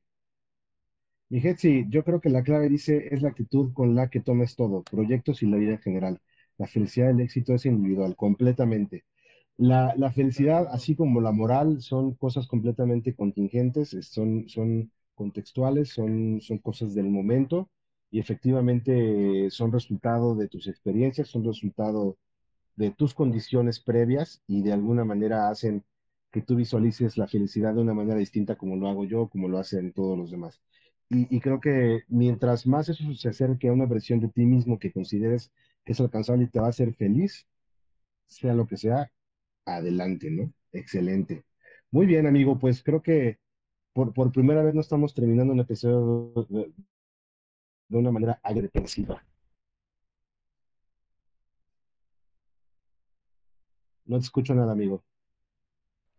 mi 1.31 1.39
Hetzi, 1.41 1.87
yo 1.89 2.05
creo 2.05 2.21
que 2.21 2.31
la 2.31 2.43
clave 2.43 2.69
dice 2.69 3.09
es 3.11 3.23
la 3.23 3.29
actitud 3.31 3.73
con 3.73 3.95
la 3.95 4.09
que 4.11 4.21
tomes 4.21 4.57
todo, 4.57 4.83
proyectos 4.83 5.43
y 5.43 5.47
la 5.47 5.57
vida 5.57 5.73
en 5.73 5.79
general. 5.81 6.21
La 6.59 6.67
felicidad 6.67 7.11
el 7.11 7.21
éxito 7.21 7.55
es 7.55 7.67
individual, 7.67 8.17
completamente. 8.17 9.05
La, 9.59 9.95
la 9.97 10.13
felicidad, 10.13 10.69
así 10.73 10.97
como 10.97 11.21
la 11.21 11.33
moral, 11.33 11.83
son 11.83 12.15
cosas 12.17 12.47
completamente 12.49 13.15
contingentes, 13.15 13.95
es- 13.95 14.09
son, 14.09 14.49
son 14.49 14.93
contextuales, 15.19 15.91
son, 15.91 16.41
son 16.43 16.59
cosas 16.61 16.95
del 16.95 17.11
momento 17.11 17.71
y 18.11 18.21
efectivamente 18.21 19.47
eh, 19.49 19.51
son 19.53 19.73
resultado 19.73 20.37
de 20.37 20.49
tus 20.49 20.69
experiencias, 20.69 21.29
son 21.29 21.45
resultado 21.45 22.19
de 22.77 22.91
tus 22.93 23.15
condiciones 23.15 23.81
previas 23.81 24.43
y 24.49 24.63
de 24.63 24.73
alguna 24.75 25.05
manera 25.05 25.51
hacen 25.51 25.85
que 26.33 26.43
tú 26.43 26.57
visualices 26.57 27.19
la 27.19 27.29
felicidad 27.29 27.75
de 27.75 27.83
una 27.83 27.95
manera 27.95 28.19
distinta 28.19 28.57
como 28.57 28.77
lo 28.77 28.89
hago 28.89 29.05
yo, 29.07 29.29
como 29.29 29.49
lo 29.49 29.59
hacen 29.59 29.93
todos 29.95 30.19
los 30.19 30.31
demás. 30.31 30.61
Y, 31.11 31.35
y 31.35 31.41
creo 31.41 31.61
que 31.61 32.03
mientras 32.09 32.67
más 32.67 32.89
eso 32.91 33.05
se 33.15 33.31
acerque 33.31 33.69
a 33.69 33.75
una 33.75 33.87
versión 33.87 34.21
de 34.21 34.29
ti 34.29 34.47
mismo 34.47 34.79
que 34.79 34.93
consideres 34.93 35.53
que 35.85 35.93
es 35.93 36.01
alcanzable 36.01 36.45
y 36.45 36.49
te 36.49 36.61
va 36.61 36.67
a 36.67 36.71
hacer 36.71 36.95
feliz, 36.95 37.47
sea 38.27 38.55
lo 38.55 38.67
que 38.67 38.77
sea, 38.77 39.11
adelante, 39.67 40.31
¿no? 40.31 40.53
Excelente. 40.73 41.45
Muy 41.91 42.07
bien, 42.07 42.27
amigo, 42.27 42.59
pues 42.59 42.83
creo 42.83 43.03
que 43.03 43.39
por, 43.99 44.13
por 44.15 44.31
primera 44.31 44.63
vez 44.63 44.77
no 44.77 44.81
estamos 44.81 45.13
terminando 45.13 45.53
un 45.53 45.59
episodio 45.59 46.33
de, 46.49 46.73
de 47.89 47.99
una 47.99 48.13
manera 48.13 48.39
agresiva. 48.45 49.25
No 54.05 54.19
te 54.19 54.23
escucho 54.23 54.55
nada, 54.55 54.71
amigo. 54.71 55.03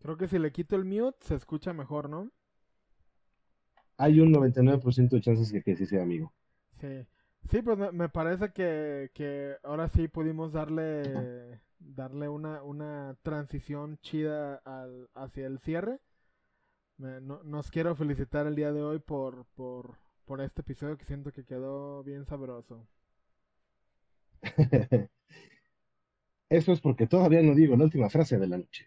Creo 0.00 0.18
que 0.18 0.28
si 0.28 0.38
le 0.38 0.52
quito 0.52 0.76
el 0.76 0.84
mute 0.84 1.16
se 1.22 1.34
escucha 1.36 1.72
mejor, 1.72 2.10
¿no? 2.10 2.30
Hay 3.96 4.20
un 4.20 4.30
99% 4.30 5.08
de 5.08 5.20
chances 5.22 5.50
de 5.50 5.62
que 5.62 5.74
sí 5.74 5.86
sea 5.86 6.02
amigo. 6.02 6.34
Sí. 6.82 7.06
Sí, 7.50 7.62
pues 7.62 7.78
me, 7.94 8.10
parece 8.10 8.52
que, 8.52 9.10
que 9.14 9.56
ahora 9.62 9.88
sí 9.88 10.06
pudimos 10.08 10.52
darle 10.52 11.58
darle 11.78 12.28
una, 12.28 12.62
una 12.62 13.16
transición 13.22 13.98
chida 14.02 14.56
al, 14.66 15.08
hacia 15.14 15.46
el 15.46 15.58
cierre. 15.60 15.98
Me- 17.00 17.20
no- 17.20 17.42
nos 17.42 17.68
quiero 17.70 17.96
felicitar 17.96 18.46
el 18.46 18.54
día 18.54 18.72
de 18.72 18.82
hoy 18.82 18.98
por, 19.00 19.44
por, 19.56 19.98
por 20.24 20.40
este 20.40 20.60
episodio 20.60 20.96
que 20.96 21.04
siento 21.04 21.32
que 21.32 21.44
quedó 21.44 22.04
bien 22.04 22.24
sabroso. 22.26 22.86
Eso 26.50 26.72
es 26.72 26.80
porque 26.80 27.06
todavía 27.06 27.42
no 27.42 27.54
digo 27.54 27.76
la 27.76 27.84
última 27.84 28.10
frase 28.10 28.38
de 28.38 28.46
la 28.46 28.58
noche. 28.58 28.86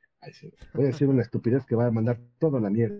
Voy 0.74 0.84
a 0.86 0.88
decir 0.88 1.07
una 1.07 1.22
estupidez 1.22 1.66
que 1.66 1.76
va 1.76 1.88
a 1.88 1.91
mandar 1.91 2.20
toda 2.39 2.59
la 2.59 2.70
mierda. 2.70 2.95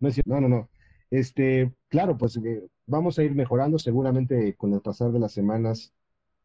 No, 0.00 0.10
no, 0.26 0.40
no, 0.40 0.48
no. 0.48 0.70
Este, 1.10 1.72
claro, 1.88 2.16
pues 2.16 2.36
eh, 2.38 2.66
vamos 2.86 3.18
a 3.18 3.22
ir 3.22 3.34
mejorando. 3.34 3.78
Seguramente 3.78 4.56
con 4.56 4.72
el 4.72 4.80
pasar 4.80 5.12
de 5.12 5.18
las 5.18 5.32
semanas 5.32 5.92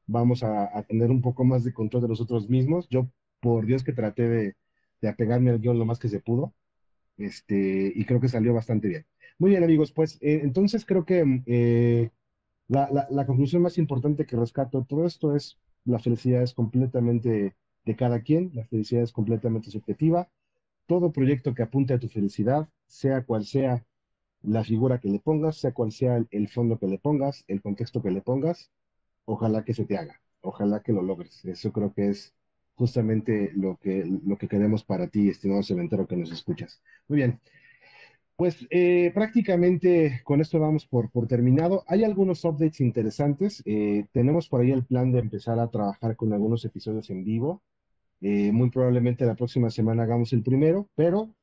vamos 0.07 0.43
a, 0.43 0.77
a 0.77 0.83
tener 0.83 1.11
un 1.11 1.21
poco 1.21 1.43
más 1.45 1.63
de 1.63 1.73
control 1.73 2.03
de 2.03 2.09
nosotros 2.09 2.49
mismos. 2.49 2.87
Yo, 2.89 3.09
por 3.39 3.65
Dios, 3.65 3.83
que 3.83 3.93
traté 3.93 4.27
de, 4.27 4.55
de 5.01 5.07
apegarme 5.09 5.51
al 5.51 5.59
guion 5.59 5.79
lo 5.79 5.85
más 5.85 5.99
que 5.99 6.09
se 6.09 6.19
pudo. 6.19 6.53
Este, 7.17 7.91
y 7.95 8.05
creo 8.05 8.19
que 8.21 8.29
salió 8.29 8.53
bastante 8.53 8.87
bien. 8.87 9.05
Muy 9.39 9.51
bien, 9.51 9.63
amigos, 9.63 9.91
pues 9.91 10.17
eh, 10.21 10.41
entonces 10.43 10.85
creo 10.85 11.05
que 11.05 11.43
eh, 11.45 12.11
la, 12.67 12.89
la, 12.91 13.07
la 13.09 13.25
conclusión 13.25 13.61
más 13.63 13.77
importante 13.77 14.25
que 14.25 14.37
rescato 14.37 14.79
de 14.81 14.85
todo 14.87 15.05
esto 15.05 15.35
es 15.35 15.57
la 15.85 15.99
felicidad 15.99 16.43
es 16.43 16.53
completamente 16.53 17.55
de 17.85 17.95
cada 17.95 18.21
quien, 18.21 18.51
la 18.53 18.65
felicidad 18.65 19.03
es 19.03 19.11
completamente 19.13 19.71
subjetiva. 19.71 20.29
Todo 20.87 21.11
proyecto 21.11 21.53
que 21.53 21.63
apunte 21.63 21.93
a 21.93 21.99
tu 21.99 22.09
felicidad, 22.09 22.69
sea 22.87 23.23
cual 23.25 23.45
sea 23.45 23.85
la 24.43 24.63
figura 24.63 24.99
que 24.99 25.09
le 25.09 25.19
pongas, 25.19 25.57
sea 25.57 25.73
cual 25.73 25.91
sea 25.91 26.17
el, 26.17 26.27
el 26.31 26.47
fondo 26.49 26.79
que 26.79 26.87
le 26.87 26.99
pongas, 26.99 27.43
el 27.47 27.61
contexto 27.61 28.01
que 28.01 28.11
le 28.11 28.21
pongas, 28.21 28.71
ojalá 29.25 29.63
que 29.65 29.73
se 29.73 29.85
te 29.85 29.97
haga, 29.97 30.21
ojalá 30.41 30.81
que 30.83 30.93
lo 30.93 31.01
logres. 31.03 31.45
Eso 31.45 31.71
creo 31.73 31.93
que 31.93 32.09
es 32.09 32.33
justamente 32.75 33.51
lo 33.55 33.77
que, 33.77 34.05
lo 34.25 34.37
que 34.37 34.47
queremos 34.47 34.83
para 34.83 35.07
ti, 35.07 35.29
estimado 35.29 35.63
cementero 35.63 36.07
que 36.07 36.17
nos 36.17 36.31
escuchas. 36.31 36.81
Muy 37.07 37.17
bien. 37.17 37.39
Pues 38.35 38.67
eh, 38.69 39.11
prácticamente 39.13 40.21
con 40.25 40.41
esto 40.41 40.59
vamos 40.59 40.85
por, 40.85 41.09
por 41.09 41.25
terminado. 41.25 41.85
Hay 41.87 42.03
algunos 42.03 42.43
updates 42.43 42.81
interesantes. 42.81 43.63
Eh, 43.65 44.07
tenemos 44.11 44.49
por 44.49 44.59
ahí 44.61 44.71
el 44.71 44.83
plan 44.83 45.13
de 45.13 45.19
empezar 45.19 45.57
a 45.57 45.69
trabajar 45.69 46.17
con 46.17 46.33
algunos 46.33 46.65
episodios 46.65 47.09
en 47.09 47.23
vivo. 47.23 47.63
Eh, 48.19 48.51
muy 48.51 48.69
probablemente 48.69 49.25
la 49.25 49.35
próxima 49.35 49.69
semana 49.69 50.03
hagamos 50.03 50.33
el 50.33 50.43
primero, 50.43 50.89
pero 50.95 51.33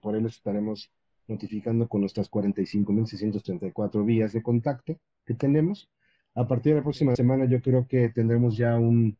por 0.00 0.16
ahí 0.16 0.22
les 0.22 0.34
estaremos 0.34 0.90
notificando 1.28 1.86
con 1.86 2.00
nuestras 2.00 2.28
45.634 2.28 4.04
vías 4.04 4.32
de 4.32 4.42
contacto 4.42 4.98
que 5.24 5.34
tenemos. 5.34 5.88
A 6.34 6.48
partir 6.48 6.72
de 6.72 6.78
la 6.78 6.82
próxima 6.82 7.14
semana 7.14 7.44
yo 7.44 7.60
creo 7.62 7.86
que 7.86 8.08
tendremos 8.08 8.56
ya 8.56 8.76
un, 8.76 9.16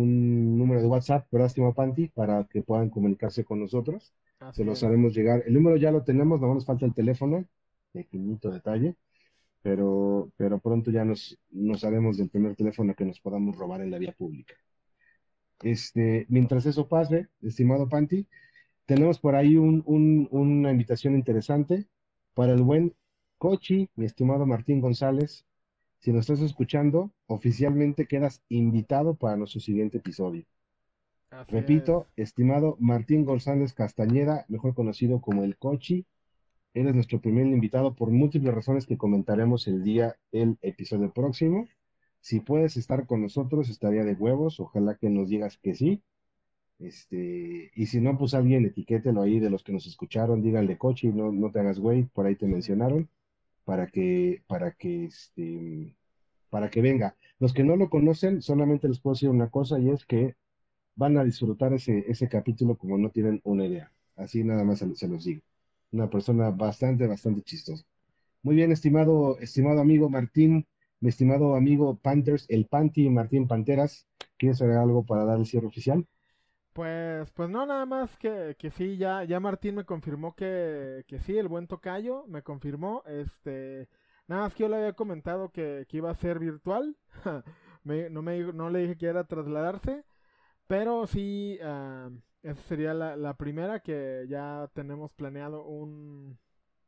un 0.00 0.58
número 0.58 0.80
de 0.80 0.88
WhatsApp, 0.88 1.26
¿verdad, 1.30 1.46
estimado 1.46 1.74
Panti? 1.74 2.08
Para 2.08 2.44
que 2.44 2.62
puedan 2.62 2.90
comunicarse 2.90 3.44
con 3.44 3.60
nosotros 3.60 4.12
se 4.52 4.64
los 4.64 4.82
haremos 4.82 5.14
llegar. 5.14 5.44
El 5.46 5.54
número 5.54 5.76
ya 5.76 5.92
lo 5.92 6.02
tenemos, 6.02 6.40
no 6.40 6.52
nos 6.52 6.66
falta 6.66 6.84
el 6.84 6.94
teléfono, 6.94 7.44
pequeñito 7.92 8.50
detalle, 8.50 8.96
pero, 9.62 10.32
pero 10.36 10.58
pronto 10.58 10.90
ya 10.90 11.04
nos, 11.04 11.38
nos 11.50 11.84
haremos 11.84 12.16
del 12.16 12.28
primer 12.28 12.56
teléfono 12.56 12.94
que 12.94 13.04
nos 13.04 13.20
podamos 13.20 13.56
robar 13.56 13.80
en 13.80 13.90
la 13.90 13.98
vía 13.98 14.12
pública. 14.12 14.54
Este, 15.62 16.26
mientras 16.28 16.66
eso 16.66 16.88
pase, 16.88 17.28
estimado 17.40 17.88
Panti, 17.88 18.26
tenemos 18.84 19.20
por 19.20 19.36
ahí 19.36 19.56
una 19.56 20.72
invitación 20.72 21.14
interesante 21.14 21.86
para 22.34 22.52
el 22.52 22.62
buen 22.62 22.94
Cochi, 23.38 23.88
mi 23.94 24.06
estimado 24.06 24.44
Martín 24.44 24.80
González. 24.80 25.46
Si 26.02 26.12
nos 26.12 26.28
estás 26.28 26.40
escuchando, 26.40 27.12
oficialmente 27.28 28.08
quedas 28.08 28.42
invitado 28.48 29.14
para 29.14 29.36
nuestro 29.36 29.60
siguiente 29.60 29.98
episodio. 29.98 30.44
Repito, 31.46 32.08
estimado 32.16 32.76
Martín 32.80 33.24
González 33.24 33.72
Castañeda, 33.72 34.44
mejor 34.48 34.74
conocido 34.74 35.20
como 35.20 35.44
el 35.44 35.56
Cochi, 35.56 36.04
eres 36.74 36.96
nuestro 36.96 37.20
primer 37.20 37.46
invitado 37.46 37.94
por 37.94 38.10
múltiples 38.10 38.52
razones 38.52 38.84
que 38.84 38.98
comentaremos 38.98 39.68
el 39.68 39.84
día 39.84 40.16
el 40.32 40.58
episodio 40.60 41.12
próximo. 41.12 41.68
Si 42.20 42.40
puedes 42.40 42.76
estar 42.76 43.06
con 43.06 43.22
nosotros, 43.22 43.68
estaría 43.68 44.02
de 44.02 44.14
huevos. 44.14 44.58
Ojalá 44.58 44.96
que 44.96 45.08
nos 45.08 45.28
digas 45.28 45.56
que 45.58 45.76
sí. 45.76 46.02
Este, 46.80 47.70
y 47.76 47.86
si 47.86 48.00
no, 48.00 48.18
pues 48.18 48.34
alguien 48.34 48.66
etiquételo 48.66 49.22
ahí 49.22 49.38
de 49.38 49.50
los 49.50 49.62
que 49.62 49.72
nos 49.72 49.86
escucharon, 49.86 50.42
díganle 50.42 50.78
Cochi, 50.78 51.12
no, 51.12 51.30
no 51.30 51.52
te 51.52 51.60
hagas 51.60 51.78
güey, 51.78 52.02
por 52.12 52.26
ahí 52.26 52.34
te 52.34 52.48
mencionaron, 52.48 53.08
para 53.64 53.86
que, 53.86 54.42
para 54.46 54.72
que, 54.72 55.06
este, 55.06 55.96
para 56.50 56.70
que 56.70 56.82
venga. 56.82 57.16
Los 57.38 57.52
que 57.52 57.64
no 57.64 57.76
lo 57.76 57.90
conocen, 57.90 58.42
solamente 58.42 58.88
les 58.88 59.00
puedo 59.00 59.14
decir 59.14 59.28
una 59.28 59.50
cosa 59.50 59.78
y 59.78 59.90
es 59.90 60.04
que 60.04 60.36
van 60.94 61.16
a 61.16 61.24
disfrutar 61.24 61.72
ese, 61.72 62.04
ese 62.08 62.28
capítulo 62.28 62.76
como 62.76 62.98
no 62.98 63.10
tienen 63.10 63.40
una 63.44 63.66
idea. 63.66 63.92
Así 64.16 64.44
nada 64.44 64.64
más 64.64 64.78
se, 64.78 65.08
los 65.08 65.24
digo. 65.24 65.42
Una 65.90 66.08
persona 66.10 66.50
bastante, 66.50 67.06
bastante 67.06 67.42
chistosa. 67.42 67.84
Muy 68.42 68.56
bien, 68.56 68.72
estimado, 68.72 69.38
estimado 69.38 69.80
amigo 69.80 70.08
Martín, 70.08 70.66
mi 71.00 71.08
estimado 71.08 71.54
amigo 71.54 71.96
Panthers, 71.96 72.46
el 72.48 72.66
Panty 72.66 73.08
Martín 73.08 73.48
Panteras, 73.48 74.06
¿quieres 74.38 74.58
saber 74.58 74.76
algo 74.76 75.04
para 75.04 75.24
dar 75.24 75.38
el 75.38 75.46
cierre 75.46 75.66
oficial? 75.66 76.06
Pues, 76.72 77.30
pues 77.32 77.50
no, 77.50 77.66
nada 77.66 77.84
más 77.86 78.16
que, 78.18 78.56
que 78.58 78.70
sí, 78.70 78.96
ya, 78.96 79.24
ya 79.24 79.40
Martín 79.40 79.74
me 79.74 79.84
confirmó 79.84 80.34
que, 80.34 81.04
que 81.06 81.18
sí, 81.20 81.36
el 81.36 81.48
buen 81.48 81.66
tocayo 81.66 82.24
me 82.28 82.42
confirmó, 82.42 83.02
este, 83.06 83.88
nada 84.26 84.42
más 84.42 84.54
que 84.54 84.62
yo 84.62 84.68
le 84.70 84.76
había 84.76 84.94
comentado 84.94 85.50
que, 85.50 85.86
que 85.88 85.98
iba 85.98 86.10
a 86.10 86.14
ser 86.14 86.38
virtual, 86.38 86.96
no, 87.84 88.22
me, 88.22 88.52
no 88.52 88.70
le 88.70 88.80
dije 88.80 88.96
que 88.96 89.06
era 89.06 89.24
trasladarse, 89.24 90.04
pero 90.66 91.06
sí, 91.06 91.58
uh, 91.62 92.10
esa 92.42 92.62
sería 92.62 92.94
la, 92.94 93.34
primera 93.34 93.80
que 93.80 94.26
ya 94.28 94.68
tenemos 94.74 95.12
planeado 95.12 95.64
un, 95.64 96.38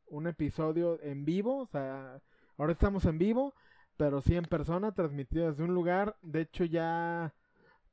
un 0.07 0.27
episodio 0.27 0.99
en 1.01 1.23
vivo. 1.23 1.59
O 1.59 1.65
sea, 1.67 2.21
ahora 2.57 2.73
estamos 2.73 3.05
en 3.05 3.17
vivo, 3.17 3.53
pero 3.95 4.21
sí 4.21 4.35
en 4.35 4.45
persona, 4.45 4.93
transmitido 4.93 5.47
desde 5.47 5.63
un 5.63 5.73
lugar. 5.73 6.17
De 6.21 6.41
hecho, 6.41 6.65
ya 6.65 7.33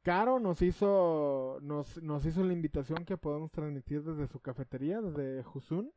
Caro 0.03 0.41
nos 0.41 0.63
hizo, 0.63 1.59
nos, 1.63 2.03
nos 2.03 2.27
hizo 2.27 2.43
la 2.43 2.53
invitación 2.53 3.05
que 3.05 3.17
podemos 3.17 3.53
transmitir 3.53 4.03
desde 4.03 4.27
su 4.27 4.41
cafetería, 4.41 5.01
desde 5.01 5.43
Jusun. 5.45 5.93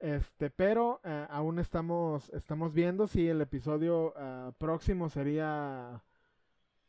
Este, 0.00 0.50
pero 0.50 1.00
uh, 1.04 1.08
aún 1.30 1.58
estamos, 1.58 2.30
estamos 2.30 2.72
viendo 2.72 3.06
si 3.06 3.28
el 3.28 3.40
episodio 3.40 4.14
uh, 4.16 4.52
próximo 4.58 5.08
sería 5.08 6.02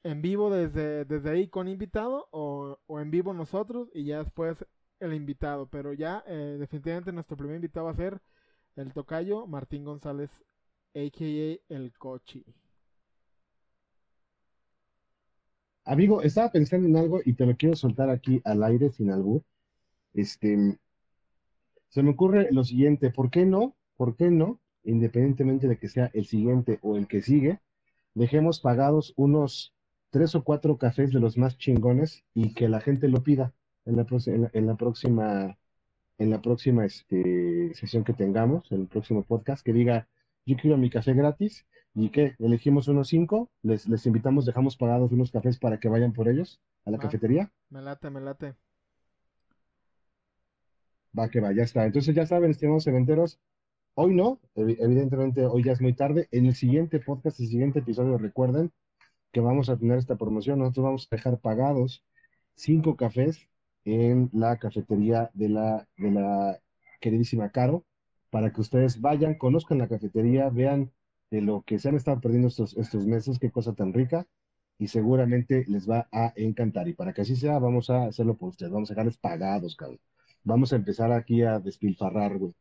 en 0.03 0.22
vivo 0.22 0.49
desde, 0.49 1.03
desde 1.05 1.30
ahí 1.32 1.47
con 1.47 1.68
invitado 1.68 2.28
o, 2.32 2.78
en 2.89 3.09
vivo 3.11 3.34
nosotros 3.34 3.89
y 3.93 4.05
ya 4.05 4.20
después 4.20 4.66
el 4.99 5.13
invitado. 5.13 5.68
Pero 5.68 5.93
ya 5.93 6.24
eh, 6.28 6.57
definitivamente 6.59 7.11
nuestro 7.11 7.36
primer 7.36 7.55
invitado 7.55 7.88
va 7.88 7.91
a 7.91 7.95
ser 7.95 8.22
el 8.76 8.93
tocayo 8.93 9.47
Martín 9.47 9.84
González, 9.84 10.30
a.k.a. 10.93 11.74
El 11.74 11.91
Cochi. 11.97 12.45
Amigo, 15.88 16.23
estaba 16.23 16.51
pensando 16.51 16.88
en 16.88 16.97
algo 16.97 17.21
y 17.23 17.33
te 17.33 17.45
lo 17.45 17.55
quiero 17.55 17.75
soltar 17.75 18.09
aquí 18.09 18.41
al 18.43 18.63
aire 18.63 18.89
sin 18.89 19.11
albur. 19.11 19.43
Este, 20.13 20.79
se 21.89 22.01
me 22.01 22.09
ocurre 22.09 22.47
lo 22.51 22.63
siguiente, 22.63 23.11
¿por 23.11 23.29
qué 23.29 23.45
no? 23.45 23.75
¿Por 23.95 24.15
qué 24.15 24.31
no? 24.31 24.59
Independientemente 24.83 25.67
de 25.67 25.77
que 25.77 25.88
sea 25.88 26.09
el 26.15 26.25
siguiente 26.25 26.79
o 26.81 26.97
el 26.97 27.07
que 27.07 27.21
sigue, 27.21 27.59
dejemos 28.15 28.61
pagados 28.61 29.13
unos 29.15 29.75
tres 30.09 30.33
o 30.33 30.43
cuatro 30.43 30.77
cafés 30.79 31.11
de 31.11 31.19
los 31.19 31.38
más 31.38 31.55
chingones 31.57 32.23
y 32.33 32.55
que 32.55 32.67
la 32.67 32.81
gente 32.81 33.07
lo 33.07 33.21
pida 33.21 33.53
en 33.86 33.97
la, 33.97 34.07
en 34.53 34.65
la, 34.65 34.75
próxima, 34.75 35.57
en 36.17 36.29
la 36.31 36.41
próxima 36.41 36.86
este, 36.86 37.75
sesión 37.75 38.03
que 38.03 38.13
tengamos, 38.13 38.71
en 38.71 38.81
el 38.81 38.88
próximo 38.88 39.21
podcast, 39.21 39.63
que 39.63 39.73
diga, 39.73 40.07
yo 40.47 40.57
quiero 40.57 40.77
mi 40.77 40.89
café 40.89 41.13
gratis 41.13 41.67
y 41.95 42.09
que 42.09 42.35
elegimos 42.39 42.89
unos 42.89 43.07
cinco, 43.07 43.49
les, 43.63 43.87
les 43.87 44.05
invitamos, 44.05 44.45
dejamos 44.45 44.75
pagados 44.75 45.11
unos 45.13 45.31
cafés 45.31 45.57
para 45.57 45.79
que 45.79 45.87
vayan 45.87 46.11
por 46.11 46.27
ellos 46.27 46.59
a 46.83 46.91
la 46.91 46.97
cafetería. 46.97 47.49
Me 47.69 47.81
late, 47.81 48.09
me 48.09 48.19
late. 48.19 48.53
Va 51.17 51.29
que 51.29 51.39
va, 51.39 51.53
ya 51.53 51.63
está. 51.63 51.85
Entonces 51.85 52.13
ya 52.13 52.25
saben, 52.25 52.51
estimados 52.51 52.83
cementeros, 52.83 53.39
hoy 53.93 54.13
no, 54.13 54.41
evidentemente 54.55 55.45
hoy 55.45 55.63
ya 55.63 55.71
es 55.71 55.79
muy 55.79 55.93
tarde. 55.93 56.27
En 56.31 56.45
el 56.45 56.55
siguiente 56.55 56.99
podcast, 56.99 57.39
el 57.39 57.47
siguiente 57.47 57.79
episodio, 57.79 58.17
recuerden, 58.17 58.73
que 59.31 59.39
vamos 59.39 59.69
a 59.69 59.77
tener 59.77 59.97
esta 59.97 60.17
promoción. 60.17 60.59
Nosotros 60.59 60.83
vamos 60.83 61.07
a 61.09 61.15
dejar 61.15 61.39
pagados 61.39 62.03
cinco 62.55 62.97
cafés 62.97 63.47
en 63.85 64.29
la 64.33 64.57
cafetería 64.57 65.29
de 65.33 65.47
la, 65.47 65.87
de 65.97 66.11
la 66.11 66.59
queridísima 66.99 67.49
Caro, 67.51 67.85
para 68.29 68.51
que 68.51 68.59
ustedes 68.59 68.99
vayan, 68.99 69.35
conozcan 69.35 69.77
la 69.77 69.87
cafetería, 69.87 70.49
vean 70.49 70.91
de 71.32 71.41
lo 71.41 71.63
que 71.63 71.80
se 71.80 71.89
han 71.89 71.95
estado 71.95 72.19
perdiendo 72.21 72.47
estos, 72.47 72.76
estos 72.78 73.05
meses, 73.05 73.39
qué 73.39 73.51
cosa 73.51 73.73
tan 73.73 73.93
rica, 73.93 74.28
y 74.78 74.88
seguramente 74.88 75.65
les 75.67 75.89
va 75.89 76.07
a 76.11 76.34
encantar. 76.36 76.88
Y 76.88 76.93
para 76.93 77.13
que 77.13 77.21
así 77.21 77.36
sea, 77.36 77.59
vamos 77.59 77.89
a 77.89 78.05
hacerlo 78.05 78.38
por 78.38 78.49
ustedes, 78.49 78.71
vamos 78.71 78.89
a 78.89 78.93
dejarles 78.93 79.17
pagados, 79.17 79.76
cabrón. 79.76 79.99
Vamos 80.43 80.73
a 80.73 80.76
empezar 80.76 81.11
aquí 81.11 81.41
a 81.41 81.59
despilfarrar, 81.59 82.38
güey. 82.38 82.53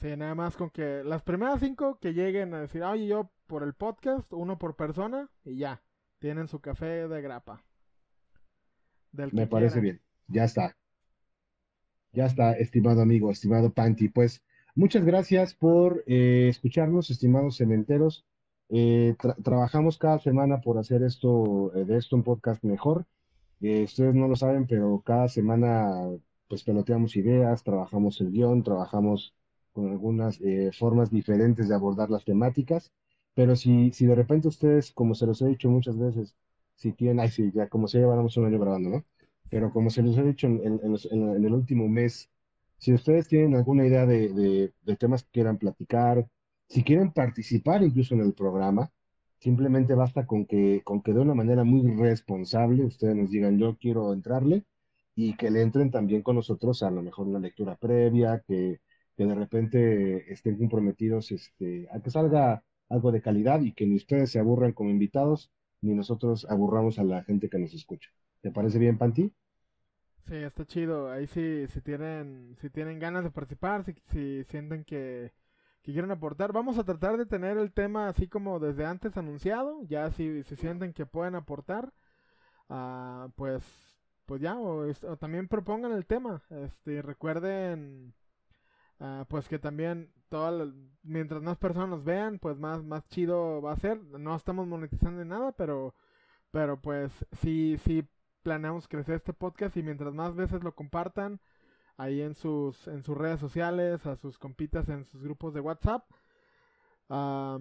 Sí, 0.00 0.16
nada 0.16 0.34
más 0.34 0.56
con 0.56 0.70
que 0.70 1.02
las 1.04 1.22
primeras 1.22 1.60
cinco 1.60 1.98
que 1.98 2.12
lleguen 2.12 2.52
a 2.54 2.60
decir, 2.60 2.82
oye, 2.82 3.06
yo 3.06 3.30
por 3.46 3.62
el 3.62 3.74
podcast, 3.74 4.30
uno 4.32 4.58
por 4.58 4.76
persona, 4.76 5.30
y 5.44 5.56
ya, 5.58 5.82
tienen 6.18 6.48
su 6.48 6.60
café 6.60 7.08
de 7.08 7.22
grapa. 7.22 7.64
Me 9.32 9.46
parece 9.46 9.80
bien, 9.80 10.00
ya 10.28 10.44
está. 10.44 10.76
Ya 12.12 12.26
está, 12.26 12.52
estimado 12.52 13.02
amigo, 13.02 13.30
estimado 13.30 13.72
Panti. 13.72 14.08
Pues 14.08 14.42
muchas 14.76 15.04
gracias 15.04 15.54
por 15.54 16.04
eh, 16.06 16.46
escucharnos, 16.48 17.10
estimados 17.10 17.56
cementeros. 17.56 18.24
Eh, 18.68 19.16
trabajamos 19.42 19.98
cada 19.98 20.18
semana 20.20 20.60
por 20.60 20.78
hacer 20.78 21.02
esto, 21.02 21.74
eh, 21.74 21.84
de 21.84 21.98
esto 21.98 22.16
un 22.16 22.22
podcast 22.22 22.62
mejor. 22.62 23.06
ustedes 23.60 24.14
no 24.14 24.28
lo 24.28 24.36
saben, 24.36 24.66
pero 24.66 25.02
cada 25.04 25.28
semana 25.28 25.90
pues 26.48 26.62
peloteamos 26.62 27.16
ideas, 27.16 27.62
trabajamos 27.64 28.20
el 28.20 28.30
guion, 28.30 28.62
trabajamos 28.62 29.34
con 29.72 29.90
algunas 29.90 30.40
eh, 30.40 30.70
formas 30.72 31.10
diferentes 31.10 31.68
de 31.68 31.74
abordar 31.74 32.10
las 32.10 32.24
temáticas, 32.24 32.92
pero 33.34 33.56
si, 33.56 33.92
si 33.92 34.06
de 34.06 34.14
repente 34.14 34.48
ustedes, 34.48 34.92
como 34.92 35.14
se 35.14 35.26
los 35.26 35.42
he 35.42 35.48
dicho 35.48 35.68
muchas 35.68 35.98
veces, 35.98 36.34
si 36.76 36.92
tienen, 36.92 37.20
ay 37.20 37.28
sí, 37.30 37.52
ya 37.54 37.68
como 37.68 37.88
se 37.88 37.98
llevamos 37.98 38.36
un 38.36 38.46
año 38.46 38.58
grabando, 38.58 38.90
¿no? 38.90 39.04
Pero 39.50 39.70
como 39.72 39.90
se 39.90 40.02
los 40.02 40.16
he 40.18 40.22
dicho 40.22 40.46
en, 40.46 40.80
en, 40.82 41.44
el 41.44 41.52
último 41.52 41.88
mes, 41.88 42.30
si 42.78 42.92
ustedes 42.92 43.28
tienen 43.28 43.54
alguna 43.54 43.86
idea 43.86 44.06
de, 44.06 44.72
de, 44.84 44.96
temas 44.96 45.24
que 45.24 45.30
quieran 45.32 45.58
platicar, 45.58 46.26
si 46.68 46.82
quieren 46.84 47.12
participar 47.12 47.82
incluso 47.82 48.14
en 48.14 48.20
el 48.20 48.34
programa, 48.34 48.90
simplemente 49.38 49.94
basta 49.94 50.26
con 50.26 50.46
que, 50.46 50.82
con 50.84 51.02
que 51.02 51.12
de 51.12 51.20
una 51.20 51.34
manera 51.34 51.64
muy 51.64 51.90
responsable 51.96 52.84
ustedes 52.84 53.16
nos 53.16 53.30
digan 53.30 53.58
yo 53.58 53.76
quiero 53.78 54.12
entrarle 54.12 54.64
y 55.14 55.36
que 55.36 55.50
le 55.50 55.62
entren 55.62 55.90
también 55.90 56.22
con 56.22 56.36
nosotros 56.36 56.82
a 56.82 56.90
lo 56.90 57.02
mejor 57.02 57.26
una 57.28 57.38
lectura 57.38 57.76
previa, 57.76 58.42
que 58.46 58.80
que 59.16 59.24
de 59.26 59.34
repente 59.34 60.32
estén 60.32 60.56
comprometidos 60.58 61.32
este, 61.32 61.88
a 61.90 62.00
que 62.00 62.10
salga 62.10 62.62
algo 62.88 63.12
de 63.12 63.22
calidad 63.22 63.60
y 63.62 63.72
que 63.72 63.86
ni 63.86 63.96
ustedes 63.96 64.30
se 64.30 64.38
aburran 64.38 64.72
como 64.72 64.90
invitados, 64.90 65.50
ni 65.80 65.94
nosotros 65.94 66.46
aburramos 66.48 66.98
a 66.98 67.04
la 67.04 67.24
gente 67.24 67.48
que 67.48 67.58
nos 67.58 67.74
escucha. 67.74 68.10
¿Te 68.42 68.50
parece 68.52 68.78
bien, 68.78 68.98
Panti? 68.98 69.32
Sí, 70.28 70.34
está 70.36 70.64
chido. 70.66 71.10
Ahí 71.10 71.26
sí, 71.28 71.66
si 71.68 71.80
tienen, 71.80 72.56
si 72.60 72.68
tienen 72.70 72.98
ganas 72.98 73.22
de 73.24 73.30
participar, 73.30 73.84
si, 73.84 73.94
si 74.10 74.44
sienten 74.44 74.84
que, 74.84 75.32
que 75.82 75.92
quieren 75.92 76.10
aportar, 76.10 76.52
vamos 76.52 76.78
a 76.78 76.84
tratar 76.84 77.16
de 77.16 77.26
tener 77.26 77.56
el 77.58 77.72
tema 77.72 78.08
así 78.08 78.26
como 78.28 78.58
desde 78.58 78.84
antes 78.84 79.16
anunciado. 79.16 79.82
Ya 79.84 80.10
si, 80.10 80.42
si 80.42 80.56
sienten 80.56 80.92
que 80.92 81.06
pueden 81.06 81.36
aportar, 81.36 81.92
ah, 82.68 83.28
pues, 83.36 83.64
pues 84.26 84.40
ya, 84.42 84.56
o, 84.58 84.92
también 85.18 85.48
propongan 85.48 85.92
el 85.92 86.06
tema. 86.06 86.42
Este, 86.50 87.02
recuerden, 87.02 88.12
ah, 89.00 89.26
pues 89.28 89.48
que 89.48 89.58
también 89.60 90.12
todas 90.28 90.72
mientras 91.02 91.42
más 91.42 91.56
personas 91.58 91.88
nos 91.90 92.04
vean, 92.04 92.38
pues 92.40 92.58
más, 92.58 92.82
más 92.84 93.06
chido 93.08 93.62
va 93.62 93.72
a 93.72 93.76
ser. 93.76 94.02
No 94.02 94.34
estamos 94.36 94.66
monetizando 94.66 95.22
en 95.22 95.28
nada, 95.28 95.52
pero, 95.52 95.94
pero 96.50 96.80
pues 96.80 97.12
sí, 97.40 97.76
sí 97.84 98.04
planeamos 98.46 98.86
crecer 98.86 99.16
este 99.16 99.32
podcast 99.32 99.76
y 99.76 99.82
mientras 99.82 100.14
más 100.14 100.36
veces 100.36 100.62
lo 100.62 100.72
compartan 100.72 101.40
ahí 101.96 102.22
en 102.22 102.36
sus, 102.36 102.86
en 102.86 103.02
sus 103.02 103.18
redes 103.18 103.40
sociales, 103.40 104.06
a 104.06 104.14
sus 104.14 104.38
compitas 104.38 104.88
en 104.88 105.04
sus 105.04 105.20
grupos 105.20 105.52
de 105.52 105.58
WhatsApp, 105.58 106.04
ah, 107.10 107.58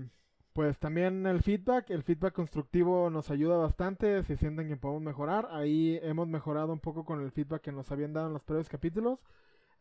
pues 0.54 0.78
también 0.78 1.26
el 1.26 1.42
feedback, 1.42 1.90
el 1.90 2.04
feedback 2.04 2.36
constructivo 2.36 3.10
nos 3.10 3.32
ayuda 3.32 3.58
bastante 3.58 4.22
si 4.26 4.36
sienten 4.36 4.68
que 4.68 4.78
podemos 4.78 5.02
mejorar. 5.02 5.48
Ahí 5.50 6.00
hemos 6.04 6.28
mejorado 6.28 6.72
un 6.72 6.80
poco 6.80 7.04
con 7.04 7.20
el 7.20 7.32
feedback 7.32 7.64
que 7.64 7.72
nos 7.72 7.92
habían 7.92 8.14
dado 8.14 8.28
en 8.28 8.34
los 8.34 8.44
previos 8.44 8.70
capítulos. 8.70 9.18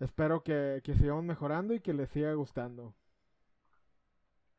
Espero 0.00 0.42
que, 0.42 0.80
que 0.82 0.94
sigamos 0.94 1.22
mejorando 1.22 1.74
y 1.74 1.80
que 1.80 1.92
les 1.92 2.08
siga 2.08 2.32
gustando. 2.32 2.94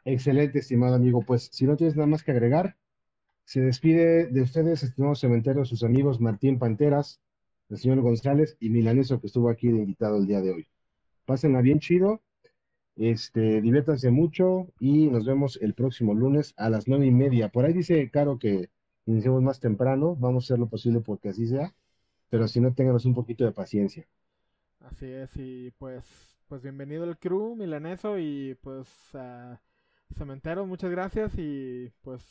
Excelente, 0.04 0.60
estimado 0.60 0.94
amigo. 0.94 1.24
Pues 1.24 1.50
si 1.52 1.66
no 1.66 1.76
tienes 1.76 1.96
nada 1.96 2.06
más 2.06 2.22
que 2.22 2.30
agregar, 2.30 2.78
se 3.46 3.62
despide 3.62 4.26
de 4.26 4.42
ustedes, 4.42 4.84
estimados 4.84 5.20
cementeros, 5.20 5.70
sus 5.70 5.84
amigos 5.84 6.20
Martín 6.20 6.58
Panteras, 6.58 7.22
el 7.70 7.78
señor 7.78 8.02
González 8.02 8.58
y 8.60 8.70
Milaneso, 8.70 9.22
que 9.22 9.28
estuvo 9.28 9.50
aquí 9.50 9.70
de 9.70 9.80
invitado 9.80 10.18
el 10.18 10.26
día 10.26 10.42
de 10.42 10.52
hoy. 10.52 10.68
Pásenla 11.26 11.62
bien 11.62 11.80
chido, 11.80 12.22
este, 12.96 13.62
diviértanse 13.62 14.10
mucho 14.10 14.68
y 14.80 15.08
nos 15.08 15.26
vemos 15.26 15.60
el 15.62 15.74
próximo 15.74 16.14
lunes 16.14 16.54
a 16.58 16.70
las 16.70 16.88
nueve 16.88 17.06
y 17.06 17.12
media. 17.12 17.50
Por 17.50 17.66
ahí 17.66 17.74
dice 17.74 18.10
Caro 18.10 18.40
que 18.40 18.70
iniciemos 19.06 19.44
más 19.44 19.60
temprano, 19.60 20.16
vamos 20.16 20.44
a 20.44 20.46
hacer 20.46 20.60
lo 20.60 20.68
posible 20.68 21.02
porque 21.02 21.30
así 21.30 21.48
sea, 21.48 21.74
pero 22.30 22.48
si 22.48 22.60
no, 22.60 22.74
ténganos 22.74 23.06
un 23.06 23.14
poquito 23.14 23.46
de 23.46 23.52
paciencia. 23.52 24.08
Así 24.80 25.06
es, 25.06 25.32
y 25.38 25.72
pues, 25.78 26.04
pues 26.48 26.64
bienvenido 26.64 27.04
al 27.04 27.18
crew 27.18 27.56
milaneso 27.56 28.18
y 28.18 28.58
pues 28.62 28.88
cementeros, 30.16 30.68
muchas 30.68 30.90
gracias 30.90 31.34
y 31.38 31.92
pues 32.02 32.24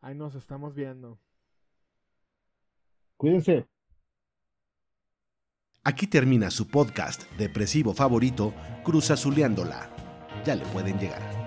Ahí 0.00 0.14
nos 0.14 0.34
estamos 0.34 0.74
viendo. 0.74 1.18
Cuídense. 3.16 3.66
Aquí 5.84 6.06
termina 6.06 6.50
su 6.50 6.66
podcast 6.66 7.30
depresivo 7.38 7.94
favorito, 7.94 8.52
Cruz 8.84 9.10
Azuleándola. 9.10 9.88
Ya 10.44 10.56
le 10.56 10.64
pueden 10.66 10.98
llegar. 10.98 11.45